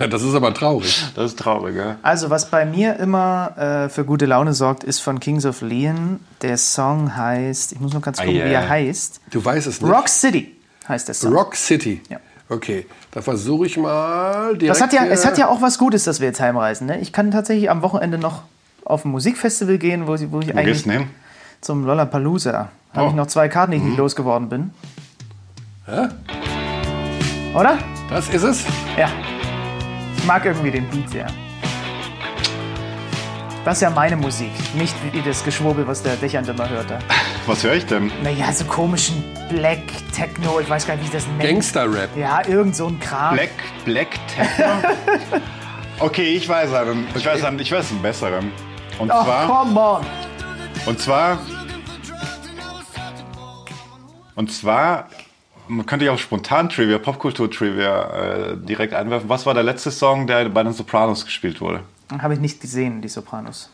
Ja, 0.00 0.06
das 0.06 0.22
ist 0.22 0.32
aber 0.34 0.54
traurig. 0.54 1.04
Das 1.16 1.32
ist 1.32 1.38
traurig, 1.40 1.74
ja. 1.76 1.96
Also, 2.02 2.30
was 2.30 2.50
bei 2.50 2.64
mir 2.64 2.96
immer 3.00 3.52
äh, 3.58 3.88
für 3.88 4.04
gute 4.04 4.26
Laune 4.26 4.52
sorgt, 4.54 4.84
ist 4.84 5.00
von 5.00 5.18
Kings 5.18 5.44
of 5.44 5.60
Leon. 5.60 6.20
Der 6.40 6.56
Song 6.56 7.16
heißt, 7.16 7.72
ich 7.72 7.80
muss 7.80 7.92
noch 7.92 8.00
ganz 8.00 8.20
Ah, 8.20 8.22
gucken, 8.24 8.36
wie 8.38 8.44
yeah. 8.44 8.62
er 8.62 8.68
heißt. 8.68 9.20
Du 9.32 9.44
weißt 9.44 9.66
es 9.66 9.80
nicht. 9.82 9.92
Rock 9.92 10.08
City 10.08 10.56
heißt 10.88 11.08
der 11.08 11.14
Song. 11.16 11.32
Rock 11.34 11.56
City. 11.56 12.00
Ja. 12.08 12.18
Okay, 12.48 12.86
da 13.10 13.22
versuche 13.22 13.66
ich 13.66 13.76
mal 13.76 14.56
direkt. 14.56 14.70
Das 14.70 14.80
hat 14.80 14.92
ja, 14.92 15.04
es 15.06 15.26
hat 15.26 15.36
ja 15.36 15.48
auch 15.48 15.60
was 15.60 15.78
Gutes, 15.78 16.04
dass 16.04 16.20
wir 16.20 16.28
jetzt 16.28 16.40
heimreisen. 16.40 16.86
Ne? 16.86 17.00
Ich 17.00 17.12
kann 17.12 17.32
tatsächlich 17.32 17.68
am 17.70 17.82
Wochenende 17.82 18.18
noch 18.18 18.42
auf 18.84 19.04
ein 19.04 19.10
Musikfestival 19.10 19.78
gehen, 19.78 20.06
wo, 20.06 20.14
ich- 20.14 20.30
wo 20.30 20.38
ich 20.40 20.46
Wo 20.46 20.52
eigentlich 20.52 20.84
gehst 20.84 20.86
du 20.86 20.90
hin? 20.92 21.10
zum 21.60 21.84
Lollapalooza. 21.84 22.68
Habe 22.94 23.06
Oh. 23.06 23.08
ich 23.10 23.14
noch 23.16 23.26
zwei 23.26 23.48
Karten, 23.48 23.72
die 23.72 23.78
ich 23.78 23.82
nicht 23.82 23.98
losgeworden 23.98 24.48
bin. 24.48 24.70
Ja, 25.90 26.08
Oder? 27.54 27.78
das 28.10 28.28
ist 28.28 28.42
es. 28.42 28.64
Ja. 28.96 29.08
Ich 30.16 30.24
mag 30.24 30.44
irgendwie 30.44 30.70
den 30.70 30.88
Beat 30.90 31.08
sehr. 31.10 31.26
Das 33.64 33.76
ist 33.78 33.82
ja 33.82 33.90
meine 33.90 34.16
Musik, 34.16 34.50
nicht 34.74 34.94
wie 35.12 35.20
das 35.20 35.44
Geschwurbel, 35.44 35.86
was 35.86 36.02
der 36.02 36.16
Dächern 36.16 36.44
immer 36.46 36.68
hörte. 36.68 36.98
Was 37.46 37.64
höre 37.64 37.74
ich 37.76 37.86
denn? 37.86 38.12
Naja, 38.22 38.52
so 38.52 38.66
komischen 38.66 39.24
Black 39.48 39.80
Techno, 40.14 40.60
ich 40.60 40.68
weiß 40.68 40.86
gar 40.86 40.96
nicht, 40.96 41.04
wie 41.04 41.06
ich 41.06 41.12
das 41.14 41.26
nennt. 41.38 41.42
Gangster-Rap. 41.50 42.14
Ja, 42.14 42.46
irgend 42.46 42.76
so 42.76 42.88
ein 42.88 43.00
Kram. 43.00 43.34
Black, 43.36 43.48
Black 43.86 44.08
Techno? 44.28 44.66
okay, 45.98 46.34
ich 46.34 46.46
weiß 46.46 46.74
einen. 46.74 47.06
Ich 47.14 47.24
weiß 47.24 47.42
einen, 47.44 47.58
ich 47.58 47.72
weiß 47.72 47.90
einen 47.90 48.02
besseren. 48.02 48.52
Und 48.98 49.10
Oh, 49.10 49.24
zwar, 49.24 49.46
come 49.46 49.80
on. 49.80 50.06
und 50.84 50.98
zwar, 51.00 51.38
und 54.34 54.52
zwar, 54.52 55.08
man 55.68 55.86
könnte 55.86 56.04
ja 56.04 56.12
auch 56.12 56.18
spontan 56.18 56.68
Trivia, 56.68 56.98
Popkultur-Trivia 56.98 58.52
äh, 58.52 58.56
direkt 58.56 58.94
einwerfen. 58.94 59.28
Was 59.28 59.46
war 59.46 59.54
der 59.54 59.62
letzte 59.62 59.90
Song, 59.90 60.26
der 60.26 60.48
bei 60.48 60.62
den 60.62 60.72
Sopranos 60.72 61.24
gespielt 61.24 61.60
wurde? 61.60 61.80
Habe 62.18 62.34
ich 62.34 62.40
nicht 62.40 62.60
gesehen, 62.60 63.00
die 63.02 63.08
Sopranos. 63.08 63.70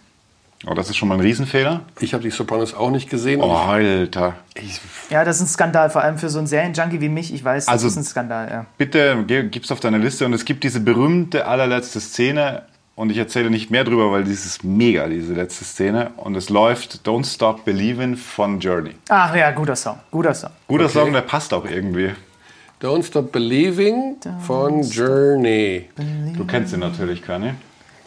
Oh, 0.66 0.72
das 0.72 0.88
ist 0.88 0.96
schon 0.96 1.08
mal 1.08 1.16
ein 1.16 1.20
Riesenfehler. 1.20 1.82
Ich 2.00 2.14
habe 2.14 2.22
die 2.22 2.30
Sopranos 2.30 2.72
auch 2.72 2.90
nicht 2.90 3.10
gesehen. 3.10 3.42
Oh, 3.42 3.52
Alter. 3.52 4.34
Ich, 4.54 4.80
Ja, 5.10 5.22
das 5.24 5.36
ist 5.36 5.42
ein 5.42 5.48
Skandal, 5.48 5.90
vor 5.90 6.02
allem 6.02 6.16
für 6.16 6.30
so 6.30 6.38
einen 6.38 6.46
Serienjunkie 6.46 7.00
wie 7.02 7.10
mich. 7.10 7.34
Ich 7.34 7.44
weiß, 7.44 7.66
das 7.66 7.72
Also- 7.72 7.88
ist 7.88 7.96
ein 7.96 8.04
Skandal, 8.04 8.48
ja. 8.50 8.66
bitte 8.78 9.24
gib's 9.50 9.70
auf 9.70 9.80
deine 9.80 9.98
Liste 9.98 10.24
und 10.24 10.32
es 10.32 10.44
gibt 10.46 10.64
diese 10.64 10.80
berühmte 10.80 11.46
allerletzte 11.46 12.00
Szene 12.00 12.62
und 12.96 13.10
ich 13.10 13.18
erzähle 13.18 13.50
nicht 13.50 13.70
mehr 13.70 13.84
drüber, 13.84 14.10
weil 14.12 14.24
das 14.24 14.44
ist 14.46 14.64
mega, 14.64 15.06
diese 15.08 15.34
letzte 15.34 15.64
Szene 15.64 16.12
und 16.16 16.36
es 16.36 16.48
läuft 16.48 17.00
Don't 17.06 17.26
Stop 17.26 17.64
Believin' 17.64 18.16
von 18.16 18.60
Journey. 18.60 18.92
Ach 19.08 19.34
ja, 19.34 19.50
guter 19.50 19.76
Song, 19.76 19.98
guter 20.10 20.34
Song. 20.34 20.50
Guter 20.68 20.84
Okay. 20.84 20.92
Song, 20.92 21.12
der 21.12 21.22
passt 21.22 21.52
auch 21.52 21.64
irgendwie. 21.64 22.10
Don't 22.82 23.04
Stop 23.04 23.32
Believing 23.32 24.16
von 24.46 24.82
Journey. 24.82 25.88
Du 26.36 26.44
kennst 26.44 26.72
ihn 26.74 26.80
natürlich, 26.80 27.22
Kanye. 27.22 27.54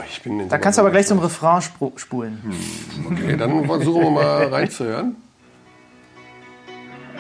Ich 0.09 0.21
bin 0.21 0.39
in 0.39 0.47
Da 0.49 0.57
kannst 0.59 0.77
du 0.77 0.81
aber 0.81 0.91
gleich 0.91 1.07
zum 1.07 1.17
Refrain 1.19 1.61
spulen. 1.61 2.39
Okay, 3.11 3.35
dann 3.35 3.65
versuchen 3.65 4.03
wir 4.03 4.11
mal 4.11 4.45
reinzuhören. 4.51 5.15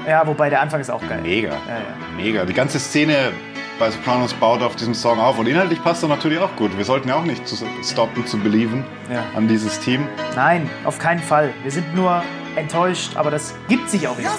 Ja, 0.07 0.25
wobei 0.25 0.49
der 0.49 0.61
Anfang 0.61 0.79
ist 0.79 0.89
auch 0.89 1.01
geil. 1.07 1.21
Mega. 1.21 1.49
Ja, 1.49 1.55
ja. 1.55 1.83
Mega. 2.15 2.45
Die 2.45 2.53
ganze 2.53 2.79
Szene 2.79 3.31
bei 3.79 3.91
Sopranos 3.91 4.33
baut 4.33 4.61
auf 4.61 4.75
diesem 4.75 4.93
Song 4.93 5.19
auf 5.19 5.37
und 5.37 5.47
inhaltlich 5.47 5.83
passt 5.83 6.03
er 6.03 6.09
natürlich 6.09 6.39
auch 6.39 6.55
gut. 6.55 6.75
Wir 6.77 6.85
sollten 6.85 7.09
ja 7.09 7.15
auch 7.15 7.23
nicht 7.23 7.47
zu 7.47 7.55
stoppen 7.83 8.25
zu 8.25 8.37
believen 8.37 8.83
Ja. 9.11 9.23
an 9.35 9.47
dieses 9.47 9.79
Team. 9.79 10.07
Nein, 10.35 10.69
auf 10.83 10.97
keinen 10.99 11.21
Fall. 11.21 11.53
Wir 11.63 11.71
sind 11.71 11.95
nur 11.95 12.23
enttäuscht, 12.55 13.15
aber 13.15 13.29
das 13.31 13.53
gibt 13.67 13.89
sich 13.89 14.07
auch 14.07 14.17
wieder. 14.17 14.31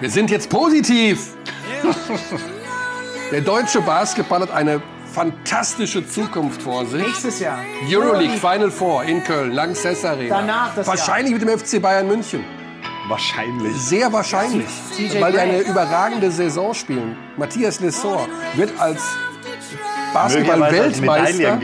Wir 0.00 0.10
sind 0.10 0.30
jetzt 0.30 0.48
positiv. 0.48 1.34
Der 3.30 3.40
deutsche 3.42 3.80
Basketball 3.82 4.40
hat 4.40 4.50
eine 4.50 4.80
fantastische 5.12 6.06
Zukunft 6.06 6.62
vor 6.62 6.86
sich. 6.86 7.02
Nächstes 7.04 7.40
Jahr. 7.40 7.58
Euroleague 7.88 8.36
Final 8.38 8.70
Four 8.70 9.04
in 9.04 9.22
Köln, 9.22 9.52
Lanxess 9.52 10.04
Arena. 10.04 10.38
Danach 10.40 10.74
das 10.74 10.86
Wahrscheinlich 10.86 11.32
mit 11.34 11.42
dem 11.42 11.48
FC 11.58 11.80
Bayern 11.82 12.06
München. 12.06 12.44
Wahrscheinlich. 13.10 13.76
Sehr 13.76 14.12
wahrscheinlich. 14.12 14.66
TJ 14.96 15.20
Weil 15.20 15.32
die 15.32 15.38
eine 15.38 15.58
überragende 15.60 16.30
Saison 16.30 16.72
spielen. 16.72 17.16
Matthias 17.36 17.80
Lessor 17.80 18.26
wird 18.54 18.70
als 18.80 19.02
Basketball-Weltmeister 20.14 21.58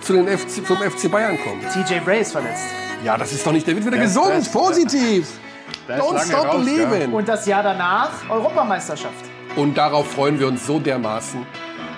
zu 0.00 0.12
den 0.12 0.26
FC, 0.26 0.66
zum 0.66 0.76
FC 0.78 1.10
Bayern 1.10 1.38
kommen. 1.42 1.60
TJ 1.72 2.00
Bray 2.04 2.20
ist 2.20 2.32
verletzt. 2.32 2.64
Ja, 3.04 3.16
das 3.16 3.32
ist 3.32 3.46
doch 3.46 3.52
nicht. 3.52 3.66
Der 3.66 3.74
wird 3.74 3.86
wieder 3.86 3.96
Der 3.96 4.06
ist 4.06 4.14
gesund, 4.14 4.34
fest. 4.34 4.52
positiv. 4.52 5.22
Ist 5.22 5.40
Don't 5.88 6.24
stop 6.26 6.46
raus, 6.46 6.56
believing. 6.56 7.12
Und 7.12 7.28
das 7.28 7.46
Jahr 7.46 7.62
danach 7.62 8.10
Europameisterschaft. 8.28 9.24
Und 9.56 9.76
darauf 9.76 10.10
freuen 10.10 10.38
wir 10.38 10.48
uns 10.48 10.66
so 10.66 10.78
dermaßen. 10.78 11.44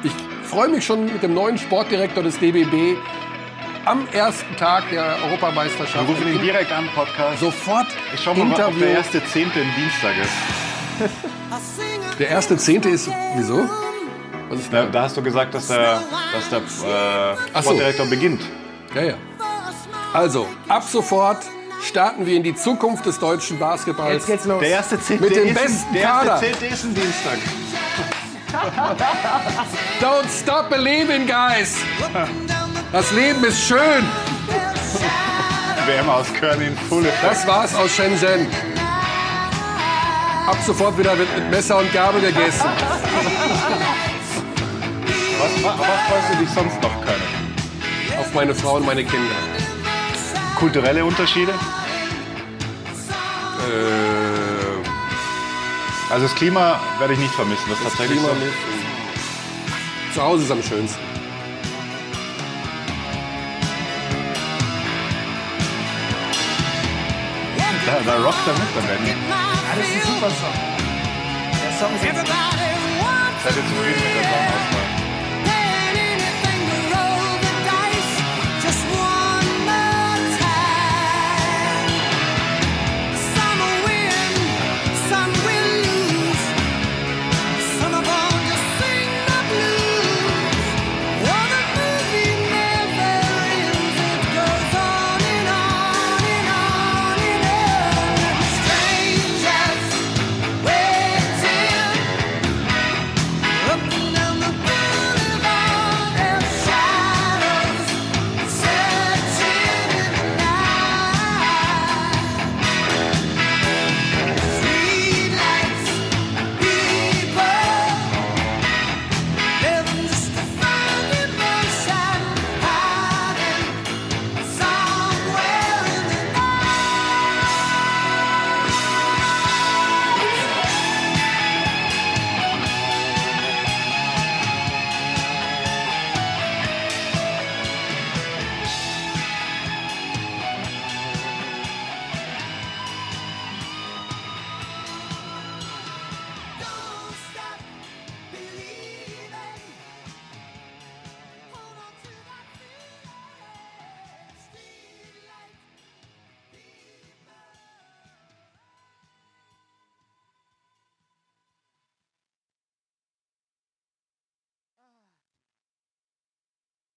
Ich 0.02 0.12
freue 0.48 0.68
mich 0.68 0.84
schon 0.84 1.04
mit 1.06 1.22
dem 1.22 1.34
neuen 1.34 1.58
Sportdirektor 1.58 2.22
des 2.22 2.38
DBB 2.38 2.96
am 3.84 4.06
ersten 4.12 4.56
Tag 4.56 4.90
der 4.90 5.16
Europameisterschaft. 5.24 6.06
Wir 6.06 6.14
rufen 6.14 6.28
ihn 6.28 6.40
direkt 6.40 6.72
an, 6.72 6.88
Podcast. 6.94 7.40
Sofort 7.40 7.86
Ich 8.14 8.20
schau 8.22 8.34
mal, 8.34 8.42
ob 8.42 8.48
Interview. 8.50 8.80
der 8.80 8.90
erste 8.90 9.24
Zehnte 9.26 9.60
ein 9.60 9.72
Dienstag 9.76 10.12
ist. 10.22 11.10
Der 12.20 12.28
erste 12.28 12.56
Zehnte 12.56 12.88
ist. 12.90 13.10
Wieso? 13.34 13.68
Was 14.48 14.60
ist 14.60 14.72
Da, 14.72 14.84
da 14.84 15.02
hast 15.02 15.16
du 15.16 15.22
gesagt, 15.22 15.52
dass 15.52 15.66
der, 15.66 16.00
dass 16.32 16.48
der 16.48 16.58
äh, 16.60 17.36
Ach 17.52 17.56
so. 17.56 17.70
Sportdirektor 17.70 18.06
beginnt. 18.06 18.40
Ja, 18.94 19.02
ja. 19.02 19.14
Also, 20.12 20.46
ab 20.68 20.84
sofort 20.84 21.38
starten 21.82 22.24
wir 22.24 22.36
in 22.36 22.44
die 22.44 22.54
Zukunft 22.54 23.04
des 23.06 23.18
deutschen 23.18 23.58
Basketballs. 23.58 24.12
Jetzt 24.14 24.26
geht's 24.28 24.44
los. 24.44 24.60
Der 24.60 24.68
erste 24.68 25.00
Zehnte 25.00 25.24
Mit 25.24 25.34
dem 25.34 25.48
ist, 25.48 25.54
besten 25.60 25.92
der 25.94 26.02
Kader. 26.04 26.30
erste 26.34 26.46
Zehnte 26.46 26.66
ist 26.66 26.84
ein 26.84 26.94
Dienstag. 26.94 27.38
Don't 30.00 30.28
stop 30.30 30.70
believing, 30.70 31.26
guys! 31.26 31.78
Das 32.94 33.10
Leben 33.10 33.42
ist 33.42 33.60
schön! 33.66 34.04
WM 35.84 36.08
aus 36.08 36.32
Köln 36.32 36.60
in 36.60 36.76
Full 36.88 37.04
Effect. 37.04 37.24
Das 37.24 37.44
war's 37.44 37.74
aus 37.74 37.90
Shenzhen. 37.90 38.46
Ab 40.46 40.56
sofort 40.64 40.96
wieder 40.96 41.18
wird 41.18 41.28
mit 41.36 41.50
Messer 41.50 41.78
und 41.78 41.92
Gabel 41.92 42.20
gegessen. 42.20 42.70
Was, 45.40 45.64
was, 45.64 45.74
freust 46.08 46.34
du 46.34 46.36
dich 46.38 46.48
sonst 46.50 46.80
noch, 46.80 47.04
Köln? 47.04 47.20
Auf 48.16 48.32
meine 48.32 48.54
Frau 48.54 48.76
und 48.76 48.86
meine 48.86 49.02
Kinder. 49.02 49.34
Kulturelle 50.54 51.04
Unterschiede? 51.04 51.50
Äh, 53.60 54.04
Also 56.12 56.26
das 56.28 56.34
Klima 56.36 56.78
werde 57.00 57.14
ich 57.14 57.18
nicht 57.18 57.34
vermissen. 57.34 57.64
Das 57.68 57.78
ist 57.80 57.88
tatsächlich 57.88 58.20
Klima 58.20 58.34
so. 58.34 58.44
nicht. 58.44 60.14
Zu 60.14 60.22
Hause 60.22 60.44
ist 60.44 60.52
am 60.52 60.62
schönsten. 60.62 61.13
Da, 67.86 68.00
da 68.00 68.16
rockt 68.16 68.46
er 68.46 68.54
mit 68.54 68.76
am 68.78 68.88
Ende. 68.96 69.14
Das 69.76 69.86
ist 69.86 69.94
ein 69.94 70.14
super 70.14 70.30
Song. 70.30 70.54
Der 71.62 71.72
Song 71.78 71.94
ist 71.96 72.04
jetzt 72.04 72.26
Seid 73.44 73.56
ihr 73.56 73.62
zufrieden 73.62 74.00
mit 74.00 74.14
der 74.14 74.24
Songauswahl? 74.24 74.93